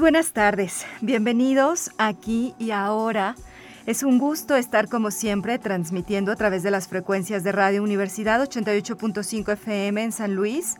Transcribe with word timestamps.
Buenas 0.00 0.32
tardes, 0.32 0.86
bienvenidos 1.02 1.90
aquí 1.98 2.54
y 2.58 2.70
ahora. 2.70 3.36
Es 3.84 4.02
un 4.02 4.18
gusto 4.18 4.56
estar 4.56 4.88
como 4.88 5.10
siempre 5.10 5.58
transmitiendo 5.58 6.32
a 6.32 6.36
través 6.36 6.62
de 6.62 6.70
las 6.70 6.88
frecuencias 6.88 7.44
de 7.44 7.52
Radio 7.52 7.82
Universidad 7.82 8.42
88.5 8.42 9.52
FM 9.52 10.02
en 10.02 10.12
San 10.12 10.34
Luis, 10.34 10.76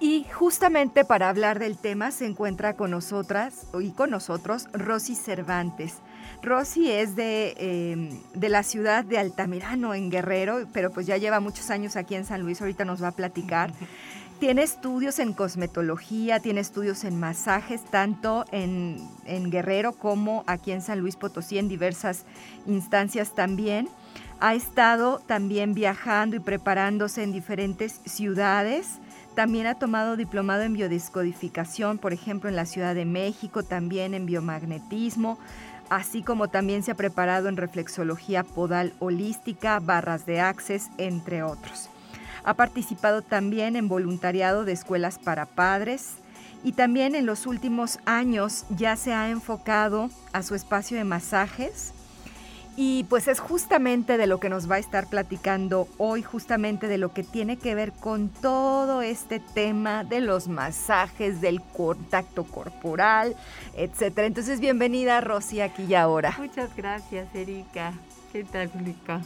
Y 0.00 0.26
justamente 0.30 1.06
para 1.06 1.30
hablar 1.30 1.58
del 1.58 1.78
tema 1.78 2.10
se 2.10 2.26
encuentra 2.26 2.76
con 2.76 2.90
nosotras 2.90 3.68
y 3.80 3.92
con 3.92 4.10
nosotros 4.10 4.66
Rosy 4.74 5.14
Cervantes. 5.14 5.94
Rosy 6.42 6.90
es 6.90 7.16
de, 7.16 7.54
eh, 7.56 8.20
de, 8.34 8.48
la 8.50 8.62
ciudad 8.62 9.02
de 9.02 9.16
Altamirano, 9.16 9.94
en 9.94 10.10
Guerrero, 10.10 10.68
pero 10.74 10.90
pues 10.90 11.06
ya 11.06 11.16
lleva 11.16 11.40
muchos 11.40 11.70
años 11.70 11.96
aquí 11.96 12.16
en 12.16 12.26
San 12.26 12.42
Luis, 12.42 12.60
ahorita 12.60 12.84
nos 12.84 13.02
va 13.02 13.08
a 13.08 13.12
platicar. 13.12 13.72
Tiene 14.40 14.62
estudios 14.62 15.20
en 15.20 15.32
cosmetología, 15.32 16.40
tiene 16.40 16.60
estudios 16.60 17.04
en 17.04 17.18
masajes, 17.18 17.84
tanto 17.84 18.44
en, 18.50 18.98
Guerrero 19.50 19.92
como 19.92 20.44
aquí 20.46 20.72
en 20.72 20.82
San 20.82 20.98
Luis 20.98 21.16
Potosí, 21.16 21.58
en 21.58 21.68
diversas 21.68 22.24
instancias 22.66 23.34
también. 23.34 23.88
Ha 24.40 24.54
estado 24.54 25.20
también 25.20 25.72
viajando 25.72 26.36
y 26.36 26.40
preparándose 26.40 27.22
en 27.22 27.32
diferentes 27.32 28.00
ciudades. 28.04 28.98
También 29.34 29.66
ha 29.66 29.78
tomado 29.78 30.16
diplomado 30.16 30.62
en 30.62 30.74
biodescodificación, 30.74 31.98
por 31.98 32.12
ejemplo, 32.12 32.50
en 32.50 32.56
la 32.56 32.66
Ciudad 32.66 32.94
de 32.94 33.04
México, 33.04 33.62
también 33.62 34.14
en 34.14 34.26
biomagnetismo, 34.26 35.38
así 35.88 36.22
como 36.22 36.48
también 36.48 36.82
se 36.82 36.90
ha 36.90 36.96
preparado 36.96 37.48
en 37.48 37.56
reflexología 37.56 38.42
podal 38.42 38.94
holística, 38.98 39.78
barras 39.78 40.26
de 40.26 40.40
access, 40.40 40.90
entre 40.98 41.42
otros. 41.42 41.88
Ha 42.44 42.54
participado 42.54 43.22
también 43.22 43.74
en 43.76 43.88
voluntariado 43.88 44.64
de 44.64 44.72
escuelas 44.72 45.18
para 45.18 45.46
padres 45.46 46.12
y 46.62 46.72
también 46.72 47.14
en 47.14 47.26
los 47.26 47.46
últimos 47.46 47.98
años 48.06 48.64
ya 48.70 48.96
se 48.96 49.12
ha 49.12 49.30
enfocado 49.30 50.10
a 50.32 50.42
su 50.42 50.54
espacio 50.54 50.96
de 50.96 51.04
masajes. 51.04 51.92
Y 52.76 53.04
pues 53.04 53.28
es 53.28 53.38
justamente 53.38 54.16
de 54.16 54.26
lo 54.26 54.40
que 54.40 54.48
nos 54.48 54.68
va 54.68 54.76
a 54.76 54.78
estar 54.78 55.06
platicando 55.06 55.86
hoy, 55.96 56.22
justamente 56.22 56.88
de 56.88 56.98
lo 56.98 57.12
que 57.12 57.22
tiene 57.22 57.56
que 57.56 57.74
ver 57.76 57.92
con 57.92 58.30
todo 58.30 59.00
este 59.00 59.38
tema 59.38 60.02
de 60.02 60.20
los 60.20 60.48
masajes, 60.48 61.40
del 61.40 61.60
contacto 61.60 62.42
corporal, 62.42 63.36
etcétera. 63.76 64.26
Entonces, 64.26 64.58
bienvenida 64.58 65.20
Rosy 65.20 65.60
aquí 65.60 65.84
y 65.84 65.94
ahora. 65.94 66.34
Muchas 66.36 66.74
gracias, 66.74 67.32
Erika. 67.32 67.92
¿Qué 68.32 68.42
tal, 68.42 68.72
Erika? 68.80 69.20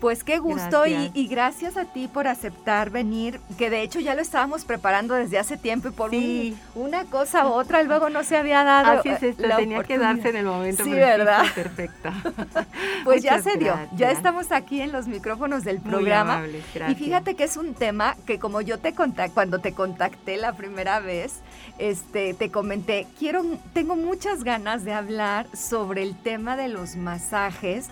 Pues 0.00 0.24
qué 0.24 0.38
gusto 0.38 0.86
Y, 0.86 1.10
y, 1.14 1.26
gracias 1.26 1.76
a 1.76 1.84
ti 1.84 2.08
por 2.08 2.26
aceptar 2.26 2.90
venir, 2.90 3.38
que 3.58 3.68
de 3.68 3.82
hecho 3.82 4.00
ya 4.00 4.14
lo 4.14 4.22
estábamos 4.22 4.64
preparando 4.64 5.14
desde 5.14 5.38
hace 5.38 5.56
tiempo 5.58 5.88
y 5.88 5.90
por 5.90 6.10
sí. 6.10 6.56
un, 6.74 6.86
una 6.86 7.04
cosa 7.04 7.46
u 7.46 7.50
otra 7.50 7.82
luego 7.82 8.08
no 8.08 8.24
se 8.24 8.36
había 8.36 8.64
dado. 8.64 9.00
Así 9.00 9.10
es 9.10 9.22
esto, 9.22 9.44
tenía 9.56 9.82
que 9.84 9.98
darse 9.98 10.30
en 10.30 10.36
el 10.36 10.46
momento. 10.46 10.84
Sí, 10.84 10.90
¿verdad? 10.90 11.44
Perfecta. 11.54 12.14
pues 13.04 13.22
ya 13.22 13.42
se 13.42 13.56
dio, 13.58 13.78
ya 13.94 14.10
estamos 14.10 14.52
aquí 14.52 14.80
en 14.80 14.90
los 14.92 15.06
micrófonos 15.06 15.64
del 15.64 15.80
programa. 15.80 16.38
Muy 16.38 16.60
amables, 16.60 16.64
y 16.88 16.94
fíjate 16.94 17.34
que 17.34 17.44
es 17.44 17.56
un 17.56 17.74
tema 17.74 18.16
que 18.26 18.38
como 18.38 18.60
yo 18.62 18.78
te 18.78 18.94
contacté, 18.94 19.34
cuando 19.34 19.58
te 19.58 19.72
contacté 19.72 20.36
la 20.36 20.54
primera 20.54 21.00
vez, 21.00 21.40
este, 21.78 22.34
te 22.34 22.50
comenté, 22.50 23.06
quiero, 23.18 23.44
tengo 23.72 23.96
muchas 23.96 24.44
ganas 24.44 24.84
de 24.84 24.92
hablar 24.92 25.46
sobre 25.54 26.02
el 26.02 26.14
tema 26.16 26.56
de 26.56 26.68
los 26.68 26.96
masajes 26.96 27.88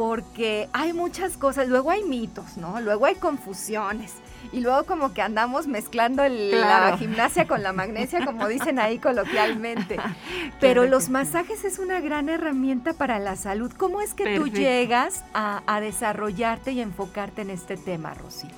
porque 0.00 0.66
hay 0.72 0.94
muchas 0.94 1.36
cosas, 1.36 1.68
luego 1.68 1.90
hay 1.90 2.02
mitos, 2.04 2.56
¿no? 2.56 2.80
Luego 2.80 3.04
hay 3.04 3.16
confusiones. 3.16 4.14
Y 4.50 4.60
luego 4.60 4.84
como 4.84 5.12
que 5.12 5.20
andamos 5.20 5.66
mezclando 5.66 6.24
el, 6.24 6.52
claro. 6.52 6.92
la 6.92 6.96
gimnasia 6.96 7.46
con 7.46 7.62
la 7.62 7.74
magnesia, 7.74 8.24
como 8.24 8.48
dicen 8.48 8.78
ahí 8.78 8.98
coloquialmente. 8.98 9.98
Pero 10.58 10.86
los 10.86 11.10
masajes 11.10 11.66
es 11.66 11.78
una 11.78 12.00
gran 12.00 12.30
herramienta 12.30 12.94
para 12.94 13.18
la 13.18 13.36
salud. 13.36 13.70
¿Cómo 13.76 14.00
es 14.00 14.14
que 14.14 14.24
Perfecto. 14.24 14.50
tú 14.50 14.56
llegas 14.56 15.22
a, 15.34 15.62
a, 15.66 15.82
desarrollarte 15.82 16.72
y 16.72 16.80
enfocarte 16.80 17.42
en 17.42 17.50
este 17.50 17.76
tema, 17.76 18.14
Rosy? 18.14 18.48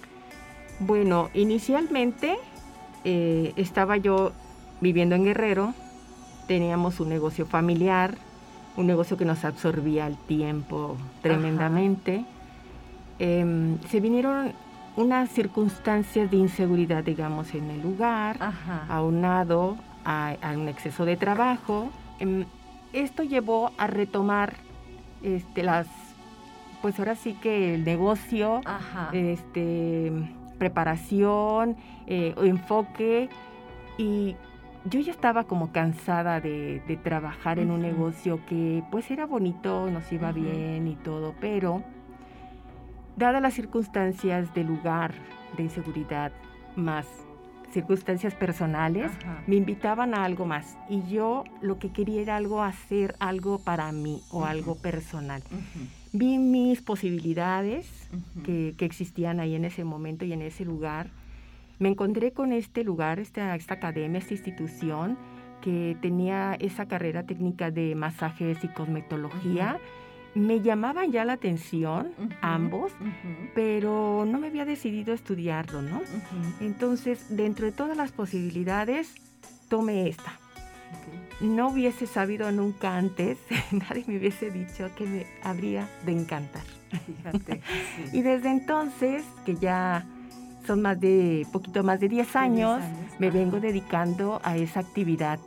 Bueno, 0.79 1.29
inicialmente 1.35 2.39
eh, 3.03 3.53
estaba 3.57 3.97
yo 3.97 4.31
viviendo 4.81 5.17
en 5.17 5.25
Guerrero, 5.25 5.75
teníamos 6.47 7.01
un 7.01 7.09
negocio 7.09 7.47
familiar, 7.47 8.17
un 8.77 8.87
negocio 8.87 9.17
que 9.17 9.25
nos 9.25 9.45
absorbía 9.45 10.07
el 10.07 10.17
tiempo 10.17 10.97
tremendamente. 11.21 12.25
Eh, 13.19 13.77
se 13.89 14.01
vinieron 14.01 14.53
unas 14.97 15.31
circunstancias 15.31 16.31
de 16.31 16.37
inseguridad, 16.37 17.05
digamos, 17.05 17.55
en 17.55 17.71
el 17.71 17.83
lugar, 17.83 18.37
Ajá. 18.41 18.87
aunado 18.89 19.77
a, 20.05 20.35
a, 20.43 20.53
un 20.53 20.69
exceso 20.69 21.05
de 21.05 21.17
trabajo. 21.17 21.91
Eh, 22.21 22.45
esto 22.93 23.23
llevó 23.23 23.73
a 23.79 23.87
retomar 23.87 24.55
este, 25.23 25.63
las, 25.63 25.87
pues 26.83 26.99
ahora 26.99 27.15
sí 27.15 27.35
que 27.35 27.75
el 27.75 27.85
negocio, 27.85 28.61
Ajá. 28.65 29.11
este, 29.13 30.13
preparación, 30.59 31.77
eh, 32.07 32.35
enfoque 32.43 33.29
y 33.99 34.37
yo 34.85 35.01
ya 35.01 35.13
estaba 35.13 35.45
como 35.45 35.73
cansada 35.73 36.41
de, 36.41 36.83
de 36.89 36.97
trabajar 36.97 37.59
uh 37.59 37.61
-huh. 37.61 37.65
en 37.65 37.71
un 37.71 37.83
negocio 37.83 38.41
que 38.47 38.83
pues 38.91 39.11
era 39.11 39.27
bonito, 39.27 39.91
nos 39.91 40.11
iba 40.13 40.31
uh 40.31 40.33
-huh. 40.33 40.43
bien 40.43 40.89
y 40.89 40.95
todo, 40.97 41.35
pero 41.41 41.83
dadas 43.17 43.43
las 43.43 43.55
circunstancias 43.55 44.53
del 44.55 44.67
lugar 44.67 45.13
de 45.57 45.65
inseguridad 45.65 46.33
más 46.77 47.07
circunstancias 47.73 48.35
personales, 48.35 49.11
Uh 49.13 49.15
-huh. 49.15 49.39
me 49.47 49.57
invitaban 49.57 50.13
a 50.15 50.25
algo 50.25 50.45
más 50.45 50.77
y 50.91 51.03
yo 51.09 51.45
lo 51.63 51.79
que 51.79 51.91
quería 51.91 52.21
era 52.21 52.37
algo 52.37 52.63
hacer 52.63 53.15
algo 53.19 53.59
para 53.61 53.91
mí 53.93 54.21
o 54.31 54.45
algo 54.45 54.75
personal. 54.77 55.43
Vi 56.13 56.37
mis 56.37 56.83
posibilidades 56.83 57.87
que, 58.45 58.75
que 58.77 58.85
existían 58.85 59.41
ahí 59.41 59.55
en 59.55 59.65
ese 59.65 59.85
momento 59.85 60.27
y 60.27 60.33
en 60.35 60.43
ese 60.43 60.67
lugar 60.67 61.07
me 61.83 61.89
encontré 61.89 62.33
con 62.33 62.53
este 62.53 62.85
lugar, 62.85 63.19
esta, 63.19 63.57
esta 63.57 63.75
academia, 63.75 64.21
esta 64.21 64.35
institución, 64.35 65.19
que 65.61 65.97
tenía 66.01 66.55
esa 66.55 66.87
carrera 66.87 67.25
técnica 67.25 67.73
de 67.73 67.97
masajes 67.97 68.63
y 68.63 68.69
cosmetología. 68.69 69.79
Me 70.35 70.61
llamaban 70.61 71.11
ya 71.11 71.25
la 71.25 71.35
atención 71.35 72.13
ambos, 72.41 72.93
pero 73.57 74.25
no 74.27 74.39
me 74.39 74.47
había 74.47 74.65
decidido 74.65 75.13
estudiarlo, 75.13 75.83
¿no? 75.83 76.01
Entonces, 76.61 77.37
dentro 77.37 77.67
de 77.67 77.73
todas 77.73 77.97
las 77.97 78.13
posibilidades, 78.13 79.15
tomé 79.69 80.09
esta. 80.09 80.39
No 81.41 81.69
hubiese 81.69 82.07
sabido 82.07 82.53
nunca 82.53 82.97
antes, 82.97 83.39
nadie 83.73 84.05
me 84.07 84.19
hubiese 84.19 84.53
dicho 84.53 84.89
que 84.97 85.05
me 85.05 85.27
habría 85.43 85.89
de 86.07 86.13
encantar. 86.13 86.63
Fíjate. 87.07 87.61
Y 88.13 88.23
desde 88.23 88.51
entonces, 88.51 89.25
que 89.45 89.57
ya 89.57 90.07
son 90.67 90.83
más 90.83 91.01
de, 91.01 91.47
poquito 91.53 91.83
más 91.83 92.01
de 92.01 92.09
10 92.09 92.37
años, 92.37 92.81
me 93.19 93.31
vengo 93.31 93.61
dedicando 93.61 94.41
a 94.45 94.57
esa 94.57 94.81
actividad. 94.81 95.39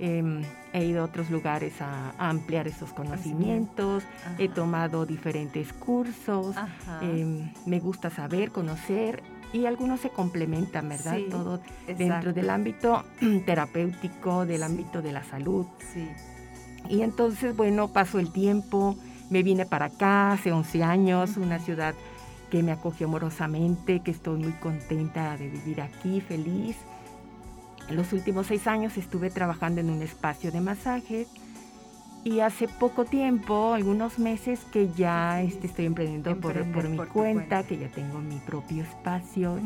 Em, 0.00 0.42
he 0.72 0.84
ido 0.84 1.02
a 1.02 1.04
otros 1.04 1.30
lugares 1.30 1.80
a, 1.80 2.12
ampliar 2.18 2.66
esos 2.66 2.92
conocimientos, 2.92 4.02
he 4.38 4.48
tomado 4.48 5.06
diferentes 5.06 5.72
cursos, 5.72 6.56
em, 7.00 7.52
me 7.64 7.78
gusta 7.78 8.10
saber, 8.10 8.50
conocer 8.50 9.22
y 9.52 9.66
algunos 9.66 10.00
se 10.00 10.10
complementan, 10.10 10.88
¿verdad? 10.88 11.18
Todo 11.30 11.60
dentro 11.86 12.32
del 12.32 12.50
ámbito 12.50 13.04
terapéutico, 13.46 14.44
del 14.46 14.64
ámbito 14.64 15.00
de 15.00 15.12
la 15.12 15.22
salud. 15.22 15.64
Sí. 15.92 16.08
Y 16.88 17.02
entonces, 17.02 17.56
bueno, 17.56 17.88
pasó 17.92 18.18
el 18.18 18.32
tiempo, 18.32 18.96
me 19.30 19.44
vine 19.44 19.64
para 19.64 19.86
acá 19.86 20.32
hace 20.32 20.50
11 20.50 20.82
años, 20.82 21.36
una 21.36 21.60
ciudad 21.60 21.94
que 22.54 22.62
me 22.62 22.70
acogió 22.70 23.08
amorosamente, 23.08 23.98
que 23.98 24.12
estoy 24.12 24.38
muy 24.38 24.52
contenta 24.52 25.36
de 25.36 25.48
vivir 25.48 25.80
aquí, 25.80 26.20
feliz. 26.20 26.76
En 27.88 27.96
los 27.96 28.12
últimos 28.12 28.46
seis 28.46 28.68
años 28.68 28.96
estuve 28.96 29.28
trabajando 29.28 29.80
en 29.80 29.90
un 29.90 30.02
espacio 30.02 30.52
de 30.52 30.60
masajes 30.60 31.26
y 32.22 32.38
hace 32.38 32.68
poco 32.68 33.06
tiempo, 33.06 33.72
algunos 33.74 34.20
meses, 34.20 34.60
que 34.72 34.88
ya 34.96 35.42
este, 35.42 35.66
estoy 35.66 35.86
emprendiendo 35.86 36.36
por, 36.38 36.88
mi 36.88 36.96
cuenta, 36.98 37.64
que 37.64 37.76
ya 37.76 37.88
tengo 37.88 38.20
mi 38.20 38.36
propio 38.36 38.84
espacio 38.84 39.58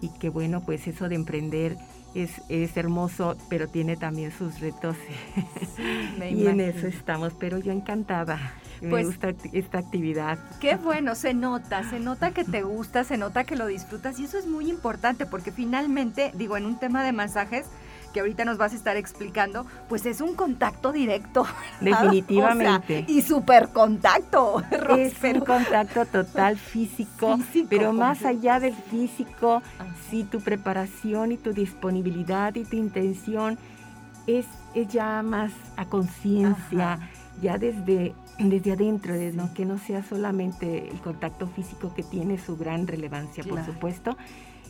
y 0.00 0.08
que 0.10 0.28
bueno, 0.28 0.60
pues 0.60 0.86
eso 0.86 1.08
de 1.08 1.16
emprender 1.16 1.76
es, 2.14 2.30
es 2.48 2.76
hermoso, 2.76 3.36
pero 3.48 3.68
tiene 3.68 3.96
también 3.96 4.32
sus 4.32 4.60
retos 4.60 4.96
y 6.30 6.46
en 6.46 6.60
eso 6.60 6.86
estamos, 6.86 7.32
pero 7.38 7.58
yo 7.58 7.72
encantada. 7.72 8.54
me 8.80 8.90
pues 8.90 9.06
gusta 9.06 9.34
esta 9.52 9.78
actividad. 9.78 10.38
Qué 10.60 10.76
bueno, 10.76 11.14
se 11.14 11.34
nota, 11.34 11.88
se 11.88 12.00
nota 12.00 12.32
que 12.32 12.44
te 12.44 12.62
gusta, 12.62 13.04
se 13.04 13.16
nota 13.16 13.44
que 13.44 13.56
lo 13.56 13.66
disfrutas 13.66 14.18
y 14.18 14.24
eso 14.24 14.38
es 14.38 14.46
muy 14.46 14.68
importante 14.68 15.26
porque 15.26 15.52
finalmente, 15.52 16.32
digo, 16.34 16.56
en 16.56 16.66
un 16.66 16.78
tema 16.78 17.04
de 17.04 17.12
masajes, 17.12 17.66
que 18.12 18.20
ahorita 18.20 18.44
nos 18.44 18.58
vas 18.58 18.72
a 18.72 18.76
estar 18.76 18.96
explicando, 18.96 19.66
pues 19.88 20.06
es 20.06 20.20
un 20.20 20.34
contacto 20.34 20.92
directo. 20.92 21.46
Definitivamente. 21.80 23.04
y 23.08 23.22
super 23.22 23.68
contacto. 23.68 24.62
Es 24.98 25.22
un 25.22 25.40
contacto 25.40 26.06
total 26.06 26.56
físico, 26.56 27.38
pero 27.68 27.92
más 27.92 28.24
allá 28.24 28.58
del 28.58 28.74
físico, 28.74 29.62
si 30.10 30.24
tu 30.24 30.40
preparación 30.40 31.32
y 31.32 31.36
tu 31.36 31.52
disponibilidad 31.52 32.54
y 32.54 32.64
tu 32.64 32.76
intención 32.76 33.58
es, 34.26 34.46
ya 34.88 35.22
más 35.22 35.52
a 35.76 35.86
conciencia, 35.86 36.98
ya 37.40 37.58
desde 37.58 38.14
desde 38.38 38.72
adentro, 38.72 39.14
que 39.54 39.64
no 39.64 39.78
sea 39.78 40.02
solamente 40.04 40.88
el 40.88 41.00
contacto 41.00 41.48
físico 41.48 41.92
que 41.92 42.04
tiene 42.04 42.38
su 42.38 42.56
gran 42.56 42.86
relevancia, 42.86 43.42
por 43.42 43.64
supuesto, 43.64 44.16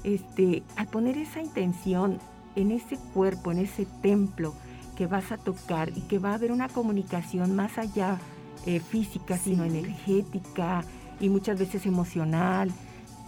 este, 0.05 0.63
al 0.77 0.87
poner 0.87 1.19
esa 1.19 1.41
intención 1.41 2.19
en 2.59 2.73
ese 2.73 2.97
cuerpo, 3.15 3.53
en 3.53 3.59
ese 3.59 3.87
templo 4.03 4.55
que 4.97 5.07
vas 5.07 5.33
a 5.33 5.39
tocar 5.39 5.91
y 5.97 6.01
que 6.03 6.19
va 6.19 6.33
a 6.33 6.35
haber 6.35 6.53
una 6.53 6.69
comunicación 6.69 7.55
más 7.55 7.79
allá 7.79 8.19
eh, 8.67 8.81
física, 8.81 9.39
sino 9.39 9.65
energética 9.65 10.85
y 11.21 11.29
muchas 11.29 11.59
veces 11.59 11.87
emocional, 11.87 12.73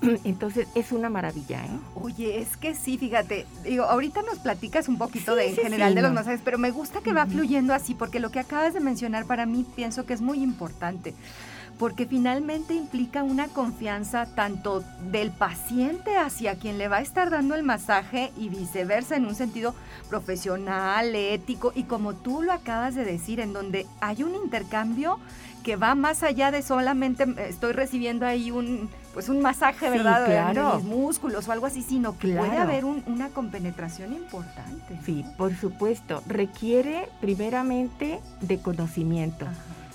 Entonces 0.24 0.68
es 0.74 0.92
una 0.92 1.08
maravilla, 1.08 1.64
¿eh? 1.64 1.78
Oye, 1.94 2.40
es 2.40 2.56
que 2.56 2.74
sí, 2.74 2.98
fíjate, 2.98 3.46
digo, 3.64 3.84
ahorita 3.84 4.22
nos 4.22 4.38
platicas 4.38 4.88
un 4.88 4.98
poquito 4.98 5.34
de 5.34 5.50
en 5.50 5.56
general 5.56 5.94
de 5.94 6.02
los 6.02 6.12
masajes, 6.12 6.40
pero 6.44 6.58
me 6.58 6.70
gusta 6.70 7.00
que 7.00 7.12
va 7.12 7.26
fluyendo 7.26 7.74
así, 7.74 7.94
porque 7.94 8.20
lo 8.20 8.30
que 8.30 8.40
acabas 8.40 8.74
de 8.74 8.80
mencionar 8.80 9.26
para 9.26 9.46
mí 9.46 9.66
pienso 9.76 10.06
que 10.06 10.14
es 10.14 10.20
muy 10.20 10.42
importante, 10.42 11.14
porque 11.80 12.04
finalmente 12.04 12.74
implica 12.74 13.22
una 13.22 13.48
confianza 13.48 14.26
tanto 14.26 14.84
del 15.10 15.30
paciente 15.30 16.18
hacia 16.18 16.56
quien 16.56 16.76
le 16.76 16.88
va 16.88 16.98
a 16.98 17.00
estar 17.00 17.30
dando 17.30 17.54
el 17.54 17.62
masaje 17.62 18.32
y 18.36 18.50
viceversa 18.50 19.16
en 19.16 19.24
un 19.24 19.34
sentido 19.34 19.74
profesional, 20.10 21.16
ético 21.16 21.72
y 21.74 21.84
como 21.84 22.12
tú 22.12 22.42
lo 22.42 22.52
acabas 22.52 22.94
de 22.94 23.06
decir, 23.06 23.40
en 23.40 23.54
donde 23.54 23.86
hay 24.02 24.22
un 24.22 24.34
intercambio 24.34 25.18
que 25.64 25.76
va 25.76 25.94
más 25.94 26.22
allá 26.22 26.50
de 26.50 26.60
solamente 26.60 27.22
eh, 27.22 27.46
estoy 27.48 27.72
recibiendo 27.72 28.26
ahí 28.26 28.50
un 28.50 28.90
pues 29.14 29.30
un 29.30 29.40
masaje, 29.40 29.88
¿verdad? 29.88 30.26
Claro. 30.26 30.70
De 30.72 30.76
mis 30.76 30.84
músculos 30.84 31.48
o 31.48 31.52
algo 31.52 31.64
así, 31.64 31.82
sino 31.82 32.18
que 32.18 32.34
puede 32.34 32.58
haber 32.58 32.84
una 32.84 33.30
compenetración 33.30 34.12
importante. 34.12 35.00
Sí, 35.04 35.24
por 35.36 35.56
supuesto. 35.56 36.22
Requiere 36.26 37.08
primeramente 37.20 38.20
de 38.40 38.60
conocimiento, 38.60 39.46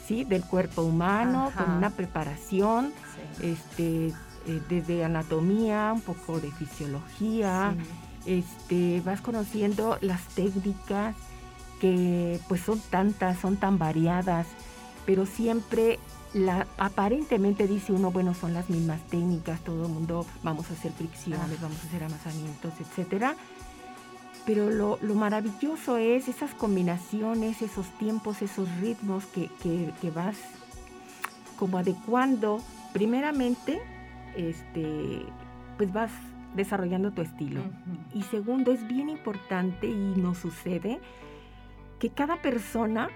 ¿sí? 0.06 0.24
Del 0.24 0.44
cuerpo 0.44 0.82
humano, 0.84 1.52
con 1.56 1.72
una 1.72 1.90
preparación, 1.90 2.94
este, 3.42 4.08
eh, 4.08 4.62
desde 4.70 5.04
anatomía, 5.04 5.92
un 5.94 6.02
poco 6.02 6.40
de 6.40 6.52
fisiología. 6.52 7.76
Este, 8.26 9.02
vas 9.06 9.22
conociendo 9.22 10.00
las 10.02 10.22
técnicas 10.30 11.16
que 11.80 12.40
pues 12.48 12.62
son 12.62 12.80
tantas, 12.90 13.38
son 13.40 13.58
tan 13.58 13.78
variadas 13.78 14.48
pero 15.06 15.26
siempre 15.26 16.00
la, 16.34 16.68
aparentemente 16.78 17.68
dice 17.68 17.94
uno, 17.94 18.12
bueno, 18.12 18.34
son 18.34 18.54
las 18.54 18.70
mismas 18.70 19.02
técnicas, 19.10 19.62
todo 19.62 19.86
el 19.86 19.92
mundo 19.92 20.26
vamos 20.44 20.70
a 20.70 20.74
hacer 20.74 20.92
fricciones, 20.92 21.62
vamos 21.62 21.78
a 21.84 21.88
hacer 21.88 22.04
amasamientos, 22.04 22.74
etcétera. 22.80 23.36
Pero 24.46 24.70
lo, 24.70 24.98
maravilloso 25.16 25.98
es 25.98 26.28
esas 26.28 26.54
combinaciones, 26.54 27.62
esos 27.62 27.88
tiempos, 27.98 28.42
esos 28.42 28.70
ritmos 28.80 29.26
que, 29.26 29.50
vas 30.14 30.38
como 31.58 31.80
adecuando. 31.80 32.60
Primeramente, 32.94 33.82
este, 34.36 35.26
pues 35.78 35.92
vas 35.92 36.12
desarrollando 36.56 37.12
tu 37.12 37.22
estilo. 37.22 37.62
Y 38.14 38.22
segundo, 38.24 38.72
es 38.72 38.88
bien 38.88 39.10
importante 39.10 39.88
y 39.88 40.14
nos 40.16 40.38
sucede 40.38 41.00
que 42.00 42.10
cada 42.10 42.42
persona, 42.42 43.10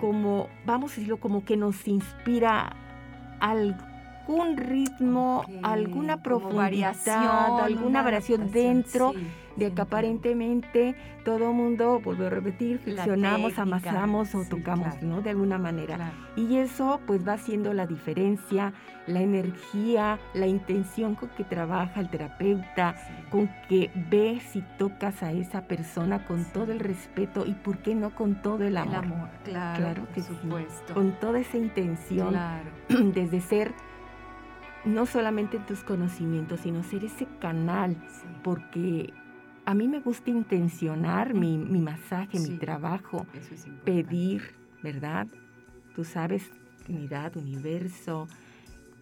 como, 0.00 0.48
vamos 0.66 0.92
a 0.92 0.94
decirlo, 0.96 1.18
como 1.18 1.44
que 1.44 1.56
nos 1.56 1.86
inspira 1.86 2.74
algún 3.38 4.56
ritmo, 4.56 5.44
alguna 5.62 6.22
profundidad, 6.22 6.96
alguna 7.62 8.02
variación 8.02 8.50
dentro 8.50 9.14
de 9.56 9.72
que 9.72 9.80
aparentemente 9.82 10.96
todo 11.24 11.52
mundo, 11.52 12.00
vuelvo 12.00 12.26
a 12.26 12.30
repetir, 12.30 12.78
flexionamos, 12.78 13.58
amasamos 13.58 14.34
o 14.34 14.44
tocamos, 14.44 15.02
¿no? 15.02 15.22
De 15.22 15.30
alguna 15.30 15.58
manera. 15.58 16.12
Y 16.36 16.56
eso 16.56 17.00
pues 17.06 17.26
va 17.26 17.34
haciendo 17.34 17.72
la 17.72 17.86
diferencia, 17.86 18.72
la 19.06 19.20
energía, 19.20 20.18
la 20.34 20.46
intención 20.46 21.14
con 21.14 21.30
que 21.30 21.44
trabaja 21.44 22.00
el 22.00 22.10
terapeuta, 22.10 22.94
con 23.30 23.50
que 23.68 23.90
ves 24.10 24.56
y 24.56 24.62
tocas 24.78 25.22
a 25.22 25.32
esa 25.32 25.62
persona 25.62 26.24
con 26.24 26.44
todo 26.52 26.72
el 26.72 26.80
respeto 26.80 27.46
y 27.46 27.52
por 27.52 27.78
qué 27.78 27.94
no 27.94 28.14
con 28.14 28.42
todo 28.42 28.64
el 28.64 28.76
amor. 28.76 29.04
El 29.04 29.12
amor, 29.12 29.28
claro, 29.44 29.78
claro 29.78 30.06
que 30.14 30.22
por 30.22 30.40
supuesto. 30.40 30.94
Con 30.94 31.12
toda 31.12 31.38
esa 31.38 31.56
intención, 31.56 32.36
desde 33.14 33.40
ser 33.40 33.72
no 34.84 35.06
solamente 35.06 35.56
en 35.56 35.66
tus 35.66 35.82
conocimientos, 35.82 36.60
sino 36.60 36.82
ser 36.82 37.04
ese 37.04 37.26
canal, 37.40 37.96
porque 38.42 39.12
a 39.66 39.74
mí 39.74 39.88
me 39.88 40.00
gusta 40.00 40.30
intencionar 40.30 41.34
mi, 41.34 41.56
masaje, 41.56 42.38
mi 42.38 42.58
trabajo, 42.58 43.26
pedir, 43.84 44.54
¿verdad? 44.82 45.26
Tú 45.94 46.04
sabes, 46.04 46.42
unidad, 46.88 47.36
universo, 47.36 48.28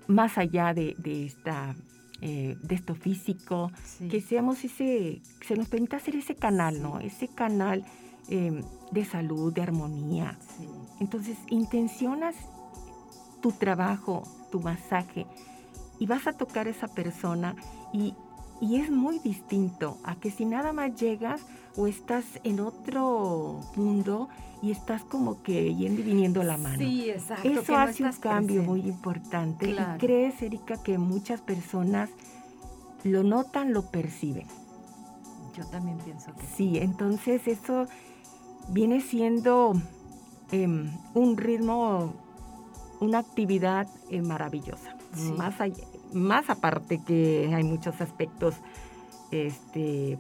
más 0.07 0.39
allá 0.39 0.73
de, 0.75 0.97
esta, 1.05 1.75
eh, 2.21 2.57
de 2.63 2.75
esto 2.75 2.95
físico, 2.95 3.73
que 4.11 4.21
seamos 4.21 4.65
ese, 4.65 5.21
se 5.41 5.57
nos 5.57 5.69
permita 5.69 5.97
hacer 5.97 6.17
ese 6.17 6.37
canal, 6.37 6.81
¿no? 6.81 7.01
Ese 7.01 7.29
canal 7.29 7.85
em, 8.29 8.63
de 8.93 9.05
salud, 9.05 9.53
de 9.53 9.63
armonía. 9.63 10.39
Entonces, 11.01 11.37
intencionas 11.51 12.37
tu 13.41 13.51
trabajo, 13.51 14.23
tu 14.53 14.61
masaje, 14.61 15.27
y 15.99 16.07
vas 16.07 16.27
a 16.27 16.33
tocar 16.33 16.67
a 16.67 16.71
esa 16.71 16.89
persona 16.89 17.57
y 17.93 18.15
y 18.63 18.77
es 18.77 18.93
muy 18.93 19.19
distinto 19.19 19.99
a 20.05 20.15
que 20.15 20.31
si 20.31 20.45
nada 20.45 20.73
más 20.73 20.95
llegas 20.95 21.41
o 21.77 21.89
estás 21.89 22.25
en 22.45 22.61
otro 22.61 23.59
mundo 23.75 24.29
y 24.63 24.71
estás 24.71 25.03
como 25.03 25.43
que 25.43 25.75
yendo 25.75 26.01
y 26.01 26.05
viniendo 26.05 26.45
la 26.45 26.57
mano. 26.59 26.79
Sí, 26.79 27.11
exacto. 27.11 27.49
Eso 27.49 27.77
hace 27.77 28.05
un 28.05 28.13
cambio 28.13 28.63
muy 28.63 28.83
importante. 28.83 29.71
Y 29.71 29.77
crees, 29.99 30.41
Erika, 30.43 30.81
que 30.81 30.97
muchas 30.97 31.41
personas 31.41 32.11
lo 33.03 33.25
notan, 33.25 33.73
lo 33.73 33.91
perciben. 33.91 34.47
Yo 35.57 35.67
también 35.67 35.99
pienso 35.99 36.33
que 36.33 36.47
sí. 36.47 36.79
entonces 36.79 37.49
eso 37.49 37.87
viene 38.69 39.01
siendo 39.01 39.73
em, 40.53 40.89
un 41.15 41.37
ritmo, 41.37 42.15
una 43.01 43.19
actividad 43.19 43.89
eh, 44.09 44.23
maravillosa. 44.23 44.97
Más, 45.37 45.61
más 46.13 46.51
aparte 46.51 47.01
que 47.05 47.53
hay 47.55 47.65
muchos 47.65 48.01
aspectos, 48.01 48.55
este, 49.31 50.19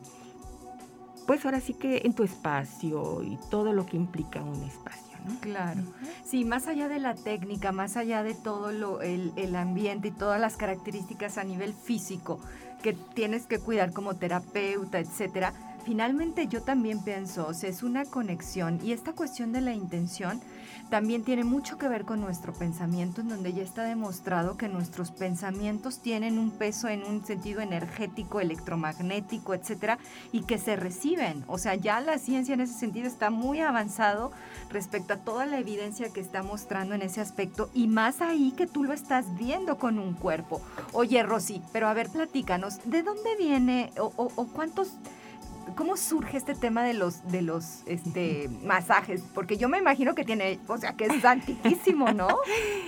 pues 1.26 1.44
ahora 1.44 1.60
sí 1.60 1.74
que 1.74 2.02
en 2.04 2.14
tu 2.14 2.22
espacio 2.22 3.22
y 3.22 3.38
todo 3.50 3.72
lo 3.72 3.86
que 3.86 3.96
implica 3.96 4.42
un 4.42 4.62
espacio. 4.62 5.12
Claro. 5.40 5.82
Sí, 6.24 6.44
más 6.44 6.66
allá 6.66 6.88
de 6.88 6.98
la 6.98 7.14
técnica, 7.14 7.70
más 7.70 7.96
allá 7.96 8.22
de 8.22 8.34
todo 8.34 8.72
lo, 8.72 9.02
el, 9.02 9.32
el 9.36 9.54
ambiente 9.54 10.08
y 10.08 10.10
todas 10.10 10.40
las 10.40 10.56
características 10.56 11.38
a 11.38 11.44
nivel 11.44 11.74
físico 11.74 12.40
que 12.82 12.92
tienes 12.92 13.46
que 13.46 13.60
cuidar 13.60 13.92
como 13.92 14.16
terapeuta, 14.16 14.98
etcétera, 14.98 15.52
finalmente 15.84 16.48
yo 16.48 16.62
también 16.62 17.02
pienso, 17.02 17.46
o 17.46 17.54
sea, 17.54 17.70
es 17.70 17.82
una 17.82 18.04
conexión 18.04 18.80
y 18.82 18.92
esta 18.92 19.12
cuestión 19.12 19.52
de 19.52 19.60
la 19.60 19.72
intención 19.72 20.40
también 20.92 21.24
tiene 21.24 21.42
mucho 21.42 21.78
que 21.78 21.88
ver 21.88 22.04
con 22.04 22.20
nuestro 22.20 22.52
pensamiento, 22.52 23.22
en 23.22 23.30
donde 23.30 23.54
ya 23.54 23.62
está 23.62 23.84
demostrado 23.84 24.58
que 24.58 24.68
nuestros 24.68 25.10
pensamientos 25.10 26.00
tienen 26.00 26.38
un 26.38 26.50
peso 26.50 26.86
en 26.86 27.02
un 27.02 27.24
sentido 27.24 27.62
energético, 27.62 28.40
electromagnético, 28.40 29.54
etcétera, 29.54 29.96
y 30.32 30.42
que 30.42 30.58
se 30.58 30.76
reciben. 30.76 31.44
O 31.46 31.56
sea, 31.56 31.76
ya 31.76 31.98
la 32.02 32.18
ciencia 32.18 32.52
en 32.52 32.60
ese 32.60 32.74
sentido 32.74 33.06
está 33.06 33.30
muy 33.30 33.60
avanzado 33.60 34.32
respecto 34.68 35.14
a 35.14 35.24
toda 35.24 35.46
la 35.46 35.60
evidencia 35.60 36.12
que 36.12 36.20
está 36.20 36.42
mostrando 36.42 36.94
en 36.94 37.00
ese 37.00 37.22
aspecto, 37.22 37.70
y 37.72 37.86
más 37.88 38.20
ahí 38.20 38.52
que 38.54 38.66
tú 38.66 38.84
lo 38.84 38.92
estás 38.92 39.34
viendo 39.38 39.78
con 39.78 39.98
un 39.98 40.12
cuerpo. 40.12 40.60
Oye, 40.92 41.22
Rosy, 41.22 41.62
pero 41.72 41.88
a 41.88 41.94
ver, 41.94 42.10
platícanos, 42.10 42.80
¿de 42.84 43.02
dónde 43.02 43.34
viene 43.38 43.92
o, 43.98 44.12
o 44.16 44.46
cuántos 44.48 44.98
¿Cómo 45.74 45.96
surge 45.96 46.36
este 46.36 46.54
tema 46.54 46.82
de 46.84 46.94
los, 46.94 47.26
de 47.30 47.42
los 47.42 47.82
este, 47.86 48.48
masajes? 48.62 49.22
Porque 49.34 49.56
yo 49.56 49.68
me 49.68 49.78
imagino 49.78 50.14
que 50.14 50.24
tiene, 50.24 50.58
o 50.66 50.76
sea, 50.76 50.94
que 50.94 51.06
es 51.06 51.24
antiquísimo, 51.24 52.12
¿no? 52.12 52.28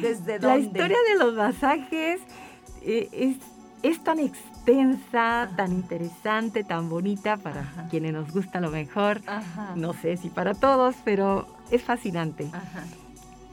¿Desde 0.00 0.38
dónde? 0.38 0.46
La 0.46 0.58
historia 0.58 0.98
de 1.08 1.18
los 1.18 1.34
masajes 1.34 2.20
eh, 2.82 3.36
es, 3.82 4.04
tan 4.04 4.18
extensa, 4.18 5.50
tan 5.56 5.72
interesante, 5.72 6.64
tan 6.64 6.88
bonita 6.88 7.36
para 7.36 7.86
quienes 7.90 8.12
nos 8.12 8.32
gusta 8.32 8.60
lo 8.60 8.70
mejor. 8.70 9.20
No 9.76 9.92
sé 9.94 10.16
si 10.16 10.30
para 10.30 10.54
todos, 10.54 10.96
pero 11.04 11.46
es 11.70 11.82
fascinante. 11.82 12.50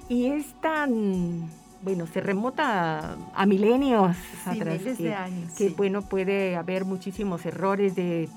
Y 0.10 0.28
es 0.28 0.54
tan 0.62 1.50
bueno, 1.82 2.06
se 2.06 2.22
remota 2.22 3.18
a, 3.34 3.46
milenios 3.46 4.16
atrás. 4.46 4.80
Miles 4.80 4.98
de 5.00 5.14
años. 5.14 5.54
Que 5.54 5.70
bueno, 5.70 6.04
puede 6.04 6.56
haber 6.56 6.86
muchísimos 6.86 7.46
errores 7.46 7.96
de 7.96 8.30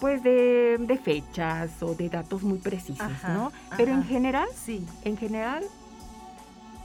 pues 0.00 0.22
de, 0.22 1.00
fechas 1.02 1.82
o 1.82 1.94
de 1.94 2.08
datos 2.08 2.42
muy 2.42 2.58
precisos, 2.58 3.12
¿no? 3.28 3.52
Pero 3.76 3.92
en 3.92 4.02
general, 4.04 4.48
sí. 4.54 4.84
En 5.04 5.16
general, 5.16 5.64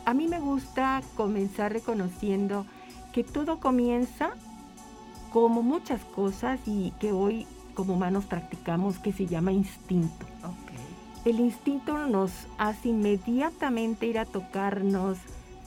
a 0.06 0.14
mí 0.14 0.28
me 0.28 0.40
gusta 0.40 1.02
comenzar 1.16 1.72
reconociendo 1.72 2.66
que 3.14 3.24
todo 3.24 3.60
comienza 3.60 4.32
como 5.32 5.64
muchas 5.64 6.02
cosas 6.04 6.60
y 6.66 6.92
que 7.00 7.12
hoy 7.12 7.48
como 7.74 7.94
humanos 7.94 8.26
practicamos 8.26 9.00
que 9.00 9.14
se 9.14 9.26
llama 9.26 9.52
instinto. 9.52 10.26
El 11.24 11.40
instinto 11.40 12.08
nos 12.08 12.32
hace 12.58 12.90
inmediatamente 12.90 14.06
ir 14.06 14.20
a 14.20 14.26
tocarnos, 14.26 15.18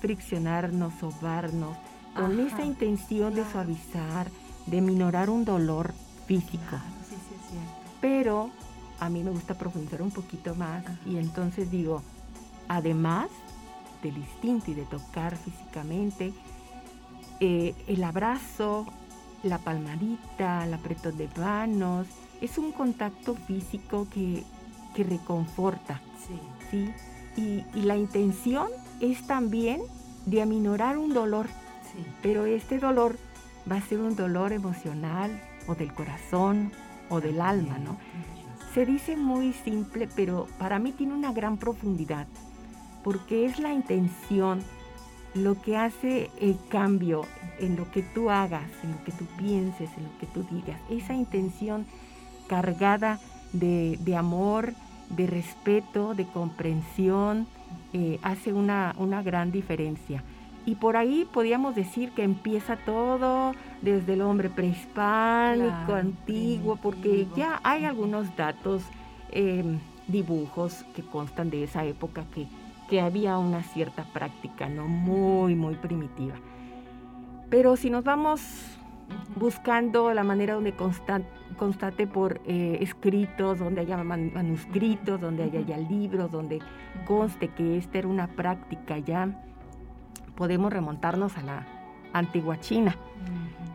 friccionarnos, 0.01 0.95
sobarnos, 1.01 1.77
con 2.15 2.39
esa 2.39 2.65
intención 2.65 3.35
de 3.35 3.45
suavizar, 3.51 4.29
de 4.67 4.81
minorar 4.81 5.31
un 5.31 5.45
dolor 5.45 5.93
físico 6.27 6.77
pero 8.01 8.51
a 9.01 9.09
mí 9.09 9.23
me 9.23 9.31
gusta 9.31 9.55
profundizar 9.55 10.03
un 10.03 10.11
poquito 10.11 10.55
más 10.55 10.85
y 11.07 11.17
entonces 11.17 11.71
digo, 11.71 12.03
además 12.69 13.29
del 14.03 14.17
instinto 14.17 14.71
y 14.71 14.75
de 14.75 14.85
tocar 14.85 15.37
físicamente, 15.37 16.33
eh, 17.41 17.75
el 17.87 18.03
abrazo, 18.05 18.87
la 19.43 19.59
palmadita, 19.59 20.65
el 20.65 20.75
apretón 20.75 21.17
de 21.17 21.29
manos, 21.37 22.07
es 22.41 22.59
un 22.59 22.73
contacto 22.73 23.35
físico 23.35 24.07
que, 24.13 24.45
reconforta. 24.97 26.01
Sí. 26.73 26.93
Y, 27.37 27.65
la 27.81 27.97
intención 27.97 28.67
es 28.99 29.25
también 29.29 29.81
de 30.27 30.43
aminorar 30.43 30.99
un 30.99 31.15
dolor, 31.15 31.47
pero 32.21 32.47
este 32.47 32.81
dolor 32.81 33.17
va 33.71 33.77
a 33.77 33.81
ser 33.81 34.01
un 34.01 34.17
dolor 34.17 34.53
emocional 34.53 35.41
o 35.69 35.77
del 35.77 35.95
corazón 35.95 36.73
o 37.09 37.21
del 37.21 37.41
alma, 37.41 37.79
¿no? 37.79 37.97
Se 38.75 38.85
dice 38.87 39.17
muy 39.17 39.53
simple, 39.53 40.09
pero 40.15 40.47
para 40.59 40.79
mí 40.79 40.93
tiene 40.93 41.15
una 41.15 41.33
gran 41.33 41.57
profundidad, 41.57 42.27
porque 43.03 43.47
es 43.47 43.59
la 43.59 43.73
intención 43.73 44.63
lo 45.35 45.61
que 45.61 45.77
hace 45.77 46.31
el 46.41 46.59
cambio 46.69 47.23
en 47.59 47.77
lo 47.77 47.91
que 47.91 48.03
tú 48.03 48.31
hagas, 48.31 48.71
en 48.83 48.93
lo 48.93 49.05
que 49.05 49.13
tú 49.13 49.25
pienses, 49.37 49.91
en 49.97 50.05
lo 50.05 50.19
que 50.19 50.27
tú 50.27 50.45
digas. 50.51 50.81
Esa 50.91 51.15
intención 51.15 51.87
cargada 52.47 53.19
de, 53.53 54.17
amor, 54.17 54.75
de 55.11 55.27
respeto, 55.27 56.15
de 56.15 56.27
comprensión, 56.27 57.47
eh, 57.93 58.19
hace 58.23 58.53
una, 58.53 58.95
una 58.99 59.23
gran 59.23 59.51
diferencia. 59.51 60.23
Y 60.67 60.75
por 60.75 60.97
ahí 60.97 61.27
podríamos 61.33 61.75
decir 61.75 62.13
que 62.13 62.23
empieza 62.23 62.77
todo 62.77 63.53
desde 63.81 64.15
el 64.15 64.23
hombre 64.23 64.51
prehispánico, 64.51 65.95
antiguo, 65.95 66.77
porque 66.77 67.27
ya 67.35 67.61
hay 67.63 67.85
algunos 67.85 68.37
datos, 68.37 68.83
em, 69.31 69.79
dibujos 70.09 70.85
que 70.95 71.03
constan 71.03 71.51
de 71.51 71.65
esa 71.65 71.85
época 71.85 72.25
que, 72.35 72.47
que 72.89 73.01
había 73.01 73.39
una 73.39 73.63
cierta 73.63 74.05
práctica, 74.05 74.69
¿no? 74.69 74.89
Muy, 74.89 75.55
muy 75.55 75.75
primitiva. 75.75 76.35
Pero 77.51 77.77
si 77.77 77.89
nos 77.89 78.05
vamos 78.05 78.79
buscando 79.37 80.13
la 80.13 80.23
manera 80.23 80.55
donde 80.55 80.75
constate 80.75 82.07
por 82.07 82.41
eh, 82.45 82.79
escritos, 82.81 83.59
donde 83.59 83.81
haya 83.81 83.97
manuscritos, 84.03 85.21
donde 85.21 85.45
haya 85.45 85.61
ya 85.61 85.79
libros, 85.79 86.31
donde 86.31 86.61
conste 87.07 87.49
que 87.49 87.79
esta 87.79 87.99
era 87.99 88.09
una 88.09 88.27
práctica 88.27 88.99
ya 88.99 89.48
podemos 90.39 90.73
remontarnos 90.73 91.37
a 91.37 91.43
la 91.43 91.67
antigua 92.13 92.61
China. 92.61 92.97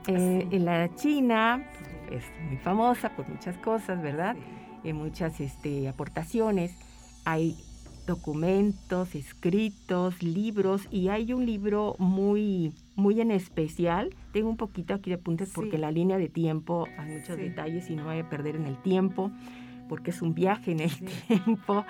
Eh, 0.08 0.48
en 0.50 0.64
la 0.64 0.96
China 0.96 1.62
es 2.10 2.24
muy 2.48 2.56
famosa 2.56 3.10
por 3.10 3.28
muchas 3.28 3.58
cosas, 3.58 4.02
¿verdad? 4.02 4.38
En 4.86 4.96
muchas 4.96 5.42
este, 5.42 5.90
aportaciones. 5.90 6.74
Hay 7.26 7.58
documentos, 8.08 9.14
escritos, 9.14 10.24
libros 10.24 10.88
y 10.90 11.10
hay 11.10 11.34
un 11.34 11.46
libro 11.46 11.98
muy, 12.00 12.74
muy 12.96 13.20
en 13.20 13.32
especial. 13.32 14.16
Tengo 14.32 14.50
un 14.50 14.58
poquito 14.58 14.94
aquí 14.94 15.10
de 15.10 15.18
apuntes 15.18 15.52
porque 15.54 15.78
la 15.78 15.92
línea 15.92 16.18
de 16.18 16.30
tiempo 16.30 16.88
hay 16.98 17.18
muchos 17.18 17.36
detalles 17.36 17.90
y 17.90 17.96
no 17.98 18.06
voy 18.06 18.20
a 18.20 18.30
perder 18.30 18.56
en 18.56 18.68
el 18.68 18.78
tiempo 18.78 19.32
porque 19.90 20.12
es 20.12 20.22
un 20.22 20.34
viaje 20.34 20.72
en 20.72 20.80
el 20.80 20.92
tiempo. 21.28 21.84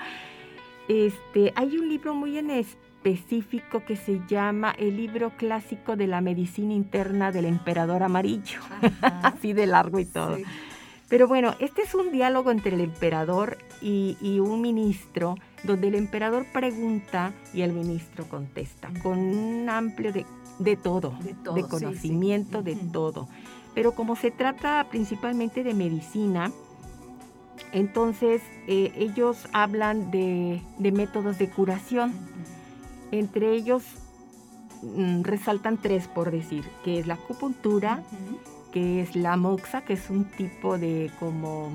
Este, 0.88 1.54
hay 1.56 1.78
un 1.78 1.90
libro 1.90 2.16
muy 2.16 2.40
en 2.40 2.50
especial 2.50 2.93
específico 3.04 3.84
que 3.86 3.96
se 3.98 4.22
llama 4.28 4.74
el 4.78 4.96
libro 4.96 5.32
clásico 5.32 5.96
de 5.96 6.08
la 6.08 6.22
medicina 6.22 6.74
interna 6.74 7.32
del 7.32 7.46
emperador 7.46 8.02
amarillo, 8.02 8.60
así 9.02 9.54
de 9.54 9.68
largo 9.68 10.00
y 10.00 10.06
todo. 10.06 10.38
Pero 11.10 11.28
bueno, 11.28 11.54
este 11.60 11.82
es 11.82 11.94
un 11.94 12.12
diálogo 12.12 12.50
entre 12.50 12.76
el 12.76 12.82
emperador 12.82 13.58
y, 13.82 14.40
un 14.40 14.62
ministro, 14.62 15.36
donde 15.64 15.90
el 15.90 15.96
emperador 15.96 16.46
pregunta 16.52 17.34
y 17.54 17.62
el 17.62 17.74
ministro 17.74 18.26
contesta, 18.26 18.90
con 19.04 19.20
un 19.20 19.70
amplio 19.70 20.14
de, 20.14 20.26
de, 20.60 20.78
todo, 20.78 21.14
de, 21.54 21.64
conocimiento 21.64 22.64
de 22.64 22.76
todo. 22.76 23.28
Pero 23.76 23.92
como 23.92 24.16
se 24.16 24.32
trata 24.32 24.88
principalmente 24.90 25.64
de 25.64 25.74
medicina, 25.74 26.52
entonces 27.74 28.42
eh, 28.68 28.92
ellos 28.96 29.48
hablan 29.52 30.10
de, 30.10 30.62
métodos 30.80 31.38
de 31.38 31.50
curación. 31.50 32.14
Entre 33.14 33.54
ellos 33.54 33.84
mm, 34.82 35.22
resaltan 35.22 35.78
tres, 35.78 36.08
por 36.08 36.32
decir, 36.32 36.66
que 36.84 36.98
es 36.98 37.06
la 37.06 37.14
acupuntura, 37.14 38.02
que 38.72 39.02
es 39.02 39.16
la 39.16 39.38
moxa, 39.38 39.82
que 39.82 39.94
es 39.94 40.10
un 40.10 40.26
tipo 40.26 40.80
de 40.80 41.12
como 41.20 41.70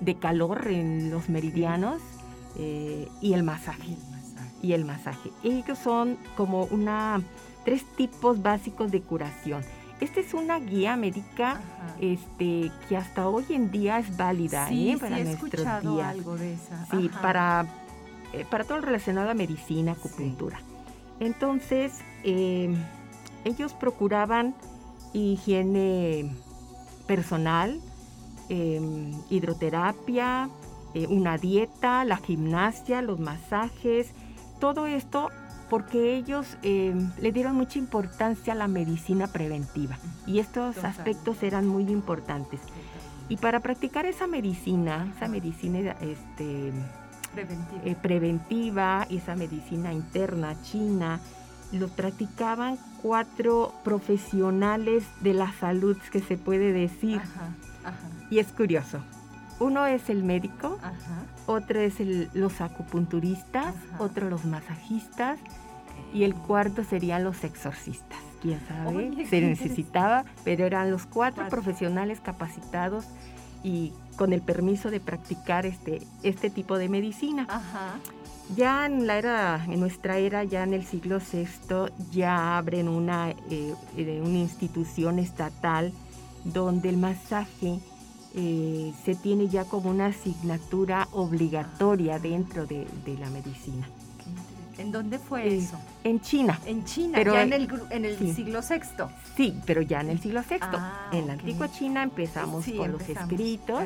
de 0.00 0.14
calor 0.14 0.68
en 0.68 1.10
los 1.10 1.28
meridianos, 1.28 2.00
eh, 2.56 3.08
y 3.20 3.34
el 3.34 3.42
masaje. 3.42 3.94
Y 4.62 4.72
el 4.72 4.86
masaje. 4.86 5.30
Ellos 5.44 5.78
son 5.78 6.16
como 6.34 6.64
una 6.64 7.20
tres 7.66 7.84
tipos 7.96 8.40
básicos 8.40 8.90
de 8.90 9.02
curación. 9.02 9.62
Esta 10.00 10.20
es 10.20 10.32
una 10.32 10.58
guía 10.60 10.96
médica 10.96 11.60
este, 12.00 12.72
que 12.88 12.96
hasta 12.96 13.28
hoy 13.28 13.44
en 13.50 13.70
día 13.70 13.98
es 13.98 14.16
válida 14.16 14.66
¿eh? 14.70 14.96
para 14.98 15.16
sí, 15.16 15.22
he 15.22 15.32
escuchado 15.32 16.02
Algo 16.02 16.36
de 16.38 16.54
esa. 16.54 16.86
Sí, 16.86 17.10
para, 17.20 17.66
eh, 18.32 18.46
para 18.48 18.64
todo 18.64 18.78
lo 18.78 18.86
relacionado 18.86 19.30
a 19.30 19.34
medicina, 19.34 19.92
acupuntura. 19.92 20.60
Entonces, 21.18 22.00
em, 22.24 22.76
ellos 23.44 23.72
procuraban 23.74 24.54
higiene 25.12 26.30
personal, 27.06 27.80
em, 28.48 29.12
hidroterapia, 29.28 30.48
eh, 30.94 31.06
una 31.08 31.38
dieta, 31.38 32.04
la 32.04 32.16
gimnasia, 32.16 33.02
los 33.02 33.20
masajes, 33.20 34.12
todo 34.58 34.86
esto 34.86 35.30
porque 35.68 36.16
ellos 36.16 36.58
eh, 36.62 36.94
le 37.20 37.32
dieron 37.32 37.54
mucha 37.54 37.78
importancia 37.78 38.52
a 38.52 38.56
la 38.56 38.66
medicina 38.66 39.28
preventiva 39.28 39.98
y 40.26 40.40
estos 40.40 40.84
aspectos 40.84 41.42
eran 41.44 41.66
muy 41.66 41.84
importantes. 41.84 42.60
Y 43.28 43.36
para 43.36 43.60
practicar 43.60 44.04
esa 44.06 44.26
medicina, 44.26 45.12
esa 45.16 45.28
medicina 45.28 45.96
este, 46.00 46.72
preventiva. 47.32 47.82
Eh, 47.84 47.96
preventiva 48.00 49.06
esa 49.10 49.36
medicina 49.36 49.92
interna 49.92 50.60
china, 50.62 51.20
lo 51.72 51.88
practicaban 51.88 52.78
cuatro 53.02 53.72
profesionales 53.84 55.04
de 55.20 55.34
la 55.34 55.52
salud, 55.52 55.96
que 56.10 56.20
se 56.20 56.36
puede 56.36 56.72
decir. 56.72 57.20
Y 58.30 58.38
es 58.38 58.48
curioso. 58.48 59.00
Uno 59.58 59.86
es 59.86 60.08
el 60.08 60.24
médico, 60.24 60.78
otro 61.46 61.80
es 61.80 61.96
los 62.34 62.60
acupunturistas, 62.60 63.74
otro 63.98 64.30
los 64.30 64.44
masajistas 64.46 65.38
y 66.14 66.24
el 66.24 66.34
cuarto 66.34 66.82
serían 66.82 67.24
los 67.24 67.44
exorcistas. 67.44 68.18
Quién 68.40 68.58
sabe, 68.66 69.26
se 69.26 69.42
necesitaba, 69.42 70.24
pero 70.44 70.64
eran 70.64 70.90
los 70.90 71.04
cuatro 71.04 71.46
profesionales 71.50 72.20
capacitados 72.20 73.04
y 73.62 73.92
con 74.16 74.32
el 74.32 74.42
permiso 74.42 74.90
de 74.90 75.00
practicar 75.00 75.66
este, 75.66 76.02
este 76.22 76.50
tipo 76.50 76.78
de 76.78 76.88
medicina. 76.88 77.46
Ya 78.56 78.84
en 78.86 79.06
la 79.06 79.16
era, 79.16 79.64
en 79.64 79.78
nuestra 79.78 80.18
era, 80.18 80.42
ya 80.44 80.64
en 80.64 80.74
el 80.74 80.84
siglo 80.84 81.18
VI, 81.18 81.92
ya 82.10 82.58
abren 82.58 82.88
una, 82.88 83.30
eh, 83.30 83.74
eh, 83.96 84.20
una 84.24 84.38
institución 84.38 85.18
estatal 85.20 85.92
donde 86.44 86.88
el 86.88 86.96
masaje 86.96 87.78
eh, 88.34 88.92
se 89.04 89.16
tiene 89.16 89.48
ya 89.48 89.64
como 89.64 89.90
una 89.90 90.06
asignatura 90.06 91.08
obligatoria 91.12 92.20
dentro 92.20 92.64
de, 92.64 92.86
la 93.18 93.28
medicina. 93.30 93.88
¿En 94.78 94.92
dónde 94.92 95.18
fue 95.18 95.48
eh, 95.48 95.58
eso? 95.58 95.76
En 96.04 96.20
China. 96.20 96.58
En 96.64 96.84
China, 96.84 97.18
pero 97.18 97.34
ya 97.34 97.42
en 97.42 97.52
el, 97.52 97.68
en 97.90 98.04
el 98.04 98.34
siglo 98.34 98.60
VI. 98.60 99.04
Sí, 99.40 99.58
pero 99.64 99.80
ya 99.80 100.02
en 100.02 100.10
el 100.10 100.20
siglo 100.20 100.42
VI. 100.46 100.58
Ah, 100.60 101.08
en 101.12 101.26
la 101.26 101.32
antigua 101.32 101.70
China 101.72 102.02
empezamos 102.02 102.66
con 102.76 102.92
los 102.92 103.08
escritos 103.08 103.84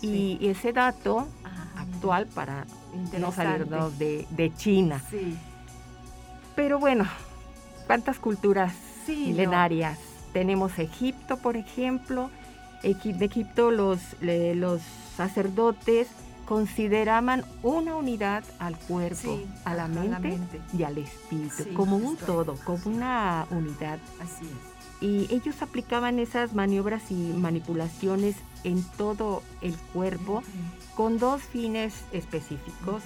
y 0.00 0.38
ese 0.40 0.72
dato 0.72 1.28
ah, 1.44 1.82
actual 1.82 2.26
para 2.28 2.64
no 3.18 3.30
salirnos 3.30 3.98
de, 3.98 4.26
de 4.30 4.54
China. 4.54 5.02
Sí. 5.10 5.36
Pero 6.54 6.78
bueno, 6.78 7.04
¿cuántas 7.86 8.18
culturas 8.18 8.72
milenarias? 9.06 9.98
Tenemos 10.32 10.78
Egipto, 10.78 11.36
por 11.36 11.58
ejemplo, 11.58 12.30
de 12.82 13.24
Egipto 13.26 13.70
los, 13.70 14.00
los 14.22 14.80
sacerdotes 15.14 16.08
consideraban 16.46 17.44
una 17.62 17.96
unidad 17.96 18.44
al 18.60 18.78
cuerpo, 18.78 19.40
a, 19.66 19.74
la 19.74 19.88
mente, 19.88 20.40
y 20.72 20.84
al 20.84 20.96
espíritu, 20.96 21.74
como 21.74 21.96
un 21.96 22.16
todo, 22.16 22.56
como 22.64 22.96
una 22.96 23.46
unidad. 23.50 23.98
Así 24.22 24.46
es. 24.46 24.75
Y 25.00 25.32
ellos 25.32 25.60
aplicaban 25.62 26.18
esas 26.18 26.54
maniobras 26.54 27.10
y 27.10 27.14
manipulaciones 27.14 28.36
en 28.64 28.82
todo 28.96 29.42
el 29.60 29.76
cuerpo 29.92 30.42
con 30.94 31.18
dos 31.18 31.42
fines 31.42 31.94
específicos 32.12 33.02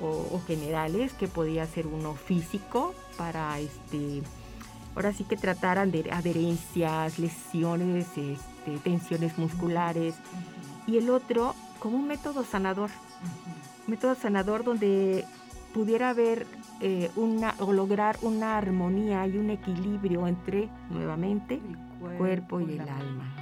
o, 0.00 0.40
generales, 0.46 1.12
que 1.12 1.28
podía 1.28 1.66
ser 1.66 1.86
uno 1.86 2.14
físico 2.14 2.94
para 3.16 3.58
este 3.58 4.22
ahora 4.94 5.12
sí 5.12 5.22
que 5.22 5.36
trataran 5.36 5.92
de 5.92 6.10
adherencias, 6.10 7.20
lesiones, 7.20 8.06
este, 8.16 8.78
tensiones 8.82 9.38
musculares, 9.38 10.14
y 10.88 10.96
el 10.96 11.10
otro 11.10 11.54
como 11.78 11.98
un 11.98 12.08
método 12.08 12.44
sanador, 12.44 12.90
método 13.86 14.16
sanador 14.16 14.64
donde 14.64 15.24
pudiera 15.72 16.10
haber 16.10 16.46
eh, 16.80 17.10
una 17.16 17.54
o 17.58 17.72
lograr 17.72 18.16
una 18.22 18.56
armonía 18.56 19.26
y 19.26 19.36
un 19.36 19.50
equilibrio 19.50 20.26
entre 20.26 20.68
nuevamente 20.90 21.54
el 21.54 22.16
cuerpo, 22.16 22.60
y, 22.60 22.74
el 22.74 22.88
alma. 22.88 23.34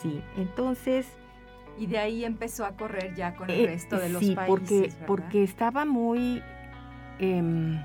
Sí, 0.00 0.20
entonces 0.36 1.06
y 1.78 1.86
de 1.86 1.98
ahí 1.98 2.24
empezó 2.24 2.64
a 2.64 2.72
correr 2.72 3.14
ya 3.14 3.34
con 3.34 3.50
el 3.50 3.60
eh, 3.60 3.66
resto 3.66 3.98
de 3.98 4.08
los 4.08 4.20
sí, 4.20 4.34
países. 4.34 4.48
porque 4.48 4.92
porque 5.06 5.42
estaba 5.42 5.84
muy 5.84 6.42
em, 7.18 7.78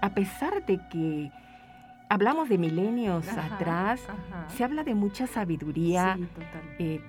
a 0.00 0.14
pesar 0.14 0.64
de 0.64 0.78
que 0.88 1.30
hablamos 2.08 2.48
de 2.48 2.58
milenios 2.58 3.26
atrás, 3.28 4.00
se 4.48 4.64
habla 4.64 4.84
de 4.84 4.94
mucha 4.94 5.26
sabiduría, 5.26 6.18
eh, 6.78 7.00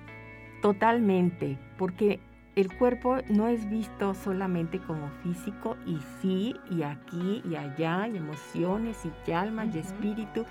totalmente, 0.60 1.58
porque 1.76 2.20
el 2.58 2.76
cuerpo 2.76 3.18
no 3.28 3.46
es 3.46 3.70
visto 3.70 4.14
solamente 4.14 4.80
como 4.80 5.10
físico 5.22 5.76
y 5.86 5.98
sí, 6.20 6.56
y 6.68 6.82
aquí 6.82 7.40
y 7.48 7.54
allá, 7.54 8.08
y 8.08 8.16
emociones 8.16 8.98
y 9.04 9.30
alma 9.30 9.64
y 9.66 9.78
espíritu, 9.78 10.44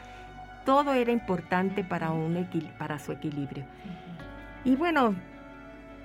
todo 0.66 0.94
era 0.94 1.12
importante 1.12 1.84
para, 1.84 2.12
un 2.12 2.48
para 2.78 2.98
su 2.98 3.12
equilibrio. 3.12 3.66
Y 4.64 4.78
bueno, 4.78 5.16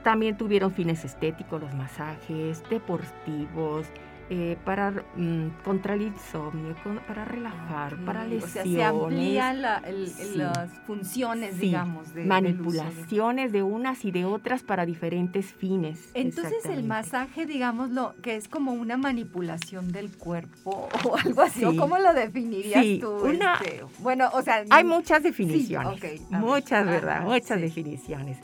también 0.02 0.36
tuvieron 0.36 0.72
fines 0.72 1.04
estéticos, 1.04 1.60
los 1.60 1.72
masajes, 1.74 2.68
deportivos, 2.68 3.86
eh, 4.30 4.56
para 4.64 4.90
mm, 4.90 5.62
contra 5.64 5.94
el 5.94 6.02
insomnio, 6.02 6.74
para 7.06 7.24
relajar, 7.24 7.96
para 8.04 8.24
lesiones. 8.24 8.44
O 8.44 8.48
sea, 8.48 8.64
se 8.64 8.84
amplían 8.84 9.62
las 9.62 10.70
funciones, 10.86 11.58
digamos. 11.58 12.14
De, 12.14 12.24
Manipulaciones 12.24 13.52
de... 13.52 13.62
unas 13.62 14.04
y 14.04 14.10
de 14.10 14.24
otras 14.24 14.62
para 14.62 14.86
diferentes 14.86 15.52
fines. 15.52 16.10
Entonces 16.14 16.64
el 16.66 16.84
masaje, 16.84 17.46
digámoslo, 17.46 18.14
que 18.22 18.36
es 18.36 18.48
como 18.48 18.72
una 18.72 18.96
manipulación 18.96 19.92
del 19.92 20.10
cuerpo 20.16 20.88
o 21.04 21.16
algo 21.16 21.42
así, 21.42 21.64
¿cómo 21.76 21.98
lo 21.98 22.14
definirías 22.14 22.84
tú? 23.00 23.26
Este? 23.26 23.84
bueno, 23.98 24.30
o 24.32 24.42
sea... 24.42 24.64
Hay 24.70 24.84
muchas 24.84 25.22
definiciones, 25.22 26.22
muchas, 26.30 26.86
¿verdad? 26.86 27.22
muchas 27.22 27.60
definiciones. 27.60 28.38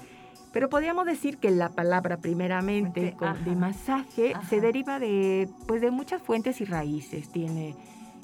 Pero 0.52 0.68
podríamos 0.68 1.06
decir 1.06 1.38
que 1.38 1.50
la 1.50 1.68
palabra 1.68 2.16
primeramente 2.16 3.14
de 3.44 3.56
masaje 3.56 4.34
se 4.48 4.61
deriva 4.61 4.98
de, 4.98 5.48
pues, 5.66 5.80
de 5.80 5.90
muchas 5.90 6.22
fuentes 6.22 6.61
y 6.61 6.64
raíces. 6.64 7.28
Tiene 7.30 7.74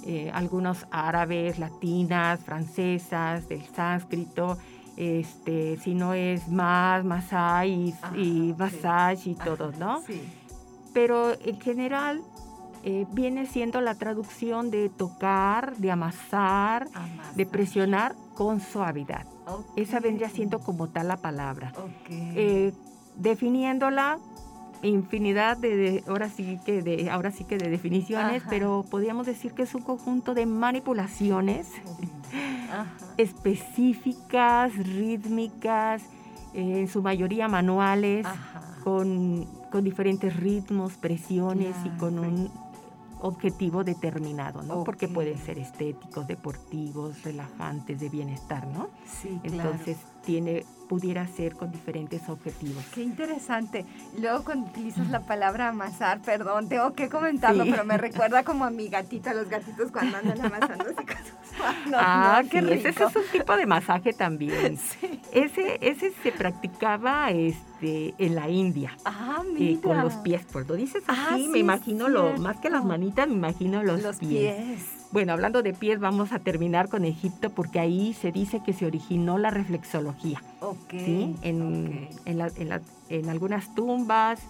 eh, 0.07 0.31
algunos 0.33 0.87
árabes, 0.91 1.59
latinas, 1.59 2.41
francesas, 2.41 3.49
del 3.49 3.65
sánscrito, 3.65 4.59
este, 4.97 5.77
si 5.79 5.95
no 5.95 6.15
es 6.15 6.49
más, 6.49 7.05
masai 7.05 7.95
y, 8.17 8.55
massage 8.57 9.31
y 9.31 9.35
todo, 9.35 9.73
¿no? 9.73 10.03
Sí. 10.03 10.23
Pero 10.93 11.33
en 11.41 11.61
general 11.61 12.23
eh, 12.85 13.07
viene 13.13 13.47
siendo 13.47 13.81
la 13.81 13.95
traducción 13.97 14.71
de 14.71 14.89
tocar, 14.89 15.77
de 15.77 15.91
amasar, 15.91 16.87
de 17.35 17.47
presionar 17.47 18.15
con 18.35 18.61
suavidad. 18.61 19.27
Esa 19.77 20.01
vendría 20.01 20.29
siendo 20.29 20.61
como 20.61 20.89
tal 20.89 21.09
la 21.09 21.17
palabra. 21.17 21.73
Eh, 22.09 22.73
definiéndola, 23.17 24.19
infinidad 24.83 25.57
de, 25.57 26.03
ahora 26.07 26.29
sí 26.29 26.59
que 26.65 26.83
de 26.83 27.11
ahora 27.11 27.31
sí 27.31 27.45
que 27.45 27.57
de 27.57 27.71
definiciones, 27.71 28.43
pero 28.49 28.85
podríamos 28.91 29.27
decir 29.27 29.53
que 29.53 29.63
es 29.63 29.75
un 29.75 29.83
conjunto 29.83 30.35
de 30.35 30.47
manipulaciones 30.47 31.69
específicas, 33.17 34.77
rítmicas, 34.77 36.03
eh, 36.55 36.81
en 36.81 36.89
su 36.89 37.03
mayoría 37.03 37.49
manuales, 37.49 38.27
con, 38.83 39.47
diferentes 39.83 40.37
ritmos, 40.37 40.93
presiones 40.93 41.75
y 41.85 41.89
con 41.99 42.19
un 42.21 42.49
objetivo 43.25 43.85
determinado, 43.85 44.63
¿no? 44.63 44.85
Porque 44.85 45.09
pueden 45.09 45.39
ser 45.39 45.59
estéticos, 45.59 46.27
deportivos, 46.27 47.23
relajantes, 47.23 47.99
de 47.99 48.11
bienestar, 48.11 48.67
¿no? 48.67 48.91
Sí, 49.07 49.41
Entonces 49.43 49.97
tiene 50.25 50.65
pudiera 50.89 51.27
ser 51.27 51.55
con 51.55 51.73
diferentes 51.73 52.29
objetivos. 52.29 52.85
Qué 52.95 53.03
interesante. 53.03 53.87
Luego 54.19 54.45
cuando 54.45 54.69
utilizas 54.69 55.09
la 55.09 55.21
palabra 55.21 55.69
amasar, 55.69 56.21
perdón, 56.21 56.69
tengo 56.69 56.93
que 56.93 57.09
comentarlo, 57.09 57.65
pero 57.65 57.85
me 57.85 57.97
recuerda 57.97 58.45
como 58.45 58.67
a 58.67 58.71
mi 58.71 58.89
gatita, 58.89 59.33
los 59.33 59.49
gatitos 59.49 59.91
cuando 59.91 60.19
andan 60.19 60.45
amasando 60.45 60.85
así 60.85 61.07
con 61.07 61.17
Ah, 61.95 62.43
qué 62.51 62.61
rico. 62.61 62.89
Ese 62.89 63.05
es 63.05 63.17
un 63.17 63.23
tipo 63.33 63.57
de 63.57 63.67
masaje 63.67 64.13
también. 64.13 64.79
Sí. 65.01 65.21
Ese, 65.33 65.79
ese 65.81 66.13
se 66.23 66.31
practicaba 66.31 67.31
este, 67.31 68.15
en 68.19 68.35
la 68.35 68.49
India. 68.49 68.97
Ah, 69.05 69.43
eh, 69.45 69.53
mira. 69.53 69.81
con 69.81 70.01
los 70.01 70.15
pies. 70.15 70.45
Por 70.45 70.69
lo 70.69 70.75
dices 70.75 71.03
ah, 71.09 71.31
así, 71.33 71.49
me 71.49 71.59
imagino 71.59 72.09
lo, 72.09 72.37
más 72.39 72.59
que 72.59 72.71
las 72.71 72.85
manitas, 72.85 73.29
me 73.29 73.35
imagino 73.35 73.83
los, 73.83 74.03
los 74.03 74.19
pies. 74.19 75.05
Bueno, 75.15 75.33
hablando 75.33 75.63
de 75.63 75.73
pies, 75.73 76.01
vamos 76.01 76.33
a 76.33 76.41
terminar 76.41 76.89
con 76.89 77.05
Egipto 77.05 77.51
porque 77.51 77.79
ahí 77.79 78.15
se 78.15 78.33
dice 78.33 78.63
que 78.65 78.73
se 78.73 78.85
originó 78.85 79.39
la 79.39 79.51
reflexología. 79.51 80.43
Ok. 80.61 80.91
¿sí? 80.91 81.37
En, 81.43 82.09
en, 82.27 83.29
algunas 83.29 83.73
tumbas, 83.77 84.41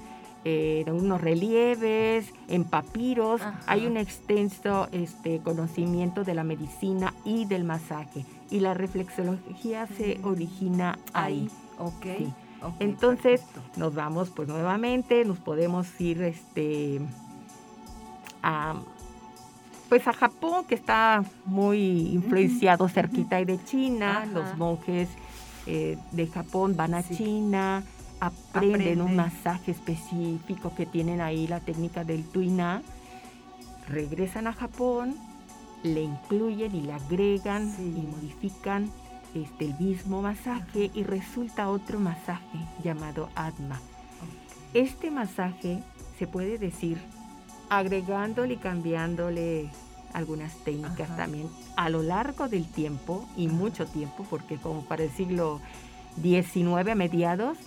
en 0.45 0.95
unos 0.95 1.21
relieves, 1.21 2.27
en 2.49 2.65
papiros, 2.65 3.41
hay 3.67 3.87
un 3.87 3.97
extenso 3.97 4.89
este, 4.93 5.41
conocimiento 5.41 6.23
de 6.23 6.35
la 6.35 6.45
medicina 6.45 7.15
y 7.25 7.47
del 7.47 7.65
masaje. 7.65 8.25
Y 8.51 8.61
la 8.61 8.75
reflexología 8.75 9.87
se 9.87 10.21
origina 10.23 10.99
ahí. 11.13 11.51
Ok. 11.79 12.07
Entonces 12.79 13.43
nos 13.77 13.95
vamos 13.95 14.31
pues 14.31 14.49
nuevamente, 14.49 15.25
nos 15.25 15.39
podemos 15.39 16.01
ir 16.01 16.23
este 16.23 17.01
a 18.43 18.75
pues 19.89 20.09
a 20.09 20.13
Japón, 20.13 20.65
que 20.65 20.75
está 20.75 21.25
muy 21.45 22.09
influenciado 22.13 22.89
cerquita 22.89 23.45
de 23.45 23.63
China. 23.65 24.27
Los 24.27 24.57
monjes 24.57 25.09
eh, 25.67 25.99
de 26.13 26.27
Japón 26.27 26.75
van 26.77 26.95
a 26.95 27.03
China, 27.03 27.85
aprenden, 28.27 29.01
un 29.01 29.17
masaje 29.17 29.73
específico 29.73 30.75
que 30.75 30.87
tienen 30.87 31.21
ahí, 31.21 31.47
la 31.47 31.61
técnica 31.61 32.05
del 32.05 32.25
tuina. 32.25 32.83
Regresan 33.89 34.47
a 34.47 34.53
Japón, 34.53 35.17
le 35.83 36.03
incluyen 36.03 36.75
y 36.75 36.83
le 36.83 36.93
agregan 36.93 37.75
y 37.79 38.07
modifican 38.07 38.91
este, 39.35 39.67
el 39.67 39.79
mismo 39.79 40.23
masaje 40.23 40.91
y 40.95 41.03
resulta 41.03 41.69
otro 41.69 41.99
masaje 41.99 42.59
llamado 42.83 43.29
Atma. 43.35 43.81
Este 44.73 45.11
masaje 45.11 45.83
se 46.19 46.27
puede 46.27 46.59
decir 46.59 46.99
agregándole 47.69 48.55
y 48.55 48.57
cambiándole 48.57 49.71
algunas 50.13 50.55
técnicas 50.65 51.15
también 51.17 51.49
a 51.77 51.91
lo 51.91 52.03
largo 52.03 52.49
del 52.49 52.67
tiempo 52.67 53.29
y 53.37 53.49
mucho 53.49 53.87
tiempo, 53.87 54.25
porque 54.31 54.57
como 54.57 54.85
para 54.85 55.03
el 55.03 55.11
siglo 55.11 55.61
XIX 56.23 56.91
a 56.91 56.95
mediados, 56.95 57.59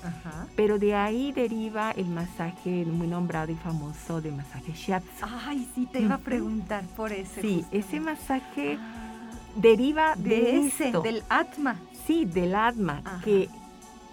pero 0.56 0.80
de 0.80 0.96
ahí 0.96 1.32
deriva 1.32 1.92
el 1.92 2.08
masaje 2.08 2.86
muy 2.86 3.08
nombrado 3.08 3.52
y 3.52 3.56
famoso 3.56 4.22
de 4.22 4.32
masaje 4.32 4.72
shiatsu. 4.74 5.26
Ay, 5.46 5.68
sí, 5.76 5.88
te 5.92 6.02
iba 6.02 6.16
a 6.16 6.20
preguntar 6.20 6.84
por 6.96 7.12
ese. 7.12 7.42
Sí, 7.42 7.66
ese 7.72 8.00
masaje 8.00 8.78
ah. 8.80 9.32
deriva 9.56 10.16
de, 10.16 10.68
ese, 10.68 10.92
del 11.04 11.24
atma. 11.30 11.76
Sí, 12.06 12.26
del 12.26 12.56
atma, 12.56 13.02
que 13.24 13.50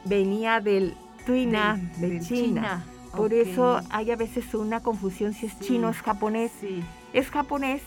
venía 0.05 0.61
del 0.61 0.97
tuina 1.27 1.79
de, 1.99 2.21
China. 2.21 2.85
Por 3.17 3.33
eso 3.33 3.81
hay 3.91 4.11
a 4.11 4.17
veces 4.17 4.53
una 4.55 4.81
confusión 4.81 5.35
si 5.35 5.47
es 5.47 5.59
chino 5.61 5.89
o 5.89 5.91
es 5.91 5.99
japonés. 5.99 6.51
Sí. 6.61 6.83
Es 7.13 7.31
japonés 7.31 7.81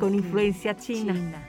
con 0.00 0.14
influencia 0.14 0.74
china. 0.74 1.12
china. 1.12 1.42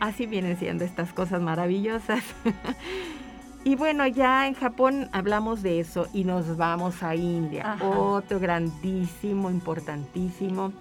Así 0.00 0.24
vienen 0.24 0.56
siendo 0.58 0.84
estas 0.84 1.12
cosas 1.12 1.42
maravillosas. 1.42 2.24
y 3.64 3.76
bueno, 3.76 4.06
ya 4.06 4.46
en 4.46 4.54
Japón 4.54 5.08
hablamos 5.12 5.62
de 5.62 5.80
eso 5.80 6.06
y 6.12 6.24
nos 6.24 6.56
vamos 6.56 7.02
a 7.02 7.14
India, 7.14 7.78
otro 7.80 8.38
grandísimo, 8.38 9.50
importantísimo 9.50 10.72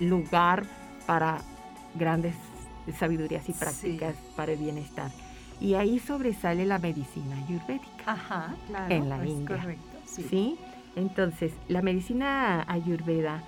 lugar 0.00 0.64
para 1.06 1.38
grandes 1.94 2.34
sabidurías 2.98 3.48
y 3.48 3.52
prácticas 3.52 4.16
para 4.34 4.52
el 4.52 4.58
bienestar. 4.58 5.10
Y 5.60 5.74
ahí 5.74 5.98
sobresale 5.98 6.66
la 6.66 6.78
medicina 6.78 7.36
ayurvédica 7.36 8.04
Ajá, 8.04 8.54
claro, 8.66 8.94
en 8.94 9.08
la 9.08 9.24
India. 9.24 9.56
Correcto, 9.56 9.98
sí. 10.04 10.58
Entonces, 10.96 11.52
la 11.68 11.82
medicina 11.82 12.64
ayurveda 12.68 13.42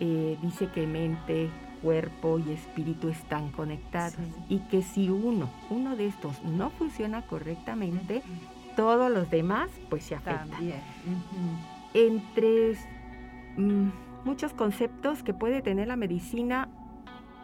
eh, 0.00 0.38
dice 0.42 0.68
que 0.68 0.86
mente, 0.86 1.50
cuerpo 1.82 2.38
y 2.38 2.52
espíritu 2.52 3.08
están 3.08 3.50
conectados 3.50 4.16
y 4.48 4.60
que 4.60 4.82
si 4.82 5.10
uno, 5.10 5.50
uno 5.70 5.96
de 5.96 6.06
estos 6.06 6.42
no 6.44 6.70
funciona 6.70 7.22
correctamente, 7.22 8.22
todos 8.76 9.10
los 9.10 9.30
demás 9.30 9.70
pues 9.90 10.04
se 10.04 10.14
afectan. 10.14 10.72
Entre 11.94 12.76
mm, 13.56 13.88
muchos 14.24 14.52
conceptos 14.54 15.22
que 15.22 15.34
puede 15.34 15.60
tener 15.60 15.88
la 15.88 15.96
medicina 15.96 16.68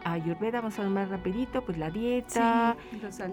ayurveda, 0.03 0.61
vamos 0.61 0.79
a 0.79 0.83
ver 0.83 0.91
más 0.91 1.09
rapidito, 1.09 1.63
pues 1.63 1.77
la 1.77 1.89
dieta, 1.91 2.75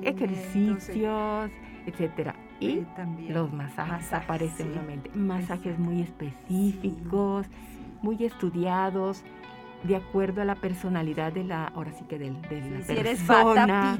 ejercicios, 0.02 1.50
etcétera. 1.86 2.34
Y 2.58 2.84
los 3.28 3.52
masajes, 3.52 4.12
aparecen 4.12 4.68
nuevamente. 4.68 5.10
Masajes 5.14 5.78
muy 5.78 6.00
específicos, 6.02 7.46
muy 8.02 8.24
estudiados, 8.24 9.22
de 9.82 9.96
acuerdo 9.96 10.42
a 10.42 10.44
la 10.44 10.56
personalidad 10.56 11.32
de 11.32 11.44
la, 11.44 11.66
ahora 11.66 11.92
sí 11.92 12.04
que 12.08 12.18
del, 12.18 12.40
de 12.42 12.60
la 12.60 12.82
si 12.82 12.94
persona. 12.94 13.98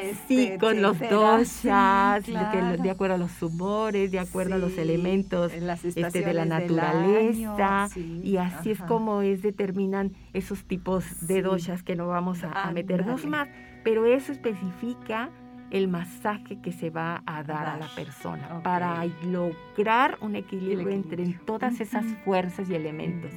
Eres 0.00 0.18
sí, 0.26 0.52
con 0.58 0.82
los 0.82 0.98
doshas, 0.98 2.26
de, 2.26 2.90
acuerdo 2.90 3.14
a 3.14 3.18
los 3.18 3.42
humores, 3.42 4.10
de 4.10 4.18
acuerdo 4.18 4.56
a 4.56 4.58
los 4.58 4.76
elementos 4.78 5.52
este, 5.52 6.20
de 6.20 6.34
la 6.34 6.44
naturaleza. 6.44 7.88
y 7.96 8.36
así 8.36 8.72
es 8.72 8.82
como 8.82 9.22
es 9.22 9.42
determinan 9.42 10.12
esos 10.32 10.64
tipos 10.64 11.26
de 11.26 11.42
doshas 11.42 11.82
que 11.82 11.96
no 11.96 12.08
vamos 12.08 12.42
a, 12.44 12.70
meternos 12.72 13.24
más. 13.26 13.48
Pero 13.84 14.06
eso 14.06 14.32
especifica 14.32 15.30
el 15.70 15.88
masaje 15.88 16.60
que 16.60 16.72
se 16.72 16.90
va 16.90 17.22
a 17.26 17.42
dar 17.42 17.66
a 17.66 17.76
la 17.76 17.88
persona 17.94 18.62
para 18.62 19.04
lograr 19.24 20.16
un 20.20 20.34
equilibrio, 20.34 20.88
entre 20.90 21.34
todas 21.44 21.80
esas 21.80 22.04
fuerzas 22.24 22.68
y 22.70 22.74
elementos. 22.74 23.30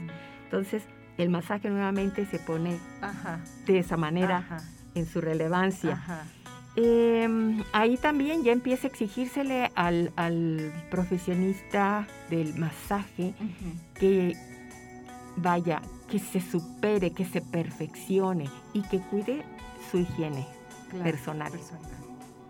Entonces, 0.46 0.88
el 1.22 1.30
masaje 1.30 1.70
nuevamente 1.70 2.26
se 2.26 2.40
pone 2.40 2.80
de 3.66 3.80
esa 3.80 3.98
manera 3.98 4.60
en 4.96 5.06
su 5.06 5.22
relevancia. 5.22 6.02
Em, 6.76 7.64
ahí 7.74 7.98
también 7.98 8.44
ya 8.44 8.54
empieza 8.54 8.88
a 8.88 8.90
exigírsele 8.90 9.72
al, 9.76 10.72
profesionista 10.90 12.08
del 12.30 12.56
masaje 12.56 13.34
que 13.94 14.36
vaya, 15.36 15.82
que 16.10 16.20
se 16.20 16.42
supere, 16.42 17.12
que 17.12 17.26
se 17.26 17.42
perfeccione 17.42 18.50
y 18.74 18.82
que 18.84 19.00
cuide 19.00 19.44
su 19.92 20.00
higiene 20.00 20.48
personal 21.04 21.52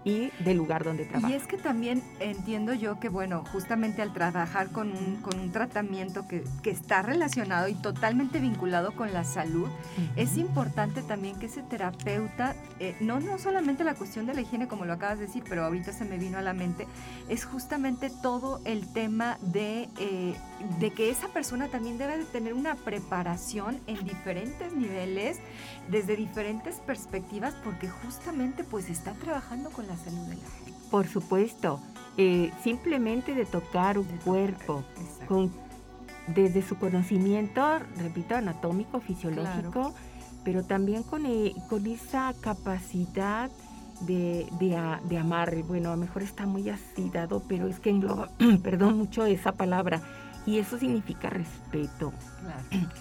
y 0.04 0.32
del 0.44 0.58
lugar 0.58 0.84
donde 0.84 1.06
trabaja. 1.06 1.32
Y 1.32 1.36
es 1.36 1.46
que 1.48 1.58
también 1.58 2.02
entiendo 2.20 2.74
yo 2.74 3.00
que, 3.00 3.10
bueno, 3.10 3.44
justamente 3.52 4.02
al 4.02 4.14
trabajar 4.14 4.72
con 4.72 4.92
un, 4.92 5.18
con 5.18 5.40
un 5.40 5.52
tratamiento 5.52 6.28
que, 6.28 6.44
que 6.64 6.72
está 6.72 7.02
relacionado 7.02 7.68
y 7.68 7.76
totalmente 7.76 8.40
vinculado 8.40 8.94
con 8.96 9.14
la 9.14 9.24
salud, 9.24 9.70
es 10.16 10.38
importante 10.38 11.02
también 11.02 11.38
que 11.38 11.46
ese 11.46 11.62
terapeuta, 11.64 12.56
eh, 12.80 12.96
no, 13.00 13.20
no 13.20 13.38
solamente 13.38 13.84
la 13.84 13.96
cuestión 13.96 14.26
de 14.26 14.34
la 14.34 14.42
higiene, 14.42 14.68
como 14.68 14.86
lo 14.86 14.94
acabas 14.94 15.20
de 15.20 15.28
decir, 15.28 15.44
pero 15.48 15.64
ahorita 15.64 15.92
se 15.94 16.06
me 16.06 16.18
vino 16.18 16.38
a 16.38 16.42
la 16.42 16.54
mente, 16.54 16.88
es 17.30 17.46
justamente 17.46 18.10
todo 18.10 18.62
el 18.66 18.92
tema 18.92 19.38
de, 19.42 19.90
eh, 20.00 20.36
de 20.80 20.92
que 20.92 21.10
esa 21.10 21.28
persona 21.28 21.68
también 21.68 21.98
debe 21.98 22.18
de 22.18 22.26
tener 22.26 22.54
una 22.54 22.76
preparación 22.76 23.80
en 23.88 24.04
diferentes 24.04 24.74
niveles, 24.74 25.40
desde 25.90 26.16
diferentes 26.16 26.76
perspectivas, 26.76 27.54
porque 27.64 27.90
justamente 27.90 28.64
pues 28.64 28.90
está 28.90 29.14
trabajando 29.14 29.70
con 29.70 29.88
la 29.88 29.91
salud 29.98 30.28
de 30.28 30.36
la 30.36 30.50
gente. 30.66 30.80
Por 30.90 31.08
supuesto, 31.08 31.80
eh, 32.18 32.52
simplemente 32.64 33.34
de 33.34 33.46
tocar 33.46 33.98
un 33.98 34.08
cuerpo 34.24 34.84
con, 35.28 35.52
desde 36.28 36.62
su 36.62 36.78
conocimiento, 36.78 37.80
repito, 37.98 38.36
anatómico, 38.36 39.00
fisiológico, 39.00 39.94
pero 40.44 40.64
también 40.64 41.04
con, 41.04 41.26
eh, 41.26 41.54
con 41.70 41.86
esa 41.88 42.34
capacidad 42.42 43.50
de, 44.02 44.48
de, 44.60 45.18
amar. 45.18 45.56
Bueno, 45.64 45.90
a 45.90 45.96
lo 45.96 46.02
mejor 46.02 46.24
está 46.24 46.46
muy 46.46 46.70
así 46.70 47.10
dado, 47.10 47.44
pero 47.48 47.68
es 47.68 47.80
que 47.80 47.92
engloba, 47.92 48.30
perdón, 48.64 48.98
mucho 48.98 49.26
esa 49.26 49.54
palabra. 49.54 50.02
Y 50.46 50.58
eso 50.58 50.78
significa 50.78 51.30
respeto. 51.30 52.14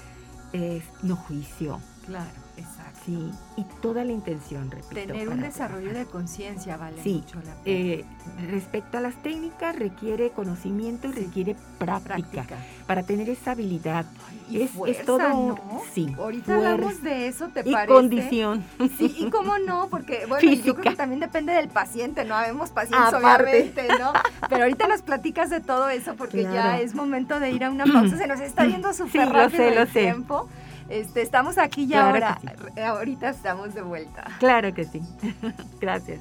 Es 0.53 0.83
no 1.05 1.15
juicio. 1.15 1.79
Claro, 2.07 2.29
exacto. 2.61 3.01
Sí, 3.05 3.31
y 3.57 3.65
toda 3.81 4.05
la 4.05 4.13
intención, 4.13 4.71
repito. 4.71 4.95
Tener 4.95 5.29
un 5.29 5.41
desarrollo 5.41 5.93
de 5.93 6.05
conciencia 6.05 6.77
vale 6.77 7.03
mucho 7.03 7.37
la 7.37 7.55
pena. 7.55 7.65
Eh, 7.65 8.05
respecto 8.51 8.99
a 8.99 9.01
las 9.01 9.15
técnicas, 9.23 9.77
requiere 9.77 10.31
conocimiento 10.31 11.09
y 11.09 11.13
requiere 11.13 11.57
práctica, 11.79 12.47
para 12.87 13.03
tener 13.03 13.29
esa 13.31 13.53
habilidad. 13.53 14.05
y 14.51 14.63
es, 14.63 15.05
todo 15.05 15.19
¿no? 15.19 15.83
Sí. 15.95 16.15
Ahorita 16.19 16.57
hablamos 16.57 17.03
de 17.03 17.29
eso, 17.29 17.49
¿te 17.49 17.63
y 17.65 17.75
condición. 17.87 18.65
Sí, 18.99 19.17
y 19.19 19.31
cómo 19.31 19.59
no, 19.59 19.89
porque 19.89 20.27
bueno, 20.29 20.53
yo 20.53 20.75
creo 20.75 20.93
que 20.93 20.97
también 20.97 21.21
depende 21.21 21.53
del 21.53 21.69
paciente, 21.69 22.25
no 22.25 22.35
habemos 22.35 22.71
pacientes 22.71 23.15
obviamente, 23.15 23.89
¿no? 23.99 24.13
Pero 24.49 24.65
ahorita 24.65 24.89
nos 24.89 25.03
platicas 25.03 25.51
de 25.51 25.61
todo 25.61 25.89
eso 25.89 26.15
porque 26.17 26.43
ya 26.43 26.81
es 26.81 26.95
momento 26.95 27.41
de 27.41 27.51
ir 27.51 27.65
a 27.65 27.71
una 27.71 27.85
pausa, 27.93 28.17
se 28.17 28.27
nos 28.27 28.41
está 28.41 28.67
yendo 28.67 28.93
súper 28.93 29.27
sí, 29.27 29.33
rápido 29.33 29.65
sé, 29.65 29.83
el 29.83 29.89
tiempo. 29.89 30.49
Este, 30.91 31.23
estamos 31.23 31.57
aquí 31.57 31.85
y 31.85 31.95
ahora. 31.95 32.41
Ahorita 32.85 33.31
estamos 33.31 33.75
de 33.75 33.83
vuelta. 33.83 34.25
Claro 34.41 34.75
que 34.75 34.85
sí. 34.85 35.01
Gracias. 35.81 36.19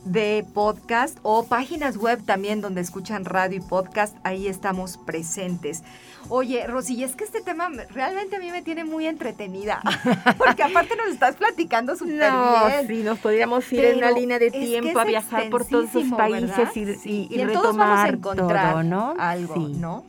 de 0.05 0.45
podcast 0.53 1.19
o 1.23 1.45
páginas 1.45 1.97
web 1.97 2.25
también 2.25 2.61
donde 2.61 2.81
escuchan 2.81 3.25
radio 3.25 3.59
y 3.59 3.61
podcast, 3.61 4.17
ahí 4.25 4.49
estamos 4.49 4.99
presentes. 4.99 5.83
Oye, 6.29 6.67
Rosy, 6.67 7.03
es 7.05 7.15
que 7.15 7.25
este 7.25 7.41
tema 7.41 7.69
realmente 7.91 8.37
a 8.37 8.39
mí 8.39 8.51
me 8.51 8.63
tiene 8.63 8.85
muy 8.85 9.07
entretenida, 9.07 9.81
porque 10.39 10.63
aparte 10.63 10.97
nos 10.97 11.09
estás 11.09 11.37
platicando 11.37 11.97
súper 11.97 12.33
no, 12.33 12.67
bien. 12.67 12.87
Sí, 12.87 13.03
nos 13.03 13.19
podríamos 13.19 13.71
ir 13.73 13.85
en 13.85 13.99
una 13.99 14.11
línea 14.11 14.39
de 14.39 14.51
tiempo 14.51 14.99
a 14.99 15.05
viajar 15.05 15.51
por 15.51 15.67
todos 15.67 15.91
esos 15.91 16.11
países 16.13 16.69
y, 17.05 17.29
y, 17.31 17.45
retomar 17.45 18.15
encontrar 18.15 18.73
todo, 18.73 18.83
¿no? 18.83 19.15
algo, 19.19 19.57
¿no? 19.69 20.05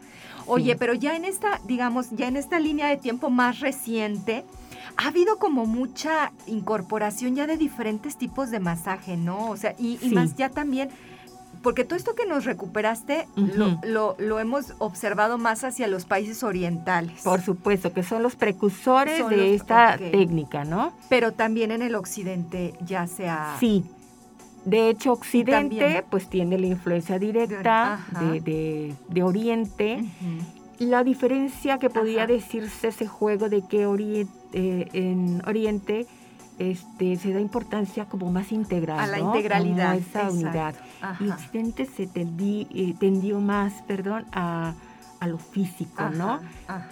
Oye, 0.45 0.75
pero 0.75 0.93
ya 0.93 1.15
en 1.15 1.25
esta, 1.25 1.61
digamos, 1.65 2.09
ya 2.11 2.27
en 2.27 2.37
esta 2.37 2.59
línea 2.59 2.87
de 2.87 2.97
tiempo 2.97 3.29
más 3.29 3.59
reciente, 3.59 4.43
ha 4.97 5.07
habido 5.07 5.37
como 5.37 5.65
mucha 5.65 6.31
incorporación 6.47 7.35
ya 7.35 7.47
de 7.47 7.57
diferentes 7.57 8.17
tipos 8.17 8.51
de 8.51 8.59
masaje, 8.59 9.17
¿no? 9.17 9.49
O 9.49 9.57
sea, 9.57 9.75
y, 9.77 9.97
más 10.13 10.35
ya 10.35 10.49
también, 10.49 10.89
porque 11.61 11.85
todo 11.85 11.95
esto 11.95 12.15
que 12.15 12.25
nos 12.25 12.45
recuperaste 12.45 13.27
lo, 13.35 14.15
lo, 14.17 14.39
hemos 14.39 14.73
observado 14.79 15.37
más 15.37 15.63
hacia 15.63 15.87
los 15.87 16.05
países 16.05 16.43
orientales. 16.43 17.21
Por 17.23 17.41
supuesto, 17.41 17.93
que 17.93 18.03
son 18.03 18.21
los 18.21 18.35
precursores 18.35 19.27
de 19.29 19.55
esta 19.55 19.97
técnica, 19.97 20.65
¿no? 20.65 20.93
Pero 21.09 21.31
también 21.31 21.71
en 21.71 21.81
el 21.81 21.95
occidente 21.95 22.73
ya 22.85 23.07
sea... 23.07 23.55
Sí. 23.59 23.85
De 24.65 24.89
hecho, 24.89 25.11
Occidente 25.11 26.05
pues 26.09 26.29
tiene 26.29 26.57
la 26.57 26.67
influencia 26.67 27.19
directa 27.19 27.99
de, 28.21 28.95
de, 29.09 29.23
Oriente. 29.23 30.05
La 30.85 31.03
diferencia 31.03 31.77
que 31.77 31.89
podría 31.89 32.27
decirse 32.27 32.89
ese 32.89 33.07
juego 33.07 33.49
de 33.49 33.65
que 33.67 33.85
Oriente 33.85 34.31
eh, 34.53 34.89
en 34.93 35.41
Oriente 35.47 36.07
este, 36.59 37.15
se 37.15 37.33
da 37.33 37.39
importancia 37.39 38.05
como 38.05 38.31
más 38.31 38.51
integral. 38.51 38.99
A 38.99 39.07
la 39.07 39.19
integralidad. 39.19 39.95
esa 39.95 40.29
unidad. 40.29 40.75
Y 41.19 41.29
Occidente 41.29 41.85
se 41.85 42.09
eh, 42.13 42.95
tendió 42.99 43.39
más, 43.39 43.81
perdón, 43.87 44.25
a, 44.31 44.75
lo 45.25 45.37
físico, 45.37 46.09
¿no? 46.09 46.41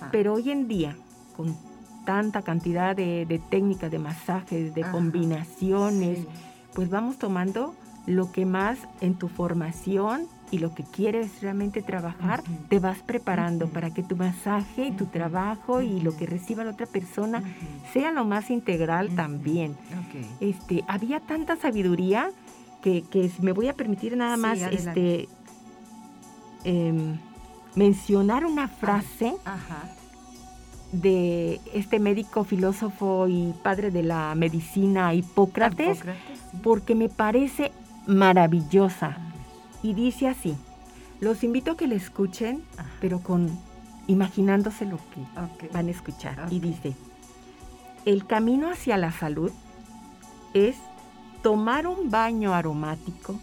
Pero 0.10 0.34
hoy 0.36 0.52
en 0.52 0.70
día, 0.70 0.96
con 1.36 1.54
tanta 2.06 2.42
cantidad 2.42 2.96
de, 2.96 3.42
técnicas, 3.50 3.92
de 3.92 4.00
masajes, 4.00 4.74
de 4.74 4.84
combinaciones, 4.90 6.20
pues 6.74 6.90
vamos 6.90 7.18
tomando 7.18 7.76
lo 8.08 8.32
que 8.32 8.46
más 8.46 8.80
en 9.02 9.16
tu 9.16 9.28
formación 9.28 10.28
y 10.52 10.60
lo 10.60 10.76
que 10.76 10.84
quieres 10.84 11.42
realmente 11.42 11.82
trabajar, 11.82 12.44
te 12.70 12.80
vas 12.80 13.00
preparando 13.00 13.70
para 13.70 13.94
que 13.94 14.04
tu 14.04 14.18
masaje 14.18 14.88
y 14.88 14.92
tu 14.92 15.06
trabajo 15.06 15.82
y 15.82 16.02
lo 16.02 16.16
que 16.16 16.26
reciba 16.26 16.64
la 16.66 16.72
otra 16.72 16.86
persona 16.86 17.42
sea 17.94 18.12
lo 18.12 18.26
más 18.26 18.52
integral 18.52 19.16
también. 19.16 19.78
Este, 20.42 20.84
había 20.88 21.22
tanta 21.22 21.56
sabiduría 21.56 22.32
que, 22.82 23.32
me 23.42 23.54
voy 23.54 23.70
a 23.70 23.74
permitir 23.74 24.18
nada 24.18 24.36
más 24.36 24.60
este, 24.62 25.30
em, 26.66 27.18
mencionar 27.76 28.46
una 28.46 28.68
frase 28.68 29.34
de 30.92 31.62
este 31.74 32.00
médico, 32.00 32.44
filósofo 32.44 33.28
y 33.30 33.54
padre 33.64 33.92
de 33.92 34.04
la 34.04 34.36
medicina 34.36 35.14
Hipócrates, 35.14 36.00
porque 36.62 36.96
me 36.96 37.08
parece 37.08 37.72
maravillosa 38.06 39.31
y 39.84 39.94
dice 39.94 40.28
así, 40.28 40.56
los 41.20 41.44
invito 41.44 41.72
a 41.72 41.78
que 41.78 41.88
le 41.88 41.96
escuchen, 41.96 42.64
pero 43.00 43.20
con 43.20 43.50
imaginándose 44.08 44.86
lo 44.86 44.98
que 45.60 45.68
van 45.70 45.88
a 45.88 45.92
escuchar. 45.92 46.48
Y 46.50 46.60
dice, 46.60 46.96
el 48.06 48.26
camino 48.26 48.70
hacia 48.72 48.98
la 48.98 49.12
salud 49.12 49.52
es 50.54 50.76
tomar 51.44 51.88
un 51.88 52.10
baño 52.10 52.54
aromático 52.54 53.40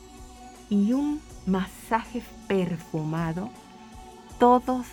y 0.68 0.92
un 0.92 1.20
masaje 1.46 2.22
perfumado 2.46 3.51
todos 4.38 4.87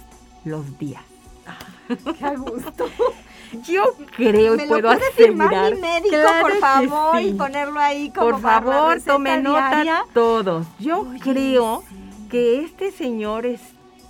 los 0.43 0.77
días. 0.77 1.03
¡Qué 1.87 2.35
gusto! 2.35 2.89
Yo 3.63 3.83
creo 4.15 4.55
y 4.55 4.67
puedo 4.67 4.89
asegurar. 4.89 5.75
mi 5.75 5.81
médico, 5.81 6.17
por 6.41 6.57
favor, 6.57 7.21
y 7.21 7.33
ponerlo 7.33 7.79
ahí 7.79 8.09
como 8.09 8.31
Por 8.31 8.41
favor, 8.41 9.01
tome 9.01 9.41
nota 9.41 10.05
todos. 10.13 10.67
Yo 10.79 11.07
creo 11.21 11.83
que 12.29 12.63
este 12.63 12.91
señor 12.91 13.45
es 13.45 13.61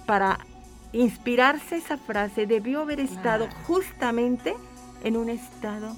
para 0.05 0.39
inspirarse 0.93 1.75
esa 1.75 1.97
frase 1.97 2.47
debió 2.47 2.81
haber 2.81 2.99
estado 2.99 3.47
justamente 3.67 4.55
en 5.03 5.17
un 5.17 5.29
estado 5.29 5.95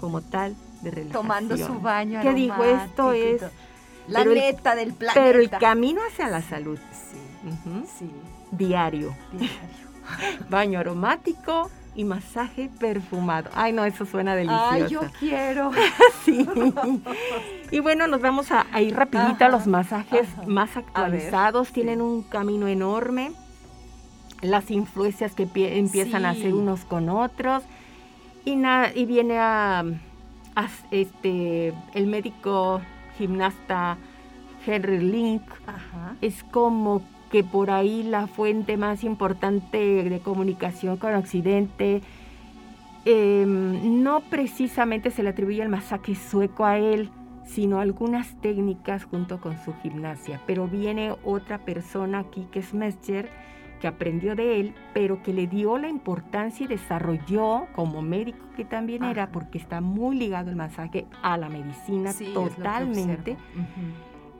como 0.00 0.22
tal 0.22 0.56
de 0.80 0.90
relajación. 0.90 1.22
Tomando 1.22 1.56
su 1.56 1.78
baño 1.80 2.20
Que 2.22 2.32
dijo 2.32 2.64
esto 2.64 3.12
es 3.12 3.42
la 4.08 4.24
neta 4.24 4.74
del 4.74 4.94
planeta. 4.94 5.22
Pero 5.22 5.38
el 5.38 5.50
camino 5.50 6.00
hacia 6.08 6.28
la 6.28 6.42
salud. 6.42 6.78
Sí. 6.92 7.18
sí. 7.98 8.10
Diario. 8.50 9.14
Diario. 9.32 9.91
baño 10.48 10.78
aromático, 10.78 11.70
y 11.94 12.04
masaje 12.04 12.70
perfumado. 12.80 13.50
Ay, 13.54 13.72
no, 13.72 13.84
eso 13.84 14.06
suena 14.06 14.34
delicioso. 14.34 14.70
Ay, 14.70 14.86
yo 14.88 15.00
quiero. 15.18 15.70
sí. 16.24 16.46
Y 17.70 17.80
bueno, 17.80 18.06
nos 18.06 18.20
vamos 18.20 18.50
a, 18.50 18.64
ir 18.80 18.96
rapidito 18.96 19.44
a 19.44 19.48
los 19.48 19.66
masajes 19.66 20.26
más 20.46 20.76
actualizados. 20.76 21.72
Tienen 21.72 22.00
un 22.00 22.22
camino 22.22 22.66
enorme. 22.66 23.32
Las 24.40 24.70
influencias 24.70 25.34
que 25.34 25.48
empiezan 25.54 26.24
a 26.24 26.30
hacer 26.30 26.54
unos 26.54 26.84
con 26.84 27.08
otros. 27.08 27.62
Y, 28.44 28.58
y 28.94 29.04
viene 29.04 29.38
a, 29.38 29.84
este 30.90 31.74
el 31.94 32.06
médico 32.06 32.80
gimnasta 33.18 33.98
Henry 34.66 34.98
Link. 34.98 35.42
Es 36.22 36.42
como 36.44 37.02
que 37.32 37.42
por 37.42 37.70
ahí 37.70 38.02
la 38.02 38.26
fuente 38.26 38.76
más 38.76 39.02
importante 39.04 39.78
de 39.78 40.20
comunicación 40.20 40.98
con 40.98 41.14
Occidente 41.14 42.02
em, 43.06 44.02
no 44.02 44.20
precisamente 44.20 45.10
se 45.10 45.22
le 45.22 45.30
atribuye 45.30 45.62
el 45.62 45.70
masaje 45.70 46.14
sueco 46.14 46.66
a 46.66 46.76
él, 46.76 47.08
sino 47.46 47.80
algunas 47.80 48.38
técnicas 48.42 49.04
junto 49.04 49.40
con 49.40 49.56
su 49.64 49.72
gimnasia. 49.82 50.42
Pero 50.46 50.68
viene 50.68 51.14
otra 51.24 51.56
persona 51.64 52.18
aquí 52.18 52.46
que 52.52 52.58
es 52.58 52.74
Mescher, 52.74 53.30
que 53.80 53.88
aprendió 53.88 54.36
de 54.36 54.60
él, 54.60 54.74
pero 54.92 55.22
que 55.22 55.32
le 55.32 55.46
dio 55.46 55.78
la 55.78 55.88
importancia 55.88 56.64
y 56.64 56.68
desarrolló 56.68 57.66
como 57.74 58.02
médico 58.02 58.44
que 58.56 58.66
también 58.66 59.04
era, 59.04 59.32
porque 59.32 59.56
está 59.56 59.80
muy 59.80 60.16
ligado 60.16 60.50
el 60.50 60.56
masaje 60.56 61.06
a 61.22 61.38
la 61.38 61.48
medicina 61.48 62.12
totalmente. 62.34 63.38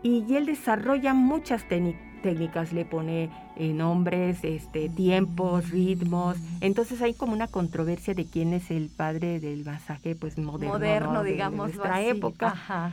Y 0.03 0.35
él 0.35 0.45
desarrolla 0.45 1.15
muchas 1.15 1.67
técnicas 1.67 2.12
técnicas, 2.23 2.73
le 2.73 2.85
pone 2.85 3.29
eh, 3.57 3.73
nombres, 3.73 4.43
este, 4.43 4.89
tiempos, 4.89 5.71
ritmos. 5.71 6.37
Entonces 6.61 7.03
hay 7.03 7.15
como 7.15 7.33
una 7.33 7.49
controversia 7.49 8.15
de 8.15 8.25
quién 8.25 8.53
es 8.53 8.71
el 8.71 8.89
padre 8.89 9.41
del 9.41 9.65
masaje 9.65 10.15
pues 10.15 10.39
moderno, 10.39 10.75
moderno 10.75 11.23
de, 11.23 11.33
digamos, 11.33 11.75
nuestra 11.75 12.01
época. 12.03 12.93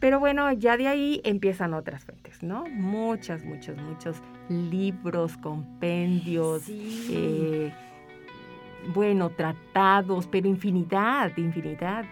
Pero 0.00 0.20
bueno, 0.20 0.52
ya 0.52 0.76
de 0.76 0.88
ahí 0.88 1.20
empiezan 1.24 1.72
otras 1.72 2.04
fuentes, 2.04 2.42
¿no? 2.42 2.66
Muchas, 2.66 3.44
muchos, 3.44 3.76
muchos 3.78 4.16
libros, 4.50 5.36
compendios, 5.38 6.64
eh, 6.68 7.72
bueno, 8.92 9.30
tratados, 9.30 10.26
pero 10.26 10.46
infinidad, 10.46 11.34
infinidad. 11.38 12.04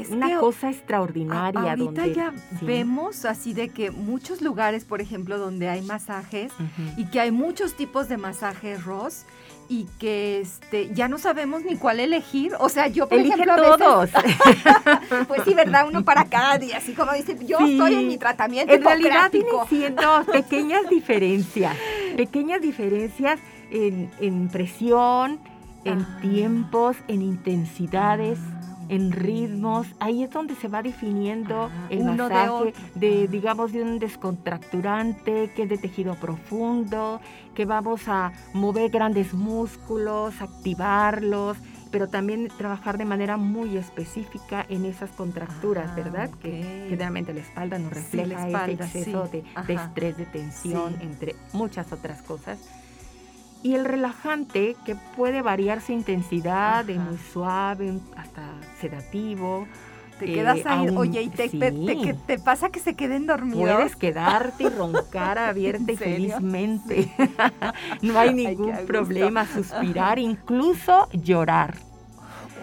Es 0.00 0.10
una 0.10 0.38
cosa 0.38 0.70
extraordinaria. 0.70 1.72
ahorita 1.72 2.06
ya 2.06 2.32
vemos 2.62 3.24
así 3.24 3.54
de 3.54 3.68
que 3.68 3.90
muchos 3.90 4.42
lugares, 4.42 4.84
por 4.84 5.00
ejemplo, 5.00 5.38
donde 5.38 5.68
hay 5.68 5.82
masajes 5.82 6.52
y 6.96 7.06
que 7.06 7.20
hay 7.20 7.30
muchos 7.30 7.74
tipos 7.74 8.08
de 8.08 8.16
masajes, 8.16 8.84
Ross, 8.84 9.24
y 9.68 9.86
que 9.98 10.40
este 10.40 10.94
ya 10.94 11.08
no 11.08 11.18
sabemos 11.18 11.62
ni 11.64 11.76
cuál 11.76 12.00
elegir. 12.00 12.52
O 12.58 12.68
sea, 12.68 12.88
yo 12.88 13.08
por 13.08 13.18
ejemplo 13.18 13.56
todos. 13.56 14.10
pues 15.28 15.42
sí, 15.44 15.54
verdad, 15.54 15.86
uno 15.86 16.04
para 16.04 16.24
cada 16.24 16.58
día, 16.58 16.78
así 16.78 16.92
como 16.94 17.12
dice, 17.12 17.36
yo 17.44 17.58
estoy 17.58 17.94
en 17.94 18.08
mi 18.08 18.18
tratamiento. 18.18 18.72
En 18.72 18.82
realidad 18.82 19.30
tiene 19.30 19.50
siendo 19.68 20.24
pequeñas 20.32 20.88
diferencias, 20.88 21.76
pequeñas 22.16 22.60
diferencias 22.60 23.38
en, 23.70 24.10
en 24.20 24.48
presión, 24.48 25.38
en 25.84 26.00
ah. 26.00 26.18
tiempos, 26.22 26.96
en 27.08 27.22
intensidades 27.22 28.38
en 28.88 29.12
ritmos, 29.12 29.86
ahí 30.00 30.22
es 30.22 30.30
donde 30.30 30.54
se 30.54 30.68
va 30.68 30.82
definiendo 30.82 31.70
el 31.90 32.04
masaje 32.04 32.72
de, 32.94 33.28
digamos, 33.28 33.72
de 33.72 33.82
un 33.82 33.98
descontracturante, 33.98 35.50
que 35.54 35.62
es 35.64 35.68
de 35.68 35.78
tejido 35.78 36.14
profundo, 36.14 37.20
que 37.54 37.64
vamos 37.64 38.08
a 38.08 38.32
mover 38.52 38.90
grandes 38.90 39.34
músculos, 39.34 40.40
activarlos, 40.40 41.56
pero 41.90 42.08
también 42.08 42.48
trabajar 42.56 42.98
de 42.98 43.04
manera 43.04 43.36
muy 43.36 43.76
específica 43.76 44.64
en 44.68 44.84
esas 44.84 45.10
contracturas, 45.10 45.90
ah, 45.90 45.94
¿verdad? 45.94 46.30
Que 46.40 46.86
generalmente 46.88 47.32
la 47.32 47.40
espalda 47.40 47.78
nos 47.78 47.92
refleja 47.92 48.66
ese 48.66 48.72
exceso 48.72 49.28
de, 49.28 49.44
estrés, 49.68 50.16
de 50.16 50.26
tensión, 50.26 50.96
entre 51.00 51.34
muchas 51.52 51.92
otras 51.92 52.22
cosas. 52.22 52.58
Y 53.62 53.74
el 53.74 53.84
relajante, 53.84 54.76
que 54.84 54.96
puede 55.16 55.42
variar 55.42 55.80
su 55.80 55.92
intensidad 55.92 56.84
de 56.84 56.98
muy 56.98 57.18
suave 57.32 57.98
hasta 58.16 58.42
sedativo. 58.80 59.66
Te 60.18 60.26
quedas 60.26 60.58
eh, 60.58 60.62
ahí, 60.66 60.88
oye, 60.96 61.22
y 61.22 61.28
te, 61.28 61.48
te, 61.48 62.38
pasa 62.38 62.70
que 62.70 62.80
se 62.80 62.94
queden 62.94 63.26
dormidos. 63.26 63.74
Puedes 63.74 63.96
quedarte 63.96 64.64
y 64.64 64.68
roncar 64.68 65.38
abierta 65.38 65.92
y 65.92 65.96
felizmente. 65.96 67.12
no 68.02 68.18
hay 68.18 68.34
ningún 68.34 68.76
problema, 68.86 69.46
suspirar, 69.54 70.18
incluso 70.18 71.08
llorar. 71.12 71.76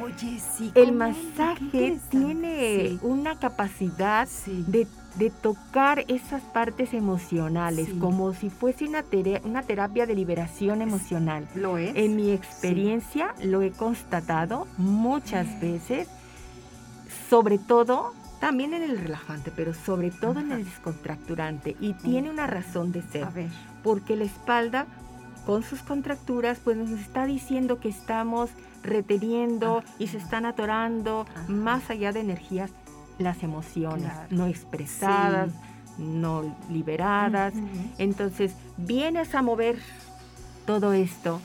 Oye, 0.04 0.40
sí. 0.40 0.72
El 0.76 0.92
masaje 0.92 1.98
tiene 2.10 2.98
una 3.02 3.40
capacidad 3.40 4.28
de 4.68 4.86
de 5.18 5.30
tocar 5.30 6.04
esas 6.08 6.42
partes 6.42 6.94
emocionales, 6.94 7.90
como 8.00 8.34
si 8.34 8.50
fuese 8.50 8.86
una, 8.86 9.04
una, 9.44 9.62
terapia 9.64 10.06
de 10.06 10.16
liberación 10.16 10.82
emocional. 10.82 11.48
Lo 11.56 11.78
es. 11.78 11.96
En 11.96 12.16
mi 12.16 12.32
experiencia 12.32 13.34
lo 13.42 13.62
he 13.62 13.72
constatado 13.72 14.68
muchas 14.78 15.60
veces, 15.62 16.08
sobre 17.30 17.58
todo, 17.58 18.14
también 18.40 18.74
en 18.74 18.84
el 18.84 18.98
relajante, 18.98 19.52
pero 19.56 19.74
sobre 19.74 20.12
todo 20.12 20.40
en 20.40 20.52
el 20.52 20.66
descontracturante. 20.66 21.76
Y 21.80 21.94
tiene 21.94 22.30
una 22.30 22.48
razón 22.48 22.92
de 22.92 23.02
ser. 23.02 23.28
Porque 23.84 24.16
la 24.16 24.26
espalda, 24.26 24.86
con 25.46 25.64
sus 25.64 25.82
contracturas, 25.82 26.60
pues 26.64 26.76
nos 26.76 26.90
está 26.90 27.26
diciendo 27.26 27.80
que 27.80 27.90
estamos 27.90 28.50
reteniendo 28.84 29.84
y 29.98 30.08
se 30.08 30.18
están 30.18 30.46
atorando 30.46 31.26
más 31.48 31.90
allá 31.90 32.12
de 32.12 32.20
energías 32.20 32.72
las 33.18 33.44
emociones 33.44 34.12
no 34.30 34.48
expresadas, 34.48 35.52
no 35.98 36.56
liberadas. 36.70 37.54
Entonces, 37.98 38.56
vienes 38.78 39.36
a 39.36 39.42
mover 39.42 39.78
todo 40.66 40.94
esto 40.94 41.40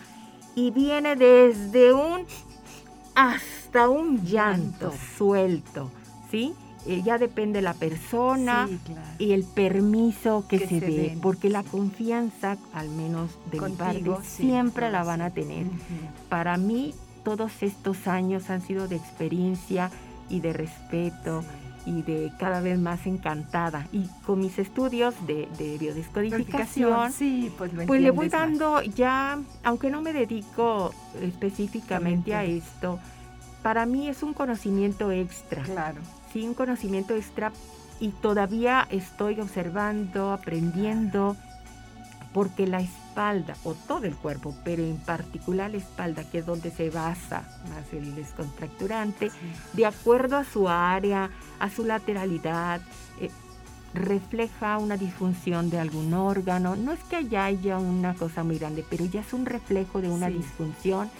y 0.54 0.70
viene 0.70 1.16
desde 1.16 1.92
un 1.92 2.24
hasta 3.14 3.88
un 3.88 4.24
llanto 4.24 4.92
suelto, 5.16 5.90
¿sí? 6.30 6.54
Eh, 6.87 7.02
ya 7.04 7.18
depende 7.18 7.61
la 7.61 7.74
persona 7.74 8.66
y 9.18 9.33
el 9.33 9.44
permiso 9.44 10.46
que, 10.48 10.66
se, 10.66 10.80
dé, 10.80 11.18
porque 11.20 11.50
la 11.50 11.62
confianza, 11.62 12.56
al 12.72 12.88
menos 12.88 13.33
de 13.50 13.61
mi 13.61 13.72
parte, 13.72 14.11
siempre 14.22 14.90
la 14.90 15.04
van 15.04 15.20
a 15.20 15.30
tener. 15.30 15.66
Para 16.30 16.56
mí, 16.56 16.94
todos 17.22 17.62
estos 17.62 18.09
años 18.09 18.48
han 18.48 18.62
sido 18.62 18.88
de 18.88 18.96
experiencia 18.96 19.90
y 20.30 20.40
de 20.40 20.52
respeto 20.52 21.44
y 21.86 22.02
de 22.02 22.32
cada 22.38 22.60
vez 22.60 22.78
más 22.78 23.06
encantada. 23.06 23.86
Y 23.92 24.06
con 24.24 24.40
mis 24.40 24.58
estudios 24.58 25.14
de, 25.26 25.48
biodescodificación, 25.78 27.12
sí, 27.12 27.52
pues, 27.56 27.72
pues 27.86 28.00
le 28.00 28.10
voy 28.10 28.28
dando 28.28 28.82
ya, 28.82 29.38
aunque 29.64 29.90
no 29.90 30.02
me 30.02 30.12
dedico 30.12 30.92
específicamente 31.20 32.34
a 32.34 32.44
esto, 32.44 32.98
para 33.62 33.86
mí 33.86 34.08
es 34.08 34.22
un 34.22 34.32
conocimiento 34.32 35.10
extra. 35.10 35.62
Claro. 35.62 36.00
Sí, 36.32 36.46
un 36.46 36.54
conocimiento 36.54 37.14
extra 37.14 37.52
y 37.98 38.08
todavía 38.08 38.86
estoy 38.90 39.40
observando, 39.40 40.32
aprendiendo, 40.32 41.36
porque 42.32 42.66
la 42.66 42.80
espalda 42.80 43.56
o 43.64 43.74
todo 43.74 44.04
el 44.04 44.14
cuerpo, 44.14 44.54
pero 44.64 44.82
en 44.84 44.98
particular 44.98 45.70
la 45.70 45.78
espalda, 45.78 46.24
que 46.30 46.38
es 46.38 46.46
donde 46.46 46.70
se 46.70 46.90
basa 46.90 47.42
más 47.68 47.92
el 47.92 48.14
descontracturante, 48.14 49.30
de 49.72 49.86
acuerdo 49.86 50.36
a 50.36 50.44
su 50.44 50.68
área, 50.68 51.30
a 51.58 51.70
su 51.70 51.84
lateralidad, 51.84 52.80
eh, 53.20 53.30
refleja 53.94 54.78
una 54.78 54.96
disfunción 54.96 55.70
de 55.70 55.80
algún 55.80 56.14
órgano. 56.14 56.76
No 56.76 56.92
es 56.92 57.00
que 57.04 57.16
allá 57.16 57.46
haya 57.46 57.78
una 57.78 58.14
cosa 58.14 58.44
muy 58.44 58.58
grande, 58.58 58.84
pero 58.88 59.04
ya 59.04 59.20
es 59.20 59.32
un 59.32 59.46
reflejo 59.46 60.00
de 60.00 60.08
una 60.08 60.28
disfunción 60.28 61.10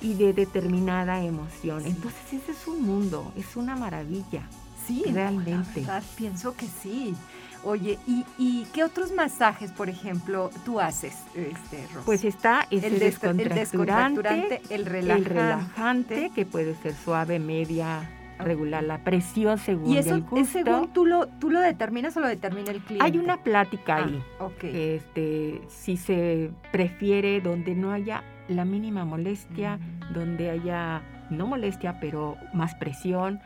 y 0.00 0.14
de 0.14 0.32
determinada 0.32 1.22
emoción. 1.22 1.84
Entonces 1.84 2.32
ese 2.32 2.52
es 2.52 2.66
un 2.66 2.82
mundo, 2.82 3.32
es 3.36 3.56
una 3.56 3.76
maravilla. 3.76 4.42
Sí, 4.86 5.04
realmente. 5.06 5.86
pienso 6.16 6.56
que 6.56 6.66
sí. 6.66 7.14
Oye, 7.62 7.98
¿y, 8.06 8.64
qué 8.72 8.84
otros 8.84 9.12
masajes, 9.12 9.70
por 9.72 9.90
ejemplo, 9.90 10.50
tú 10.64 10.80
haces, 10.80 11.14
este, 11.34 11.86
Pues 12.06 12.24
está 12.24 12.66
el, 12.70 12.98
descontracturante, 12.98 14.62
el, 14.70 14.86
relajante. 14.86 15.18
el 15.18 15.24
relajante, 15.24 16.30
que 16.34 16.46
puede 16.46 16.74
ser 16.76 16.94
suave, 16.94 17.38
media, 17.38 18.08
regular, 18.38 18.82
la 18.82 18.98
presión 18.98 19.58
según 19.58 19.90
¿Y 19.90 19.98
eso, 19.98 20.14
el 20.14 20.22
gusto. 20.22 20.44
según 20.46 20.88
tú 20.92 21.04
lo, 21.04 21.26
tú 21.26 21.50
lo 21.50 21.60
determinas 21.60 22.16
o 22.16 22.20
lo 22.20 22.28
determina 22.28 22.70
el 22.70 22.80
cliente? 22.80 23.04
Hay 23.04 23.18
una 23.18 23.42
plática 23.42 23.96
ahí. 23.96 24.22
Ah, 24.38 24.44
okay. 24.44 24.94
Este, 24.96 25.60
si 25.68 25.96
se 25.96 26.50
prefiere 26.72 27.40
donde 27.40 27.74
no 27.74 27.92
haya 27.92 28.24
la 28.48 28.64
mínima 28.64 29.04
molestia, 29.04 29.76
mm. 29.76 30.12
donde 30.14 30.50
haya 30.50 31.02
no 31.30 31.46
molestia, 31.46 31.98
pero 32.00 32.36
más 32.52 32.74
presión. 32.74 33.40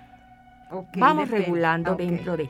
Vamos 0.97 1.31
regulando 1.31 1.95
dentro 1.95 2.37
de 2.37 2.49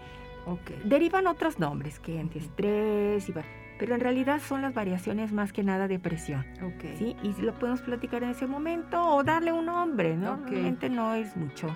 Derivan 0.84 1.26
otros 1.26 1.58
nombres, 1.58 1.98
que 1.98 2.18
antiestrés, 2.20 3.28
y, 3.28 3.34
pero 3.78 3.94
en 3.94 4.00
realidad 4.00 4.40
son 4.40 4.62
las 4.62 4.74
variaciones 4.74 5.32
más 5.32 5.52
que 5.52 5.62
nada 5.62 5.88
de 5.88 5.98
presión. 5.98 6.44
¿sí? 6.98 7.16
Y 7.22 7.40
lo 7.42 7.54
podemos 7.54 7.82
platicar 7.82 8.22
en 8.22 8.30
ese 8.30 8.46
momento 8.46 9.02
o 9.02 9.24
darle 9.24 9.52
un 9.52 9.66
nombre, 9.66 10.16
¿no? 10.16 10.36
Realmente 10.46 10.88
no 10.88 11.14
es 11.14 11.36
mucho 11.36 11.68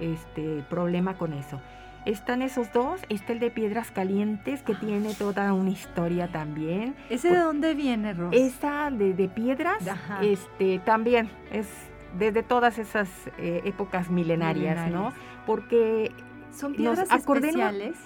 este, 0.00 0.64
problema 0.68 1.16
con 1.18 1.32
eso. 1.32 1.60
Están 2.04 2.42
esos 2.42 2.72
dos, 2.72 3.00
está 3.08 3.32
el 3.32 3.38
de 3.38 3.50
piedras 3.50 3.92
calientes 3.92 4.62
que 4.62 4.74
tiene 4.74 5.14
toda 5.14 5.52
una 5.52 5.70
historia 5.70 6.32
también. 6.32 6.96
¿Ese 7.10 7.30
de 7.30 7.38
dónde 7.38 7.74
viene, 7.74 8.12
Ros? 8.12 8.34
Esa 8.34 8.90
de, 8.90 9.28
piedras, 9.28 9.84
este, 10.20 10.80
también 10.80 11.30
es 11.52 11.68
desde 12.18 12.42
todas 12.42 12.78
esas 12.78 13.08
eh, 13.38 13.62
épocas 13.64 14.10
milenarias, 14.10 14.90
¿no? 14.90 15.12
Porque 15.46 16.10
son 16.50 16.74
piedras 16.74 17.08
especiales 17.10 17.96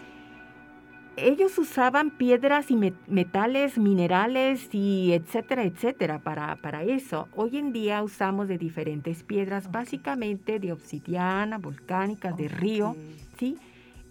ellos 1.16 1.58
usaban 1.58 2.10
piedras 2.10 2.70
y 2.70 2.76
metales, 3.06 3.78
minerales 3.78 4.68
y 4.72 5.12
etcétera, 5.12 5.64
etcétera 5.64 6.18
para, 6.20 6.56
para, 6.56 6.82
eso. 6.82 7.28
Hoy 7.34 7.56
en 7.56 7.72
día 7.72 8.02
usamos 8.02 8.48
de 8.48 8.58
diferentes 8.58 9.22
piedras, 9.22 9.70
básicamente 9.70 10.58
de 10.58 10.72
obsidiana, 10.72 11.58
volcánicas, 11.58 12.36
de 12.36 12.48
río, 12.48 12.96
¿sí? 13.38 13.56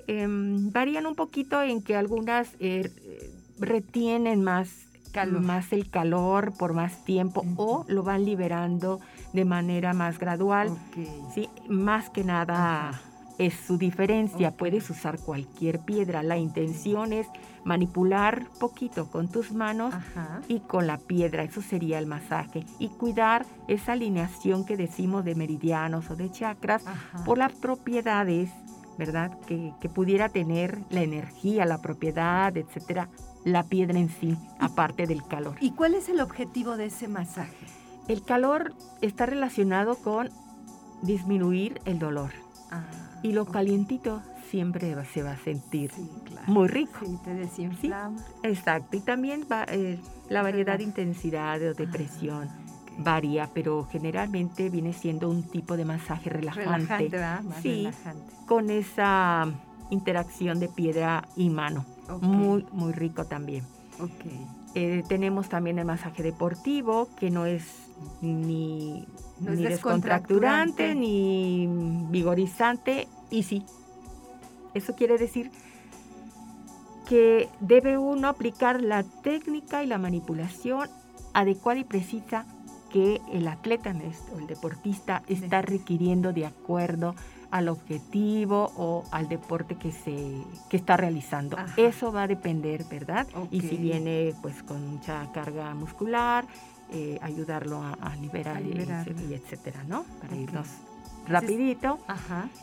Em, 0.07 0.71
varían 0.71 1.05
un 1.05 1.15
poquito 1.15 1.61
en 1.61 1.81
que 1.81 1.95
algunas 1.95 2.55
eh, 2.59 2.91
retienen 3.59 4.43
más, 4.43 4.87
más 5.31 5.73
el 5.73 5.89
calor 5.89 6.53
por 6.57 6.73
más 6.73 7.05
tiempo 7.05 7.43
o 7.55 7.85
lo 7.87 8.03
van 8.03 8.25
liberando 8.25 8.99
de 9.33 9.45
manera 9.45 9.93
más 9.93 10.19
gradual, 10.19 10.69
¿sí? 11.33 11.49
Más 11.69 12.09
que 12.09 12.23
nada 12.23 13.01
es 13.37 13.53
su 13.53 13.77
diferencia. 13.77 14.51
Puedes 14.51 14.89
usar 14.89 15.19
cualquier 15.19 15.79
piedra. 15.79 16.23
La 16.23 16.37
intención 16.37 17.13
es 17.13 17.27
manipular 17.63 18.47
poquito 18.59 19.09
con 19.09 19.27
tus 19.27 19.51
manos 19.51 19.93
y 20.47 20.59
con 20.61 20.87
la 20.87 20.97
piedra. 20.97 21.43
Eso 21.43 21.61
sería 21.61 21.99
el 21.99 22.07
masaje. 22.07 22.65
Y 22.79 22.89
cuidar 22.89 23.45
esa 23.67 23.93
alineación 23.93 24.65
que 24.65 24.77
decimos 24.77 25.25
de 25.25 25.35
meridianos 25.35 26.09
o 26.09 26.15
de 26.15 26.31
chakras 26.31 26.83
por 27.25 27.37
las 27.37 27.53
propiedades, 27.53 28.49
¿verdad? 28.97 29.37
Que, 29.47 29.73
que, 29.81 29.89
pudiera 29.89 30.29
tener 30.29 30.79
la 30.89 31.01
energía, 31.01 31.65
la 31.65 31.81
propiedad, 31.81 32.55
etcétera, 32.55 33.09
la 33.43 33.63
piedra 33.63 33.99
en 33.99 34.09
sí, 34.09 34.37
aparte 34.59 35.05
del 35.05 35.23
calor. 35.27 35.57
¿Y 35.59 35.71
cuál 35.71 35.95
es 35.95 36.07
el 36.07 36.21
objetivo 36.21 36.77
de 36.77 36.85
ese 36.85 37.07
masaje? 37.07 37.65
El 38.07 38.23
calor 38.23 38.73
está 39.01 39.25
relacionado 39.25 39.95
con 39.95 40.29
disminuir 41.01 41.81
el 41.85 41.99
dolor. 41.99 42.31
Ah, 42.71 42.83
y 43.25 43.31
lo 43.31 43.45
calientito 43.45 44.21
siempre 44.51 44.95
se 45.11 45.23
va 45.23 45.31
a 45.31 45.37
sentir 45.37 45.91
muy 46.45 46.67
rico. 46.67 46.99
Sí, 47.03 47.17
te 47.23 47.33
desinflama. 47.33 48.23
exacto. 48.43 48.95
Y 48.97 48.99
también 48.99 49.47
va, 49.51 49.65
eh, 49.67 49.99
la 50.29 50.43
variedad 50.43 50.77
de 50.77 50.83
intensidad 50.83 51.59
o 51.59 51.73
de 51.73 51.87
presión 51.87 52.47
varía, 52.99 53.49
pero 53.51 53.87
generalmente 53.91 54.69
viene 54.69 54.93
siendo 54.93 55.27
un 55.27 55.41
tipo 55.41 55.75
de 55.75 55.85
masaje 55.85 56.29
relajante. 56.29 57.09
Relajante, 57.09 57.61
sí, 57.61 57.85
relajante. 57.85 58.33
Con 58.45 58.69
esa 58.69 59.51
interacción 59.89 60.59
de 60.59 60.67
piedra 60.67 61.27
y 61.35 61.49
mano. 61.49 61.83
Muy, 62.21 62.63
muy 62.71 62.93
rico 62.93 63.25
también. 63.25 63.65
Okay. 63.99 64.47
Eh, 64.75 65.03
tenemos 65.07 65.49
también 65.49 65.79
el 65.79 65.85
masaje 65.85 66.21
deportivo, 66.21 67.07
que 67.17 67.31
no 67.31 67.45
es 67.45 67.63
ni, 68.21 69.07
ni 69.39 69.63
descontracturante, 69.63 70.93
ni 70.95 71.67
vigorizante, 72.09 73.07
y 73.29 73.43
sí. 73.43 73.65
Eso 74.73 74.95
quiere 74.95 75.17
decir 75.17 75.51
que 77.07 77.49
debe 77.59 77.97
uno 77.97 78.27
aplicar 78.27 78.81
la 78.81 79.03
técnica 79.03 79.83
y 79.83 79.87
la 79.87 79.97
manipulación 79.97 80.89
adecuada 81.33 81.79
y 81.79 81.83
precisa 81.83 82.45
que 82.91 83.21
el 83.31 83.47
atleta 83.47 83.93
o 84.33 84.39
el 84.39 84.47
deportista 84.47 85.21
está 85.27 85.61
requiriendo 85.61 86.33
de 86.33 86.45
acuerdo 86.45 87.15
al 87.51 87.69
objetivo 87.69 88.71
o 88.75 89.03
al 89.11 89.27
deporte 89.27 89.75
que 89.75 89.91
se 89.91 90.15
que 90.69 90.77
está 90.77 90.97
realizando. 90.97 91.57
Eso 91.77 92.11
va 92.11 92.23
a 92.23 92.27
depender, 92.27 92.85
¿verdad? 92.85 93.27
Y 93.51 93.61
si 93.61 93.77
viene 93.77 94.33
pues 94.41 94.63
con 94.63 94.87
mucha 94.87 95.31
carga 95.31 95.73
muscular, 95.73 96.45
eh, 96.91 97.17
ayudarlo 97.21 97.81
a, 97.81 98.15
liberar, 98.15 98.61
y, 98.61 99.33
etcétera, 99.33 99.83
¿no? 99.87 100.05
Para 100.21 100.35
irnos 100.35 100.67
rapidito. 101.27 101.99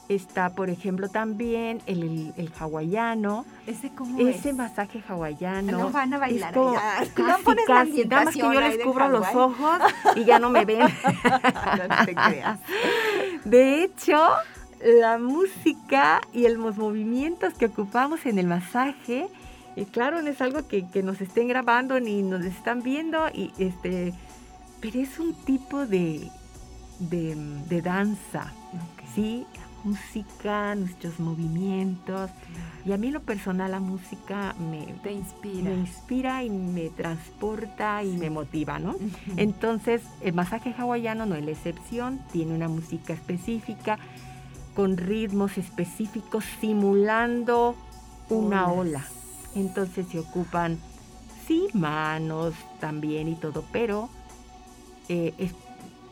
Está, 0.08 0.50
por 0.50 0.70
ejemplo, 0.70 1.08
también 1.08 1.80
el, 1.86 2.32
el, 2.36 2.52
hawaiano. 2.58 3.44
¿Ese 3.66 3.90
cómo 3.90 4.26
Ese 4.26 4.52
masaje 4.52 5.02
hawaiano. 5.08 5.78
No 5.78 5.90
van 5.90 6.14
a 6.14 6.18
bailar 6.18 6.54
como, 6.54 6.74
Casi, 6.74 7.44
casi. 7.66 8.04
Nada 8.04 8.24
más 8.24 8.34
que 8.34 8.40
yo 8.40 8.60
les 8.60 8.78
cubro 8.78 9.08
los 9.08 9.26
ojos 9.34 9.78
y 10.16 10.24
ya 10.24 10.38
no 10.38 10.50
me 10.50 10.64
ven. 10.64 10.80
no 11.88 12.04
te 12.04 12.14
creas. 12.14 12.58
De 13.44 13.82
hecho, 13.82 14.16
la 14.82 15.18
música 15.18 16.20
y 16.32 16.48
los 16.48 16.76
movimientos 16.76 17.54
que 17.54 17.66
ocupamos 17.66 18.26
en 18.26 18.38
el 18.38 18.46
masaje, 18.46 19.28
y 19.76 19.84
claro, 19.86 20.22
no 20.22 20.28
es 20.28 20.40
algo 20.40 20.66
que, 20.66 20.84
nos 21.02 21.20
estén 21.20 21.48
grabando 21.48 22.00
ni 22.00 22.22
nos 22.22 22.44
están 22.44 22.82
viendo, 22.82 23.28
y 23.32 23.52
este, 23.58 24.12
pero 24.80 25.00
es 25.00 25.18
un 25.18 25.34
tipo 25.34 25.86
de, 25.86 26.30
de, 27.10 27.82
danza, 27.82 28.52
¿sí? 29.14 29.46
La 29.54 29.90
música, 29.90 30.74
nuestros 30.74 31.18
movimientos. 31.18 32.30
Y 32.84 32.92
a 32.92 32.96
mí 32.96 33.10
lo 33.10 33.20
personal 33.20 33.70
la 33.70 33.80
música 33.80 34.54
me, 34.58 34.86
Te 35.02 35.12
inspira. 35.12 35.70
me 35.70 35.74
inspira 35.74 36.44
y 36.44 36.50
me 36.50 36.90
transporta 36.90 38.02
y 38.02 38.16
me 38.16 38.30
motiva, 38.30 38.78
¿no? 38.78 38.96
Entonces, 39.36 40.02
el 40.20 40.34
masaje 40.34 40.74
hawaiano 40.76 41.26
no 41.26 41.34
es 41.34 41.44
la 41.44 41.50
excepción, 41.50 42.20
tiene 42.32 42.54
una 42.54 42.68
música 42.68 43.12
específica 43.12 43.98
con 44.74 44.96
ritmos 44.96 45.58
específicos 45.58 46.44
simulando 46.60 47.76
una 48.30 48.70
ola. 48.72 49.04
Entonces 49.54 50.06
se 50.10 50.18
ocupan, 50.18 50.78
sí, 51.46 51.68
manos 51.74 52.54
también 52.80 53.28
y 53.28 53.34
todo, 53.34 53.64
pero 53.70 54.08
eh, 55.08 55.34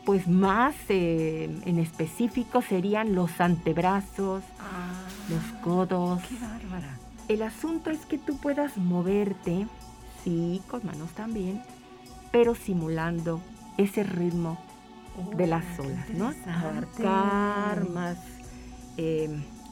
pues 0.05 0.27
más 0.27 0.75
eh, 0.89 1.49
en 1.65 1.79
específico 1.79 2.61
serían 2.61 3.13
los 3.15 3.39
antebrazos, 3.39 4.43
ah, 4.59 4.91
los 5.29 5.61
codos. 5.63 6.21
¡Qué 6.23 6.35
bárbara! 6.35 6.97
El 7.27 7.43
asunto 7.43 7.91
es 7.91 8.05
que 8.05 8.17
tú 8.17 8.37
puedas 8.37 8.77
moverte, 8.77 9.67
sí, 10.23 10.61
con 10.67 10.85
manos 10.85 11.11
también, 11.11 11.61
pero 12.31 12.55
simulando 12.55 13.41
ese 13.77 14.03
ritmo 14.03 14.57
de 15.35 15.47
las 15.47 15.63
olas, 15.79 16.09
¿no? 16.09 16.33
Abarcar 16.47 17.89
más 17.89 18.17
eh, 18.97 19.29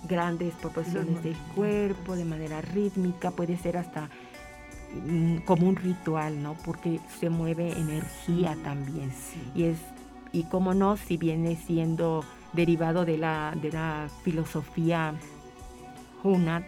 grandes 0.08 0.54
proporciones 0.56 1.24
del 1.24 1.36
cuerpo 1.56 2.16
de 2.16 2.26
manera 2.26 2.62
rítmica, 2.62 3.32
puede 3.32 3.58
ser 3.58 3.78
hasta 3.78 4.10
mm, 5.06 5.38
como 5.40 5.68
un 5.68 5.76
ritual, 5.76 6.42
¿no? 6.42 6.56
Porque 6.66 7.00
se 7.20 7.30
mueve 7.30 7.72
energía 7.72 8.56
también. 8.64 9.12
Y 9.56 9.64
es, 9.64 9.78
y 10.32 10.44
como 10.44 10.74
no, 10.74 10.98
si 10.98 11.18
viene 11.18 11.56
siendo 11.56 12.24
derivado 12.54 13.06
de 13.06 13.18
la, 13.18 13.56
de 13.62 13.72
la 13.72 14.08
filosofía 14.24 15.14
Hunat, 16.24 16.64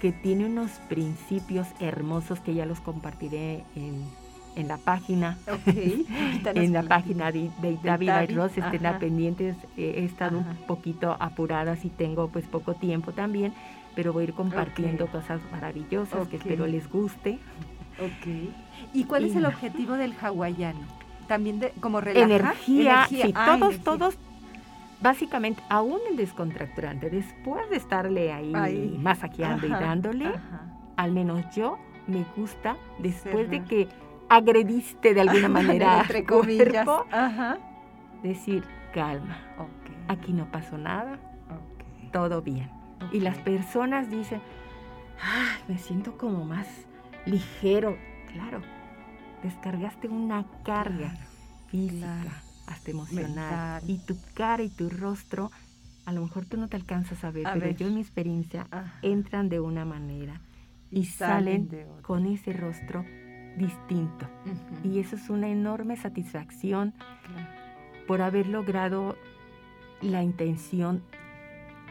que 0.00 0.12
tiene 0.12 0.46
unos 0.46 0.70
principios 0.88 1.66
hermosos 1.80 2.40
que 2.40 2.54
ya 2.54 2.66
los 2.66 2.80
compartiré 2.80 3.64
en 3.74 4.04
en 4.58 4.66
la 4.66 4.76
página, 4.76 5.38
en 6.44 6.72
la 6.72 6.82
página 6.82 7.30
de, 7.30 7.48
de 7.62 7.78
David 7.80 8.10
y 8.28 8.34
Ross, 8.34 8.58
estén 8.58 8.82
pendientes, 8.98 9.56
he 9.76 10.04
estado 10.04 10.38
un 10.38 10.56
poquito 10.66 11.16
apurada 11.20 11.76
si 11.76 11.88
tengo 11.90 12.28
pues 12.28 12.44
poco 12.46 12.74
tiempo 12.74 13.12
también, 13.12 13.54
pero 13.94 14.12
voy 14.12 14.22
a 14.22 14.24
ir 14.24 14.34
compartiendo 14.34 15.06
cosas 15.06 15.40
maravillosas 15.52 16.26
que 16.26 16.36
espero 16.36 16.66
les 16.66 16.90
guste. 16.90 17.38
Ok. 18.00 18.52
¿Y 18.92 19.04
cuál 19.04 19.24
es 19.24 19.36
el 19.36 19.46
objetivo 19.46 19.94
del 19.94 20.12
hawaiano? 20.20 20.97
También 21.28 21.60
de, 21.60 21.70
como 21.80 22.00
relajar? 22.00 22.30
Energía, 22.30 23.06
sí, 23.08 23.32
ah, 23.34 23.56
todos, 23.58 23.78
todos, 23.78 24.18
básicamente, 25.00 25.62
aún 25.68 26.00
el 26.10 26.16
descontracturante, 26.16 27.10
después 27.10 27.68
de 27.70 27.76
estarle 27.76 28.32
ahí, 28.32 28.98
masajeando 29.00 29.66
y 29.66 29.70
dándole, 29.70 30.32
al 30.96 31.12
menos 31.12 31.44
yo 31.54 31.78
me 32.06 32.24
gusta, 32.36 32.76
después 32.98 33.48
de 33.50 33.62
que 33.62 33.88
agrediste 34.28 35.14
de 35.14 35.20
alguna 35.22 35.48
manera 35.60 36.00
entre 36.00 36.24
comillas 36.24 36.86
decir 38.22 38.64
calma 38.92 39.38
aquí 40.08 40.32
no 40.32 40.50
pasó 40.50 40.76
nada 40.76 41.18
todo 42.12 42.42
bien 42.42 42.70
y 43.12 43.20
las 43.20 43.38
personas 43.38 44.10
dicen 44.10 44.40
me 45.66 45.78
siento 45.78 46.16
como 46.16 46.44
más 46.44 46.66
ligero 47.26 47.96
claro 48.32 48.62
descargaste 49.42 50.08
una 50.08 50.44
carga 50.64 51.14
física 51.70 52.42
hasta 52.66 52.90
emocional 52.90 53.82
y 53.86 53.98
tu 53.98 54.16
cara 54.34 54.62
y 54.62 54.68
tu 54.68 54.88
rostro 54.90 55.50
a 56.04 56.12
lo 56.12 56.22
mejor 56.22 56.46
tú 56.46 56.56
no 56.56 56.68
te 56.68 56.76
alcanzas 56.76 57.22
a 57.24 57.30
ver 57.30 57.46
pero 57.52 57.70
yo 57.70 57.86
en 57.86 57.94
mi 57.94 58.00
experiencia 58.00 58.66
entran 59.02 59.48
de 59.48 59.60
una 59.60 59.84
manera 59.84 60.40
y, 60.90 61.04
salen, 61.04 61.68
con 62.02 62.26
ese 62.26 62.52
rostro 62.52 63.04
distinto. 63.56 64.26
Y 64.84 65.00
eso 65.00 65.16
es 65.16 65.28
una 65.28 65.48
enorme 65.48 65.96
satisfacción 65.96 66.94
por 68.06 68.22
haber 68.22 68.46
logrado 68.46 69.16
la 70.00 70.22
intención 70.22 71.02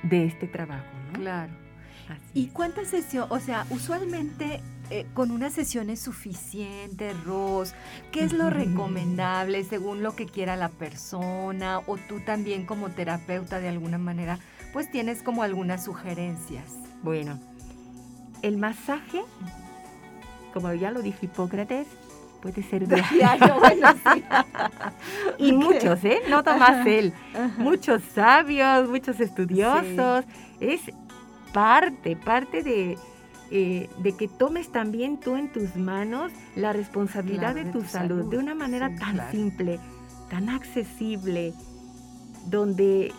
de 0.03 0.25
este 0.25 0.47
trabajo. 0.47 0.85
Claro. 1.13 1.53
¿Y 2.33 2.47
cuántas 2.47 2.87
sesiones? 2.87 3.31
O 3.31 3.39
sea, 3.39 3.65
usualmente 3.69 4.61
eh, 4.89 5.05
con 5.13 5.31
una 5.31 5.49
sesión 5.49 5.89
es 5.89 5.99
suficiente, 5.99 7.13
Ros. 7.25 7.73
¿Qué 8.11 8.23
es 8.23 8.33
lo 8.33 8.49
recomendable 8.49 9.63
según 9.63 10.03
lo 10.03 10.15
que 10.15 10.25
quiera 10.25 10.55
la 10.55 10.69
persona? 10.69 11.79
O 11.87 11.97
tú 11.97 12.19
también 12.25 12.65
como 12.65 12.89
terapeuta 12.89 13.59
de 13.59 13.69
alguna 13.69 13.97
manera, 13.97 14.39
pues 14.73 14.89
tienes 14.91 15.23
como 15.23 15.43
algunas 15.43 15.83
sugerencias. 15.83 16.65
Bueno, 17.03 17.39
el 18.41 18.57
masaje 18.57 19.23
como 20.59 20.73
ya 20.73 20.89
lo 20.89 21.03
dijo 21.03 21.19
Hipócrates, 21.21 21.87
puede 22.41 22.63
ser 22.63 22.87
diario. 23.13 23.59
bueno, 23.59 23.89
sí. 23.93 24.23
y 25.37 25.51
muchos, 25.53 26.03
¿eh? 26.03 26.21
No 26.29 26.41
más 26.41 26.85
él. 26.87 27.13
Muchos 27.57 28.01
sabios, 28.15 28.89
muchos 28.89 29.19
estudiosos. 29.19 30.25
Es 30.59 30.81
parte, 31.53 32.15
parte 32.15 32.63
de, 32.63 32.97
eh, 33.51 33.89
de 33.99 34.15
que 34.15 34.27
tomes 34.27 34.71
también 34.71 35.19
tú 35.19 35.35
en 35.35 35.51
tus 35.51 35.75
manos 35.75 36.31
la 36.55 36.73
responsabilidad 36.73 37.55
de, 37.55 37.65
tu, 37.65 37.83
salud, 37.83 38.29
de 38.29 38.37
una 38.37 38.55
manera 38.55 38.93
tan 38.95 39.31
simple, 39.31 39.79
tan 40.29 40.49
accesible, 40.49 41.53
donde 42.47 43.13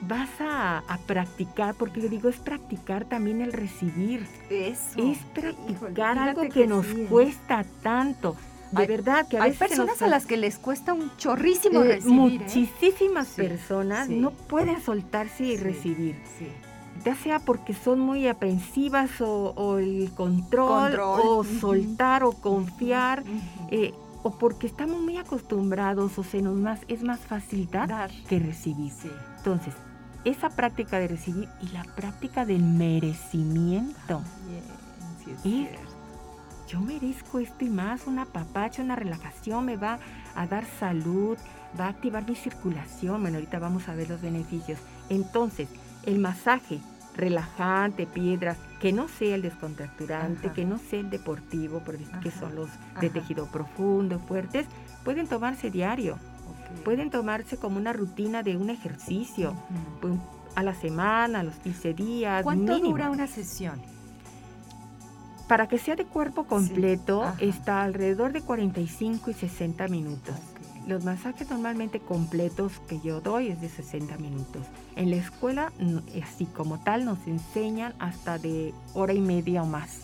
vas 0.00 0.28
a, 0.40 0.82
practicar, 1.06 1.74
porque 1.74 2.00
yo 2.00 2.08
digo, 2.08 2.28
es 2.28 2.36
practicar 2.36 3.04
también 3.04 3.40
el 3.40 3.52
recibir. 3.52 4.26
Eso. 4.50 4.98
Es 4.98 5.18
practicar 5.34 6.18
algo 6.18 6.48
que, 6.48 6.66
nos 6.66 6.86
¿eh? 6.86 7.06
cuesta 7.08 7.64
tanto. 7.82 8.36
De 8.72 8.86
verdad 8.86 9.26
que 9.26 9.38
a 9.38 9.44
hay 9.44 9.52
personas 9.52 10.02
a 10.02 10.08
las 10.08 10.26
que 10.26 10.36
les 10.36 10.58
cuesta 10.58 10.92
un 10.92 11.10
chorrísimo 11.16 11.82
eh, 11.82 11.94
recibir. 11.94 12.42
¿eh? 12.42 12.44
Muchísimas 12.44 13.28
personas 13.28 14.08
no 14.08 14.30
pueden 14.30 14.82
soltarse 14.82 15.44
y 15.44 15.56
recibir. 15.56 16.16
Ya 17.04 17.14
sea 17.14 17.38
porque 17.38 17.74
son 17.74 18.00
muy 18.00 18.26
aprensivas 18.26 19.10
o, 19.20 19.78
el 19.78 20.10
control, 20.14 20.98
o 21.00 21.44
soltar 21.44 22.24
o 22.24 22.32
confiar 22.32 23.24
o 24.22 24.30
porque 24.32 24.66
estamos 24.66 25.00
muy 25.00 25.16
acostumbrados 25.16 26.18
o 26.18 26.24
se 26.24 26.42
nos 26.42 26.56
más 26.56 26.80
es 26.88 27.02
más 27.02 27.20
fácil 27.20 27.68
dar, 27.70 28.10
que 28.28 28.38
recibir. 28.38 28.92
Entonces, 29.38 29.74
esa 30.24 30.50
práctica 30.50 30.98
de 30.98 31.08
recibir 31.08 31.48
y 31.62 31.68
la 31.68 31.84
práctica 31.84 32.44
del 32.44 32.62
merecimiento. 32.62 34.22
y 35.44 35.68
yo 36.66 36.80
merezco 36.80 37.38
esto 37.38 37.64
y 37.64 37.70
más, 37.70 38.06
una 38.06 38.26
papacha, 38.26 38.82
una 38.82 38.94
relajación, 38.94 39.64
me 39.64 39.76
va 39.76 39.98
a 40.34 40.46
dar 40.46 40.66
salud, 40.78 41.38
va 41.80 41.86
a 41.86 41.88
activar 41.88 42.28
mi 42.28 42.34
circulación. 42.34 43.22
Bueno, 43.22 43.38
ahorita 43.38 43.58
vamos 43.58 43.88
a 43.88 43.94
ver 43.94 44.10
los 44.10 44.20
beneficios. 44.20 44.78
Entonces, 45.08 45.68
el 46.08 46.18
masaje 46.18 46.80
relajante, 47.14 48.06
piedras, 48.06 48.56
que 48.80 48.92
no 48.92 49.08
sea 49.08 49.34
el 49.34 49.42
descontracturante, 49.42 50.52
que 50.52 50.64
no 50.64 50.78
sea 50.78 51.00
el 51.00 51.10
deportivo, 51.10 51.82
porque 51.84 52.04
que 52.22 52.30
son 52.30 52.54
los 52.54 52.70
de 53.00 53.10
tejido 53.10 53.46
profundo, 53.46 54.18
fuertes, 54.20 54.66
pueden 55.04 55.26
tomarse 55.26 55.70
diario, 55.70 56.16
pueden 56.84 57.10
tomarse 57.10 57.58
como 57.58 57.76
una 57.76 57.92
rutina 57.92 58.42
de 58.42 58.56
un 58.56 58.70
ejercicio, 58.70 59.52
pues, 60.00 60.14
a 60.54 60.62
la 60.62 60.74
semana, 60.74 61.40
a 61.40 61.42
los 61.42 61.56
15 61.56 61.92
días. 61.92 62.42
¿Cuánto 62.42 62.78
dura 62.78 63.10
una 63.10 63.26
sesión? 63.26 63.82
Para 65.46 65.66
que 65.66 65.78
sea 65.78 65.96
de 65.96 66.04
cuerpo 66.04 66.44
completo, 66.44 67.24
está 67.38 67.82
alrededor 67.82 68.32
de 68.32 68.42
45 68.42 69.30
y 69.30 69.34
60 69.34 69.88
minutos. 69.88 70.36
Los 70.88 71.04
masajes 71.04 71.50
normalmente 71.50 72.00
completos 72.00 72.72
que 72.88 72.98
yo 73.00 73.20
doy 73.20 73.48
es 73.48 73.60
de 73.60 73.68
60 73.68 74.16
minutos. 74.16 74.62
En 74.96 75.10
la 75.10 75.16
escuela, 75.16 75.70
así 76.22 76.46
como 76.46 76.78
tal, 76.78 77.04
nos 77.04 77.18
enseñan 77.26 77.92
hasta 77.98 78.38
de 78.38 78.72
hora 78.94 79.12
y 79.12 79.20
media 79.20 79.62
o 79.64 79.66
más, 79.66 79.98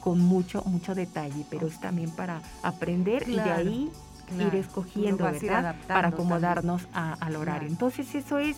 con 0.00 0.18
mucho, 0.18 0.64
mucho 0.66 0.96
detalle, 0.96 1.46
pero 1.48 1.68
es 1.68 1.78
también 1.78 2.10
para 2.10 2.42
aprender 2.64 3.28
y 3.28 3.36
de 3.36 3.40
ahí 3.42 3.92
ir 4.36 4.54
escogiendo, 4.56 5.22
¿verdad? 5.22 5.76
Para 5.86 6.08
acomodarnos 6.08 6.88
al 6.92 7.36
horario. 7.36 7.68
Entonces 7.68 8.12
eso 8.16 8.40
es 8.40 8.56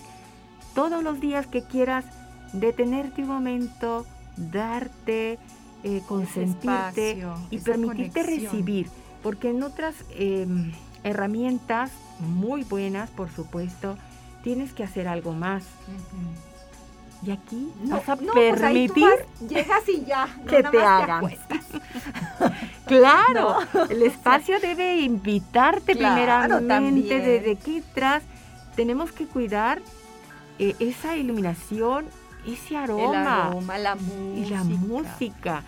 todos 0.75 1.05
los 1.05 1.21
días 1.21 1.47
que 1.47 1.63
quieras 1.63 2.07
detenerte 2.55 3.21
un 3.21 3.29
momento, 3.29 4.07
darte, 4.39 5.39
eh, 5.85 6.01
consentirte 6.09 7.27
y 7.51 7.59
permitirte 7.59 8.23
recibir, 8.23 8.89
porque 9.23 9.51
en 9.51 9.63
otras... 9.63 9.97
Em, 10.15 10.73
herramientas 11.07 11.91
muy 12.19 12.65
buenas, 12.65 13.11
por 13.11 13.31
supuesto, 13.31 13.97
tienes 14.43 14.73
que 14.73 14.85
hacer 14.85 15.09
algo 15.09 15.33
más. 15.33 15.65
Y 17.23 17.31
aquí 17.31 17.73
no, 17.83 17.97
vas 17.97 18.09
a 18.09 18.17
pues 18.17 18.31
permitir 18.35 19.09
llegas 19.49 19.89
y 19.89 20.05
ya 20.05 20.29
que 20.49 20.63
te 20.63 20.83
hagan. 20.83 21.25
claro, 22.87 23.59
el 23.89 24.03
espacio 24.03 24.61
debe 24.61 25.01
invitarte 25.01 25.97
primeramente 25.97 27.21
desde 27.21 27.53
aquí 27.53 27.79
atrás. 27.79 28.23
Tenemos 28.75 29.13
que 29.13 29.27
cuidar 29.27 29.81
eh, 30.59 30.75
esa 30.79 31.17
iluminación, 31.17 32.07
ese 32.47 32.77
aroma, 32.77 33.79
la 33.79 33.95
música. 33.95 34.37
y 34.37 34.51
la 34.51 34.65
música 34.65 35.63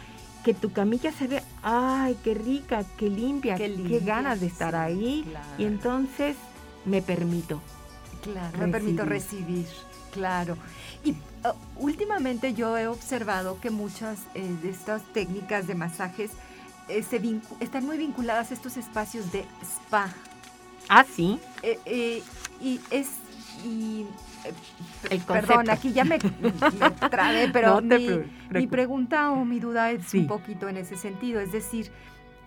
que 0.45 0.55
tu 0.55 0.72
camilla 0.72 1.12
se 1.12 1.26
ve, 1.26 1.43
ay, 1.62 2.16
qué 2.22 2.34
rica, 2.34 2.84
qué 2.97 3.11
limpia, 3.11 3.57
qué, 3.57 4.01
ganas 4.05 4.41
de 4.41 4.47
estar 4.47 4.74
ahí. 4.76 5.24
Y 5.59 5.64
entonces 5.64 6.36
me 6.84 7.03
permito. 7.03 7.61
Claro, 8.22 8.59
me 8.59 8.68
permito 8.68 9.05
recibir, 9.05 9.66
claro. 10.12 10.57
Y 11.05 11.12
uh, 11.12 11.16
últimamente 11.76 12.55
yo 12.55 12.76
he 12.76 12.86
observado 12.86 13.61
que 13.61 13.70
muchas 13.70 14.18
eh, 14.34 14.43
de 14.62 14.70
estas 14.70 15.03
técnicas 15.12 15.66
de 15.66 15.74
masajes 15.74 16.32
eh, 16.89 17.05
están 17.61 17.86
muy 17.86 17.97
vinculadas 17.97 18.51
a 18.51 18.55
estos 18.55 18.76
espacios 18.76 19.30
de 19.32 19.45
spa. 19.62 20.12
Ah, 20.89 21.05
sí. 21.05 21.39
Eh, 21.62 22.22
y 22.61 22.80
es 22.91 23.09
y 23.64 24.07
el 25.11 25.20
Perdón, 25.20 25.70
aquí 25.70 25.93
ya 25.93 26.05
me, 26.05 26.18
me 26.41 26.53
pero 27.53 27.80
mi, 27.80 28.66
pregunta 28.66 29.30
o 29.32 29.45
mi 29.45 29.61
duda 29.61 29.91
es 29.91 30.12
un 30.14 30.26
poquito 30.26 30.68
en 30.68 30.76
ese 30.76 30.97
sentido. 30.97 31.41
Es 31.41 31.53
decir, 31.53 31.91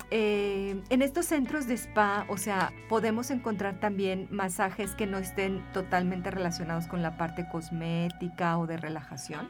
eh, 0.10 0.82
en 0.89 1.02
estos 1.02 1.26
centros 1.26 1.68
de 1.68 1.76
spa, 1.76 2.26
o 2.28 2.38
sea, 2.38 2.74
podemos 2.89 3.32
encontrar 3.32 3.80
también 3.80 4.28
masajes 4.30 4.94
que 4.96 5.08
no 5.08 5.18
estén 5.18 5.64
totalmente 5.74 6.32
relacionados 6.32 6.88
con 6.88 7.02
la 7.02 7.18
parte 7.18 7.48
cosmética 7.50 8.58
o 8.58 8.68
de 8.68 8.78
relajación. 8.78 9.50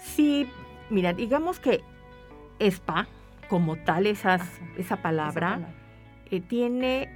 Sí, 0.00 0.48
mira, 0.90 1.12
digamos 1.12 1.60
que 1.60 1.82
spa, 2.58 3.06
como 3.48 3.76
tal, 3.76 4.06
esas, 4.06 4.42
esa 4.76 4.96
palabra, 4.96 5.60
eh, 6.30 6.40
tiene 6.40 7.08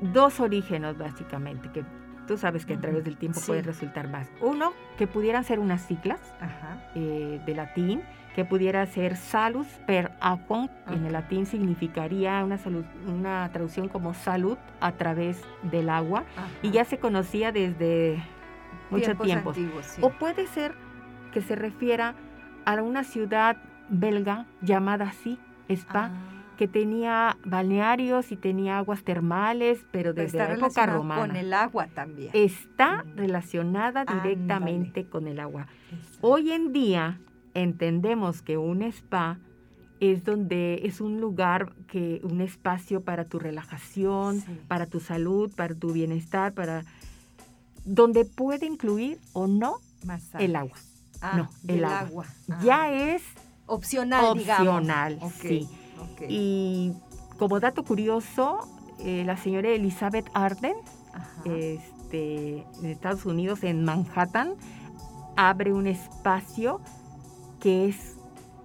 dos 0.00 0.40
orígenes 0.40 0.98
básicamente, 0.98 1.70
que 1.72 1.84
tú 2.30 2.38
sabes 2.38 2.64
que 2.64 2.74
a 2.74 2.80
través 2.80 3.02
del 3.02 3.16
tiempo 3.16 3.40
puede 3.44 3.60
resultar 3.60 4.06
más. 4.06 4.30
Uno, 4.40 4.72
que 4.96 5.08
pudieran 5.08 5.42
ser 5.42 5.58
unas 5.58 5.82
siglas 5.82 6.20
eh, 6.94 7.40
de 7.44 7.54
latín, 7.56 8.02
que 8.36 8.44
pudiera 8.44 8.86
ser 8.86 9.16
salus 9.16 9.66
per 9.84 10.12
aquam, 10.20 10.68
en 10.86 11.06
el 11.06 11.12
latín 11.12 11.44
significaría 11.44 12.44
una, 12.44 12.56
salud, 12.56 12.84
una 13.08 13.50
traducción 13.52 13.88
como 13.88 14.14
salud 14.14 14.56
a 14.78 14.92
través 14.92 15.42
del 15.64 15.90
agua, 15.90 16.22
y 16.62 16.70
ya 16.70 16.84
se 16.84 17.00
conocía 17.00 17.50
desde 17.50 18.22
mucho 18.90 19.16
tiempo. 19.16 19.52
O 20.00 20.10
puede 20.10 20.46
ser 20.46 20.76
que 21.32 21.42
se 21.42 21.56
refiera 21.56 22.14
a 22.64 22.80
una 22.80 23.02
ciudad 23.02 23.56
belga 23.88 24.46
llamada 24.62 25.06
así, 25.06 25.36
Spa. 25.68 26.12
Ah 26.14 26.39
que 26.60 26.68
tenía 26.68 27.38
balnearios 27.42 28.32
y 28.32 28.36
tenía 28.36 28.76
aguas 28.76 29.02
termales, 29.02 29.78
pero 29.92 30.12
desde 30.12 30.36
la 30.36 30.52
época 30.52 30.84
romana. 30.84 31.22
Con 31.22 31.36
el 31.36 31.54
agua 31.54 31.86
también. 31.86 32.28
Está 32.34 33.02
relacionada 33.16 34.04
directamente 34.04 35.06
con 35.06 35.26
el 35.26 35.40
agua. 35.40 35.68
Hoy 36.20 36.52
en 36.52 36.74
día 36.74 37.18
entendemos 37.54 38.42
que 38.42 38.58
un 38.58 38.82
spa 38.82 39.38
es 40.00 40.22
donde 40.26 40.82
es 40.84 41.00
un 41.00 41.18
lugar 41.18 41.72
que 41.86 42.20
un 42.24 42.42
espacio 42.42 43.00
para 43.00 43.24
tu 43.24 43.38
relajación, 43.38 44.44
para 44.68 44.84
tu 44.84 45.00
salud, 45.00 45.50
para 45.56 45.74
tu 45.74 45.94
bienestar, 45.94 46.52
para 46.52 46.84
donde 47.86 48.26
puede 48.26 48.66
incluir 48.66 49.18
o 49.32 49.46
no 49.46 49.78
el 50.38 50.56
agua. 50.56 50.76
Ah, 51.22 51.38
no, 51.38 51.48
el 51.66 51.86
agua. 51.86 52.26
Ya 52.62 52.82
ah. 52.82 52.92
es 52.92 53.22
opcional, 53.64 54.26
opcional, 54.26 55.18
sí. 55.40 55.66
Y 56.28 56.92
como 57.38 57.60
dato 57.60 57.84
curioso, 57.84 58.58
eh, 58.98 59.24
la 59.24 59.36
señora 59.36 59.68
Elizabeth 59.70 60.28
Arden, 60.34 60.76
este, 61.44 62.66
en 62.82 62.86
Estados 62.86 63.24
Unidos, 63.24 63.64
en 63.64 63.84
Manhattan, 63.84 64.54
abre 65.36 65.72
un 65.72 65.86
espacio 65.86 66.80
que 67.60 67.88
es 67.88 68.16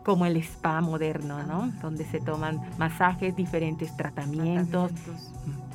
como 0.05 0.27
el 0.27 0.37
spa 0.37 0.79
moderno, 0.81 1.41
¿no? 1.43 1.63
Ah. 1.63 1.79
Donde 1.81 2.05
se 2.05 2.19
toman 2.19 2.61
masajes, 2.77 3.35
diferentes 3.35 3.97
tratamientos, 3.97 4.91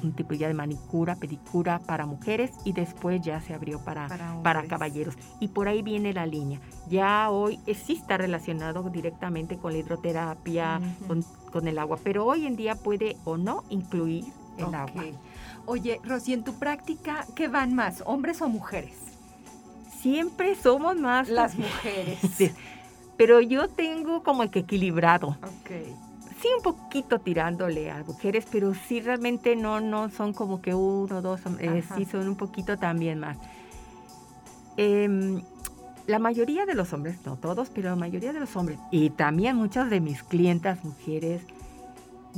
un 0.05 0.13
tipo 0.13 0.35
ya 0.35 0.47
de 0.47 0.55
manicura, 0.55 1.17
pedicura 1.17 1.81
para 1.81 2.07
mujeres 2.07 2.53
y 2.65 2.73
después 2.73 3.21
ya 3.21 3.41
se 3.41 3.53
abrió 3.55 3.81
para, 3.81 4.09
para, 4.43 4.63
caballeros. 4.65 5.17
Y 5.41 5.49
por 5.49 5.67
ahí 5.69 5.83
viene 5.83 6.13
la 6.13 6.27
línea. 6.27 6.61
Ya 6.89 7.29
hoy 7.29 7.59
sí 7.75 7.95
está 7.95 8.17
relacionado 8.17 8.89
directamente 8.89 9.59
con 9.59 9.73
la 9.73 9.81
hidroterapia, 9.81 10.81
con, 11.53 11.67
el 11.67 11.79
agua, 11.79 11.99
pero 12.03 12.25
hoy 12.25 12.47
en 12.47 12.55
día 12.55 12.77
puede 12.77 13.17
o 13.25 13.37
no 13.37 13.65
incluir 13.69 14.25
el 14.59 14.73
agua. 14.73 15.05
Oye, 15.67 16.01
Rosy, 16.05 16.35
en 16.35 16.45
tu 16.45 16.55
práctica, 16.55 17.27
¿qué 17.35 17.49
van 17.49 17.75
más, 17.75 18.05
hombres 18.07 18.41
o 18.43 18.49
mujeres? 18.49 18.97
Siempre 20.01 20.55
somos 20.55 20.97
más 20.97 21.29
las 21.29 21.55
mujeres. 21.59 22.21
Pero 23.21 23.43
yo 23.43 23.69
tengo 23.69 24.23
como 24.23 24.51
que 24.51 24.61
equilibrado. 24.61 25.37
Okay. 25.61 25.95
Sí, 26.41 26.49
un 26.57 26.63
poquito 26.63 27.19
tirándole 27.19 27.91
a 27.91 28.03
mujeres, 28.03 28.47
pero 28.51 28.73
sí 28.73 29.03
realmente 29.03 29.57
no, 29.57 29.79
no 29.79 30.09
son 30.09 30.33
como 30.33 30.63
que 30.63 30.75
uno 30.75 31.21
dos, 31.21 31.43
eh, 31.59 31.85
sí 31.95 32.07
son 32.07 32.27
un 32.29 32.37
poquito 32.37 32.79
también 32.79 33.19
más. 33.19 33.37
Em, 34.79 35.43
la 36.07 36.19
mayoría 36.19 36.65
de 36.65 36.75
los 36.75 36.95
hombres, 36.95 37.19
no 37.27 37.37
todos, 37.37 37.69
pero 37.69 37.91
la 37.91 37.97
mayoría 37.97 38.33
de 38.33 38.41
los 38.41 38.57
hombres, 38.57 38.79
y 38.91 39.11
también 39.11 39.55
muchas 39.55 39.91
de 39.91 40.01
mis 40.01 40.23
clientas 40.23 40.83
mujeres, 40.83 41.43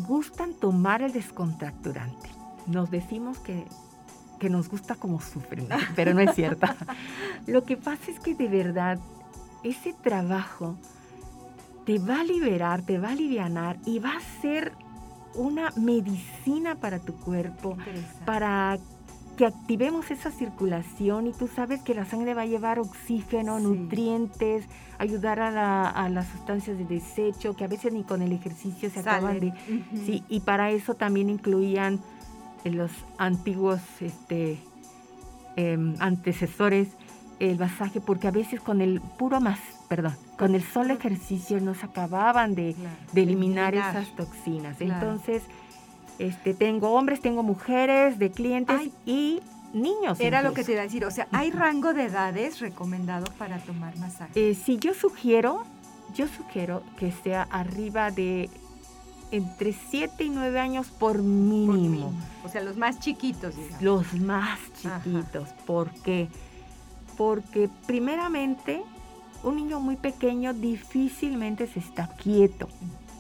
gustan 0.09 0.53
tomar 0.53 1.01
el 1.03 1.12
descontracturante. 1.12 2.28
Nos 2.66 2.91
decimos 2.91 3.39
que 3.39 3.66
que 4.41 4.51
nos 4.51 4.68
gusta 4.68 4.97
como 4.97 5.20
sufren, 5.20 5.68
pero 5.95 6.14
no 6.14 6.20
es 6.20 6.35
cierto. 6.35 6.66
Lo 7.47 7.62
que 7.62 7.76
pasa 7.76 8.11
es 8.11 8.18
que 8.18 8.35
de 8.35 8.49
verdad 8.49 8.99
ese 9.64 9.92
trabajo 9.92 10.76
te 11.84 11.98
va 11.98 12.20
a 12.20 12.24
liberar, 12.24 12.82
te 12.82 12.98
va 12.98 13.08
a 13.08 13.12
aliviar 13.12 13.78
y 13.84 13.98
va 13.98 14.16
a 14.16 14.40
ser 14.40 14.72
una 15.34 15.70
medicina 15.76 16.76
para 16.76 16.98
tu 16.98 17.14
cuerpo, 17.14 17.76
para 18.24 18.78
que 19.36 19.46
activemos 19.46 20.10
esa 20.10 20.30
circulación 20.30 21.26
y 21.26 21.32
tú 21.32 21.48
sabes 21.48 21.80
que 21.80 21.94
la 21.94 22.04
sangre 22.04 22.34
va 22.34 22.42
a 22.42 22.46
llevar 22.46 22.78
oxígeno, 22.78 23.58
nutrientes, 23.58 24.66
ayudar 24.98 25.40
a, 25.40 26.08
las 26.10 26.28
sustancias 26.28 26.76
de 26.76 26.84
desecho, 26.84 27.56
que 27.56 27.64
a 27.64 27.68
veces 27.68 27.92
ni 27.92 28.04
con 28.04 28.20
el 28.20 28.32
ejercicio 28.32 28.90
se 28.90 29.00
acaban 29.00 29.40
de... 29.40 29.52
Sí, 30.04 30.22
y 30.28 30.40
para 30.40 30.70
eso 30.70 30.94
también 30.94 31.30
incluían 31.30 32.00
los 32.64 32.92
antiguos 33.18 33.80
este, 34.00 34.58
em, 35.56 35.94
antecesores 35.98 36.88
el 37.51 37.59
masaje, 37.59 38.01
porque 38.01 38.28
a 38.28 38.30
veces 38.30 38.61
con 38.61 38.80
el 38.80 39.01
puro 39.01 39.40
más, 39.40 39.59
perdón, 39.88 40.14
con 40.38 40.55
el 40.55 40.62
solo 40.62 40.95
ejercicio 40.95 41.61
no 41.61 41.74
se 41.74 41.86
acababan 41.86 42.55
de, 42.55 42.76
eliminar, 43.14 43.74
esas 43.74 44.14
toxinas. 44.14 44.80
Entonces, 44.80 45.43
este, 46.20 46.55
tengo 46.55 46.93
hombres, 46.93 47.20
tengo 47.20 47.43
mujeres, 47.43 48.18
de 48.20 48.30
clientes 48.30 48.90
y 49.05 49.40
niños. 49.72 50.20
Era 50.20 50.43
lo 50.43 50.55
que 50.55 50.62
te 50.62 50.72
iba 50.72 50.82
a 50.82 50.84
decir, 50.84 51.05
o 51.05 51.11
sea, 51.11 51.26
¿hay 51.32 51.51
rango 51.51 51.93
de 51.95 52.05
edades 52.05 52.61
recomendado 52.61 53.26
para 53.38 53.59
tomar 53.59 53.97
masaje? 53.99 54.51
Eh, 54.51 54.55
sí, 54.55 54.78
yo 54.78 54.95
sugiero, 54.95 55.64
yo 56.14 56.28
sugiero 56.28 56.84
que 56.97 57.11
sea 57.11 57.43
arriba 57.51 58.12
de 58.12 58.51
entre 59.32 59.72
7 59.72 60.22
y 60.22 60.28
9 60.28 60.61
años 60.61 60.90
por 60.90 61.22
mínimo. 61.22 62.12
O 62.45 62.49
sea, 62.49 62.62
los 62.62 62.76
más 62.76 63.01
chiquitos, 63.01 63.57
Los 63.80 64.14
más 64.14 64.61
chiquitos. 64.80 65.49
¿Por 65.66 65.90
qué? 66.03 66.28
Porque 67.16 67.68
primeramente 67.86 68.82
un 69.42 69.56
niño 69.56 69.80
muy 69.80 69.96
pequeño 69.96 70.54
difícilmente 70.54 71.66
se 71.66 71.80
está 71.80 72.08
quieto. 72.08 72.68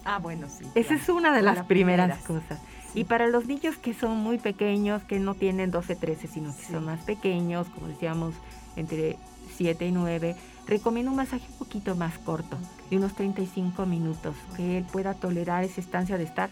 Ah, 0.04 0.18
bueno, 0.18 0.48
sí. 0.48 0.64
Esa 0.74 0.94
es 0.94 1.08
una 1.08 1.32
de 1.32 1.42
las, 1.42 1.64
primeras, 1.66 2.18
cosas. 2.24 2.60
Y 2.94 3.04
para 3.04 3.26
los 3.26 3.46
niños 3.46 3.76
que 3.76 3.94
son 3.94 4.18
muy 4.18 4.38
pequeños, 4.38 5.02
que 5.04 5.18
no 5.18 5.34
tienen 5.34 5.70
12, 5.70 5.96
13, 5.96 6.28
sino 6.28 6.54
que 6.54 6.62
son 6.64 6.84
más 6.84 7.00
pequeños, 7.00 7.68
como 7.68 7.88
decíamos, 7.88 8.34
entre 8.76 9.16
7 9.56 9.86
y 9.86 9.92
9, 9.92 10.36
recomiendo 10.66 11.10
un 11.10 11.16
masaje 11.16 11.44
un 11.52 11.58
poquito 11.58 11.94
más 11.94 12.18
corto, 12.18 12.56
de 12.90 12.96
unos 12.96 13.14
35 13.14 13.86
minutos, 13.86 14.34
que 14.56 14.78
él 14.78 14.84
pueda 14.90 15.14
tolerar 15.14 15.64
esa 15.64 15.80
estancia 15.80 16.18
de 16.18 16.24
estar 16.24 16.50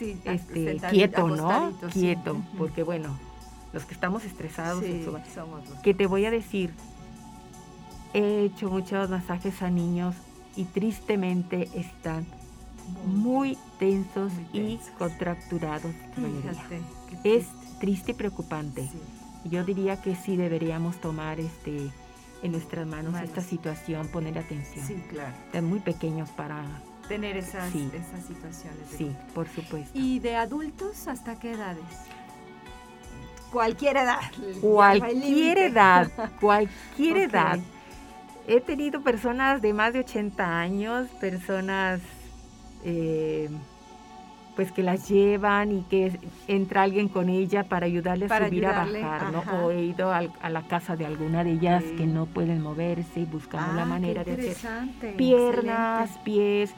este, 0.00 0.80
quieto, 0.90 1.28
¿no? 1.28 1.72
Quieto, 1.92 2.42
porque 2.58 2.82
bueno, 2.82 3.16
los 3.72 3.84
que 3.84 3.94
estamos 3.94 4.24
estresados, 4.24 4.84
somos 5.34 5.62
que 5.82 5.94
te 5.94 6.06
voy 6.06 6.24
a 6.26 6.30
decir, 6.30 6.72
he 8.14 8.44
hecho 8.44 8.70
muchos 8.70 9.08
masajes 9.08 9.62
a 9.62 9.70
niños 9.70 10.14
y 10.56 10.64
tristemente 10.64 11.68
están 11.74 12.26
muy 13.06 13.56
tensos, 13.78 14.32
y 14.52 14.78
contracturados. 14.98 15.92
es 17.24 17.46
triste 17.80 18.12
y 18.12 18.14
preocupante. 18.14 18.88
Yo 19.44 19.64
diría 19.64 20.00
que 20.00 20.14
sí 20.14 20.36
deberíamos 20.36 21.00
tomar 21.00 21.40
este 21.40 21.90
en 22.42 22.52
nuestras 22.52 22.86
manos 22.86 23.14
esta 23.22 23.40
situación, 23.40 24.08
poner 24.08 24.36
atención. 24.36 24.84
Sí, 24.84 24.94
claro. 25.08 25.32
Están 25.46 25.64
muy 25.64 25.78
pequeños 25.78 26.28
para 26.30 26.64
tener 27.08 27.36
esas, 27.36 27.72
esas 27.74 28.24
situaciones. 28.26 28.88
Sí, 28.96 29.14
por 29.34 29.48
supuesto. 29.48 29.96
¿Y 29.96 30.18
de 30.18 30.36
adultos 30.36 31.06
hasta 31.06 31.38
qué 31.38 31.52
edades? 31.52 31.84
Cualquier 33.52 33.98
edad. 33.98 34.20
Cualquier 34.60 35.58
edad, 35.58 36.10
cualquier 36.40 37.16
edad. 37.18 37.58
He 38.48 38.60
tenido 38.60 39.02
personas 39.02 39.60
de 39.62 39.72
más 39.72 39.92
de 39.92 40.00
80 40.00 40.58
años, 40.58 41.08
personas 41.20 42.00
eh, 42.84 43.48
pues 44.56 44.72
que 44.72 44.82
las 44.82 45.08
llevan 45.08 45.72
y 45.72 45.82
que 45.82 46.18
entra 46.48 46.82
alguien 46.82 47.08
con 47.08 47.28
ella 47.28 47.64
para 47.64 47.86
ayudarle 47.86 48.26
a 48.26 48.46
subir 48.46 48.66
a 48.66 48.84
bajar, 48.84 49.32
¿no? 49.32 49.44
O 49.64 49.70
he 49.70 49.82
ido 49.82 50.12
a, 50.12 50.22
la 50.22 50.62
casa 50.62 50.96
de 50.96 51.06
alguna 51.06 51.44
de 51.44 51.52
ellas 51.52 51.84
que 51.96 52.06
no 52.06 52.26
pueden 52.26 52.62
moverse 52.62 53.20
y 53.20 53.24
buscando 53.24 53.74
la 53.74 53.82
ah, 53.82 53.86
manera 53.86 54.24
de 54.24 54.32
hacer 54.32 55.16
piernas, 55.16 56.10
pies 56.24 56.74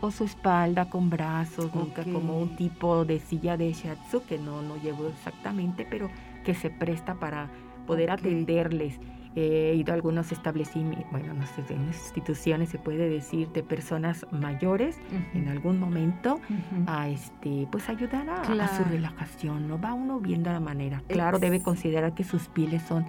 o 0.00 0.10
su 0.10 0.24
espalda 0.24 0.88
con 0.88 1.10
brazos, 1.10 1.74
nunca 1.74 2.04
como 2.04 2.38
un 2.38 2.56
tipo 2.56 3.04
de 3.04 3.20
silla 3.20 3.56
de 3.56 3.72
shiatsu 3.72 4.22
que 4.24 4.38
no, 4.38 4.62
no 4.62 4.76
llevo 4.76 5.08
exactamente, 5.08 5.86
pero 5.88 6.10
que 6.44 6.54
se 6.54 6.70
presta 6.70 7.14
para 7.14 7.50
poder 7.86 8.10
atenderles. 8.10 8.98
He 9.36 9.74
ido 9.76 9.92
a 9.92 9.94
algunos 9.94 10.32
establecimientos, 10.32 11.08
bueno, 11.12 11.32
no 11.34 11.46
sé, 11.46 11.62
en 11.72 11.86
instituciones 11.86 12.70
se 12.70 12.78
puede 12.78 13.08
decir 13.08 13.48
de 13.50 13.62
personas 13.62 14.26
mayores 14.32 14.98
en 15.32 15.48
algún 15.48 15.78
momento 15.78 16.40
a 16.86 17.08
este, 17.08 17.68
pues 17.70 17.88
ayudar 17.88 18.28
a, 18.30 18.44
su 18.44 18.84
relajación, 18.84 19.68
¿no? 19.68 19.80
Va 19.80 19.92
uno 19.94 20.18
viendo 20.18 20.50
la 20.50 20.60
manera. 20.60 21.02
Claro, 21.06 21.38
debe 21.38 21.62
considerar 21.62 22.14
que 22.14 22.24
sus 22.24 22.48
pieles 22.48 22.82
son 22.82 23.04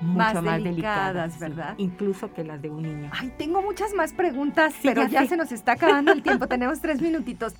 mucho 0.00 0.42
más, 0.42 0.62
delicadas, 0.62 1.38
¿verdad? 1.38 1.74
incluso 1.78 2.32
que 2.32 2.44
las 2.44 2.60
de 2.62 2.70
un 2.70 2.82
niño. 2.82 3.10
Ay, 3.12 3.32
tengo 3.36 3.62
muchas 3.62 3.92
más 3.94 4.12
preguntas, 4.12 4.74
pero 4.82 5.06
ya 5.06 5.26
se 5.26 5.36
nos 5.36 5.52
está 5.52 5.72
acabando 5.72 6.12
el 6.12 6.22
tiempo. 6.22 6.46
Tenemos 6.48 6.80
tres 6.80 7.00
minutitos. 7.00 7.54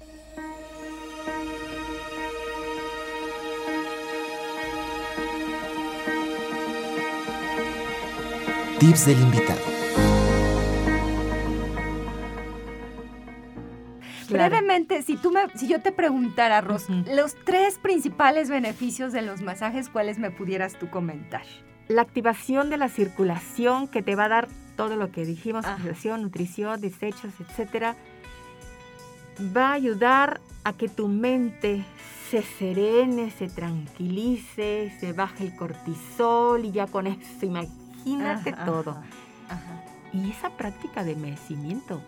Tips 8.78 9.07
del 9.07 9.20
invitado. 9.20 9.61
Brevemente, 14.30 15.03
si 15.03 15.16
tú 15.16 15.32
me, 15.32 15.41
si 15.57 15.68
yo 15.68 15.82
te 15.82 15.93
preguntara, 15.93 16.61
Ros, 16.61 16.86
los 16.88 17.34
tres 17.45 17.78
principales 17.78 18.49
beneficios 18.49 19.12
de 19.12 19.22
los 19.22 19.43
masajes, 19.43 19.88
¿cuáles 19.88 20.18
me 20.18 20.30
pudieras 20.30 20.78
tú 20.78 20.88
comentar? 20.88 21.43
La 21.91 22.03
activación 22.03 22.70
de 22.70 22.76
la 22.76 22.88
circulación 22.88 23.88
que 23.88 24.01
te 24.01 24.14
va 24.14 24.26
a 24.26 24.28
dar 24.28 24.49
todo 24.76 24.95
lo 24.95 25.11
que 25.11 25.24
dijimos, 25.24 25.66
circulación, 25.66 26.22
nutrición, 26.22 26.80
desechos, 26.80 27.32
etcétera, 27.41 27.97
va 29.57 29.70
a 29.70 29.72
ayudar 29.72 30.41
a 30.62 30.72
que 30.72 30.88
tu 30.88 31.09
mente 31.09 31.84
se 32.30 32.43
serene, 32.43 33.32
se 33.32 33.49
tranquilice, 33.49 34.97
se 35.01 35.12
baje 35.12 35.43
el 35.43 35.57
cortisol 35.57 36.64
y 36.64 36.70
ya 36.70 36.86
con 36.86 37.09
eso 37.09 37.45
imagínate 37.45 38.53
todo. 38.64 39.03
Y 40.12 40.30
esa 40.30 40.51
práctica 40.51 41.03
de 41.03 41.16
merecimiento, 41.16 42.05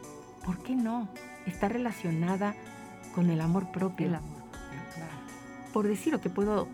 ¿por 0.46 0.62
qué 0.62 0.76
no? 0.76 1.08
Está 1.44 1.68
relacionada 1.68 2.54
con 3.16 3.30
el 3.30 3.40
amor 3.40 3.72
propio. 3.72 4.06
El 4.06 4.14
amor 4.14 4.42
propio, 4.42 4.80
claro. 4.94 5.12
Por 5.72 5.88
decir 5.88 6.12
lo 6.12 6.20
que 6.20 6.30
puedo 6.30 6.68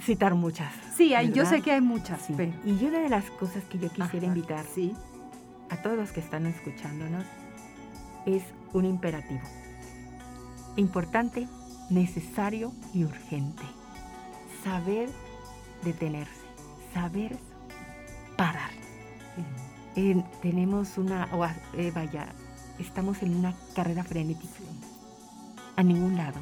citar 0.00 0.34
muchas. 0.34 0.72
Sí, 0.96 1.14
yo 1.32 1.46
sé 1.46 1.62
que 1.62 1.72
hay 1.72 1.80
muchas. 1.80 2.28
Y 2.30 2.84
una 2.84 3.00
de 3.00 3.08
las 3.08 3.30
cosas 3.30 3.64
que 3.64 3.78
yo 3.78 3.90
quisiera 3.90 4.26
invitar 4.26 4.64
¿Sí? 4.64 4.94
a 5.70 5.76
todos 5.82 5.96
los 5.96 6.12
que 6.12 6.20
están 6.20 6.46
escuchándonos 6.46 7.24
es 8.24 8.42
un 8.72 8.84
imperativo. 8.84 9.40
Importante, 10.76 11.48
necesario 11.90 12.72
y 12.92 13.04
urgente. 13.04 13.62
Saber 14.62 15.08
detenerse, 15.84 16.32
saber 16.92 17.36
parar. 18.36 18.70
tenemos 20.42 20.98
una, 20.98 21.28
eh, 21.74 21.92
vaya, 21.94 22.26
estamos 22.78 23.22
en 23.22 23.36
una 23.36 23.54
carrera 23.74 24.04
frenética. 24.04 24.54
A 25.76 25.82
ningún 25.82 26.16
lado. 26.16 26.40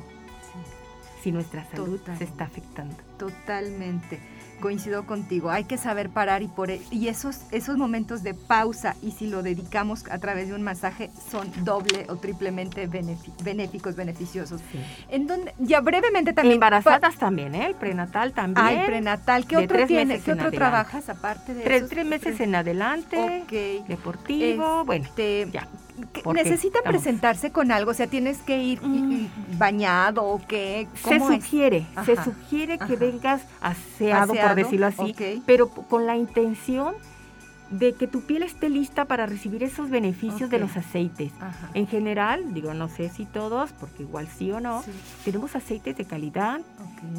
Si 1.23 1.33
nuestra 1.33 1.65
salud 1.71 2.01
se 2.19 2.25
está 2.25 2.45
afectando. 2.45 2.97
Totalmente 3.27 4.21
coincido 4.61 5.05
contigo, 5.05 5.51
hay 5.51 5.65
que 5.65 5.77
saber 5.77 6.09
parar 6.09 6.43
y 6.43 6.49
por 6.49 6.71
e, 6.71 6.81
y 6.91 7.09
esos 7.09 7.43
esos 7.51 7.77
momentos 7.77 8.23
de 8.23 8.33
pausa 8.33 8.97
y 9.03 9.11
si 9.11 9.27
lo 9.27 9.43
dedicamos 9.43 10.05
a 10.11 10.19
través 10.19 10.49
de 10.49 10.55
un 10.55 10.63
masaje 10.63 11.11
son 11.31 11.51
doble 11.65 12.07
o 12.09 12.17
triplemente 12.17 12.87
benéficos, 12.87 13.97
beneficiosos. 13.97 14.63
En 15.11 15.27
donde 15.27 15.53
ya 15.59 15.81
brevemente 15.81 16.33
también 16.33 16.55
embarazadas 16.55 17.17
también, 17.17 17.55
¿eh? 17.55 17.67
El 17.67 17.75
prenatal 17.75 18.33
también. 18.33 18.67
Hay 18.67 18.87
prenatal, 18.87 19.47
¿qué 19.47 19.59
otro 19.59 19.87
tienes? 19.87 20.23
¿Qué 20.23 20.33
otro 20.33 20.51
trabajas 20.51 21.09
aparte 21.09 21.55
de 21.55 21.63
tres, 21.63 21.89
tres 21.89 22.07
meses 22.07 22.41
en 22.41 22.55
adelante? 22.55 23.45
Deportivo, 23.87 24.85
bueno, 24.85 25.05
este, 25.05 25.47
ya 26.25 26.33
necesita 26.33 26.83
presentarse 26.83 27.53
con 27.53 27.71
algo, 27.71 27.93
o 27.93 27.95
sea, 27.95 28.07
tienes 28.07 28.39
que 28.39 28.63
ir 28.63 28.83
mm. 28.83 29.59
bañado 29.59 30.25
o 30.25 30.41
qué. 30.47 30.89
Se 30.95 31.19
sugiere, 31.19 31.87
se 32.05 32.23
sugiere 32.23 32.79
que 32.79 32.97
vengas 32.97 33.43
aseado, 33.61 34.35
por 34.35 34.55
decirlo 34.55 34.87
así, 34.87 35.15
pero 35.47 35.69
con 35.69 36.07
la 36.07 36.17
intención 36.17 36.95
de 37.71 37.95
que 37.95 38.07
tu 38.07 38.21
piel 38.23 38.43
esté 38.43 38.69
lista 38.69 39.07
para 39.07 39.27
recibir 39.27 39.63
esos 39.63 39.91
beneficios 39.91 40.51
de 40.51 40.59
los 40.59 40.77
aceites. 40.77 41.33
En 41.73 41.87
general, 41.87 42.55
digo, 42.55 42.75
no 42.75 42.89
sé 42.89 43.09
si 43.09 43.25
todos, 43.25 43.73
porque 43.73 44.03
igual 44.03 44.29
sí 44.29 44.51
o 44.53 44.61
no, 44.61 44.85
tenemos 45.25 45.57
aceites 45.57 45.97
de 45.97 46.05
calidad 46.05 46.61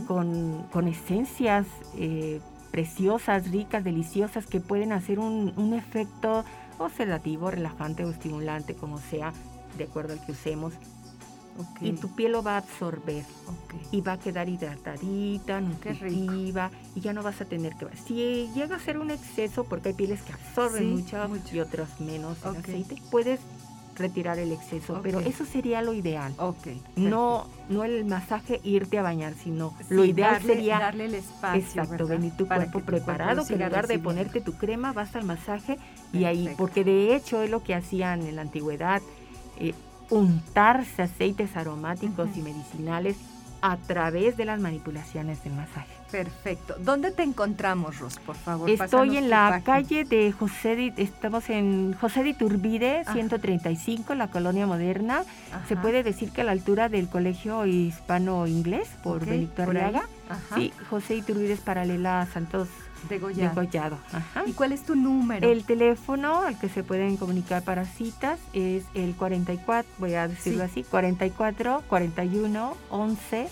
con, 0.07 0.63
con, 0.71 0.87
esencias 0.87 1.65
eh, 1.97 2.39
preciosas, 2.71 3.51
ricas, 3.51 3.83
deliciosas, 3.83 4.45
que 4.45 4.59
pueden 4.59 4.91
hacer 4.91 5.19
un, 5.19 5.53
un 5.57 5.73
efecto 5.73 6.45
o 6.77 6.89
sedativo, 6.89 7.51
relajante 7.51 8.03
o 8.05 8.09
estimulante, 8.09 8.75
como 8.75 8.99
sea, 8.99 9.33
de 9.77 9.85
acuerdo 9.85 10.13
al 10.13 10.25
que 10.25 10.31
usemos. 10.31 10.73
Y 11.79 11.93
tu 11.93 12.13
piel 12.13 12.33
lo 12.33 12.43
va 12.43 12.55
a 12.55 12.57
absorber. 12.57 13.23
Y 13.91 14.01
va 14.01 14.13
a 14.13 14.19
quedar 14.19 14.49
hidratadita, 14.49 15.61
nutritiva 15.61 16.69
y 16.95 16.99
ya 16.99 17.13
no 17.13 17.23
vas 17.23 17.39
a 17.39 17.45
tener 17.45 17.75
que... 17.75 17.87
Si 17.95 18.49
llega 18.53 18.75
a 18.75 18.79
ser 18.79 18.97
un 18.97 19.09
exceso, 19.09 19.63
porque 19.63 19.89
hay 19.89 19.95
pieles 19.95 20.21
que 20.21 20.33
absorben 20.33 20.95
mucho, 20.95 21.17
y 21.53 21.59
otras 21.59 22.01
menos 22.01 22.37
el 22.43 22.57
aceite, 22.57 23.01
puedes 23.09 23.39
retirar 23.95 24.39
el 24.39 24.51
exceso, 24.51 24.99
pero 25.01 25.19
eso 25.19 25.45
sería 25.45 25.81
lo 25.81 25.93
ideal. 25.93 26.33
Okay, 26.37 26.81
no, 26.95 27.47
no 27.69 27.83
el 27.83 28.05
masaje 28.05 28.59
irte 28.63 28.99
a 28.99 29.03
bañar, 29.03 29.33
sino 29.33 29.73
lo 29.89 30.05
ideal 30.05 30.41
sería 30.41 30.79
darle 30.79 31.05
el 31.05 31.15
espacio, 31.15 31.61
exacto, 31.61 32.07
venir 32.07 32.35
tu 32.37 32.47
cuerpo 32.47 32.81
preparado, 32.81 33.45
que 33.45 33.53
en 33.53 33.63
lugar 33.63 33.87
de 33.87 33.99
ponerte 33.99 34.41
tu 34.41 34.53
crema 34.53 34.93
vas 34.93 35.15
al 35.15 35.23
masaje 35.23 35.77
y 36.13 36.25
ahí, 36.25 36.53
porque 36.57 36.83
de 36.83 37.15
hecho 37.15 37.41
es 37.41 37.49
lo 37.49 37.63
que 37.63 37.73
hacían 37.73 38.21
en 38.23 38.35
la 38.35 38.41
antigüedad, 38.41 39.01
eh, 39.59 39.73
untarse 40.09 41.01
aceites 41.01 41.55
aromáticos 41.55 42.29
y 42.35 42.41
medicinales 42.41 43.17
a 43.65 43.77
través 43.77 44.37
de 44.37 44.45
las 44.45 44.59
manipulaciones 44.59 45.43
del 45.43 45.53
masaje. 45.53 45.87
Perfecto. 46.11 46.75
¿Dónde 46.77 47.09
te 47.09 47.23
encontramos, 47.23 47.97
Ros, 47.97 48.19
por 48.19 48.35
favor? 48.35 48.69
Estoy 48.69 49.17
en 49.17 49.31
la 49.31 49.61
calle 49.65 50.03
de 50.03 50.31
José, 50.31 50.75
de, 50.75 50.93
estamos 50.97 51.49
en 51.49 51.93
José 51.93 52.21
de 52.21 52.29
Iturbide, 52.29 53.03
135, 53.11 54.13
la 54.13 54.27
colonia 54.27 54.67
moderna. 54.67 55.23
Se 55.67 55.75
puede 55.75 56.03
decir 56.03 56.31
que 56.31 56.41
a 56.41 56.43
la 56.43 56.51
altura 56.51 56.89
del 56.89 57.09
Colegio 57.09 57.65
Hispano-Inglés 57.65 58.87
por 59.01 59.25
Benito 59.25 59.63
Arriaga. 59.63 60.07
Sí, 60.53 60.71
José 60.91 61.15
Iturbide 61.15 61.53
es 61.53 61.59
paralela 61.59 62.21
a 62.21 62.27
Santos 62.27 62.69
Degollado. 63.09 63.97
¿Y 64.45 64.53
cuál 64.53 64.71
es 64.71 64.83
tu 64.83 64.95
número? 64.95 65.49
El 65.49 65.63
teléfono 65.65 66.41
al 66.41 66.57
que 66.59 66.69
se 66.69 66.83
pueden 66.83 67.17
comunicar 67.17 67.63
para 67.63 67.85
citas 67.85 68.39
es 68.53 68.83
el 68.93 69.15
44, 69.15 69.89
voy 69.97 70.13
a 70.15 70.27
decirlo 70.27 70.63
así, 70.63 70.83
44 70.83 71.83
41 71.87 72.77
11 72.89 73.47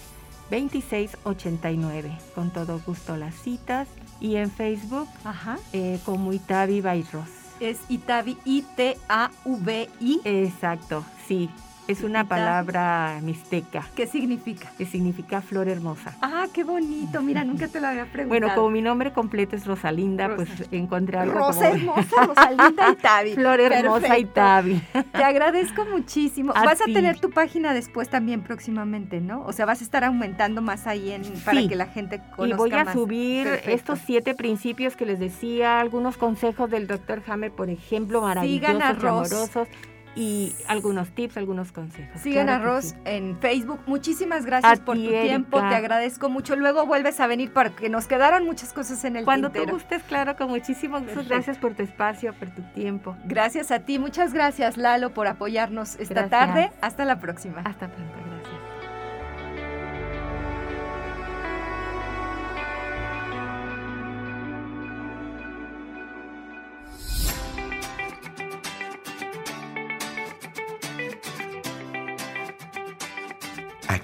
26 0.49 1.18
89. 1.24 2.18
Con 2.36 2.51
todo 2.51 2.80
gusto 2.86 3.18
las 3.18 3.36
citas. 3.36 3.88
Y 4.20 4.36
en 4.36 4.51
Facebook, 4.51 5.08
Ajá. 5.24 5.58
Eh, 5.74 5.99
como 6.06 6.32
Itavi 6.32 6.82
Bayros. 6.82 7.28
Es 7.60 7.80
Itavi, 7.89 8.38
I-T-A-V-I. 8.45 10.22
Exacto, 10.24 11.04
sí. 11.28 11.49
Es 11.88 12.02
una 12.02 12.24
palabra 12.24 13.20
mixteca. 13.22 13.84
¿Qué 13.94 14.08
significa? 14.08 14.72
Que 14.78 14.86
significa 14.86 15.42
flor 15.42 15.68
hermosa. 15.68 16.16
Ah, 16.22 16.46
qué 16.54 16.64
bonito. 16.64 17.22
Mira, 17.22 17.44
nunca 17.44 17.68
te 17.68 17.82
lo 17.82 17.88
había 17.88 18.06
preguntado. 18.06 18.30
Bueno, 18.30 18.56
como 18.56 18.70
mi 18.70 18.82
nombre 18.82 19.12
completo 19.12 19.58
es 19.58 19.66
Rosalinda, 19.66 20.34
pues 20.36 20.50
encontré 20.72 21.18
algo 21.18 21.40
Rosa 21.40 21.72
hermosa, 21.72 22.26
Rosalinda 22.26 22.92
y 22.92 22.96
Tavi. 22.96 23.32
Flor 23.36 23.60
hermosa 23.60 24.18
y 24.18 24.26
Tavi. 24.26 24.82
Te 25.12 25.24
agradezco 25.24 25.86
muchísimo. 25.86 26.54
vas 26.54 26.82
a 26.82 26.86
tener 26.86 27.20
tu 27.20 27.32
página 27.32 27.74
después 27.74 28.10
también 28.10 28.44
próximamente, 28.44 29.20
¿no? 29.20 29.44
O 29.46 29.52
sea, 29.52 29.66
vas 29.66 29.82
a 29.82 29.84
estar 29.84 30.06
aumentando 30.06 30.62
más 30.62 30.88
ahí 30.88 31.12
en, 31.12 31.24
para 31.44 31.68
que 31.68 31.76
la 31.76 31.88
gente 31.88 32.22
conozca 32.36 32.66
Y 32.66 32.70
voy 32.70 32.74
a 32.74 32.94
subir 32.94 33.48
estos 33.66 34.00
siete 34.06 34.36
principios 34.36 34.96
que 34.96 35.06
les 35.06 35.20
decía, 35.20 35.82
algunos 35.82 36.16
consejos 36.16 36.70
del 36.70 36.88
doctor 36.88 37.22
Hammer, 37.28 37.52
por 37.52 37.70
ejemplo, 37.70 38.22
maravillosos, 38.22 38.82
amorosos 38.82 39.68
y 40.16 40.55
algunos 40.68 41.09
tips, 41.09 41.38
algunos 41.38 41.72
consejos. 41.72 42.22
Sigan 42.22 42.49
a 42.49 42.59
Ross 42.59 42.95
en 43.05 43.39
Facebook. 43.39 43.80
Muchísimas 43.86 44.45
gracias 44.45 44.80
por 44.80 44.97
tu 44.97 45.07
tiempo, 45.07 45.59
te 45.59 45.76
agradezco 45.76 46.30
mucho. 46.30 46.55
Luego 46.55 46.86
vuelves 46.86 47.20
a 47.20 47.28
venir 47.28 47.51
porque 47.51 47.89
nos 47.89 48.07
quedaron 48.07 48.45
muchas 48.45 48.74
cosas 48.74 49.03
en 49.05 49.16
el 49.16 49.26
Cuando 49.26 49.51
tú 49.51 49.66
gustes, 49.66 50.03
claro, 50.03 50.36
con 50.36 50.49
muchísimo 50.49 50.99
gusto. 50.99 51.24
Gracias 51.28 51.57
por 51.57 51.74
tu 51.74 51.84
espacio, 51.84 52.34
por 52.34 52.49
tu 52.49 52.61
tiempo. 52.74 53.16
Gracias 53.26 53.72
a 53.72 53.80
ti, 53.80 53.99
muchas 53.99 54.34
gracias 54.34 54.78
Lalo 54.78 55.14
por 55.14 55.28
apoyarnos 55.28 55.95
esta 55.99 56.30
tarde. 56.30 56.72
Hasta 56.82 57.05
la 57.05 57.20
próxima. 57.20 57.61
Hasta 57.61 57.88
pronto, 57.88 58.14
gracias. 58.26 58.72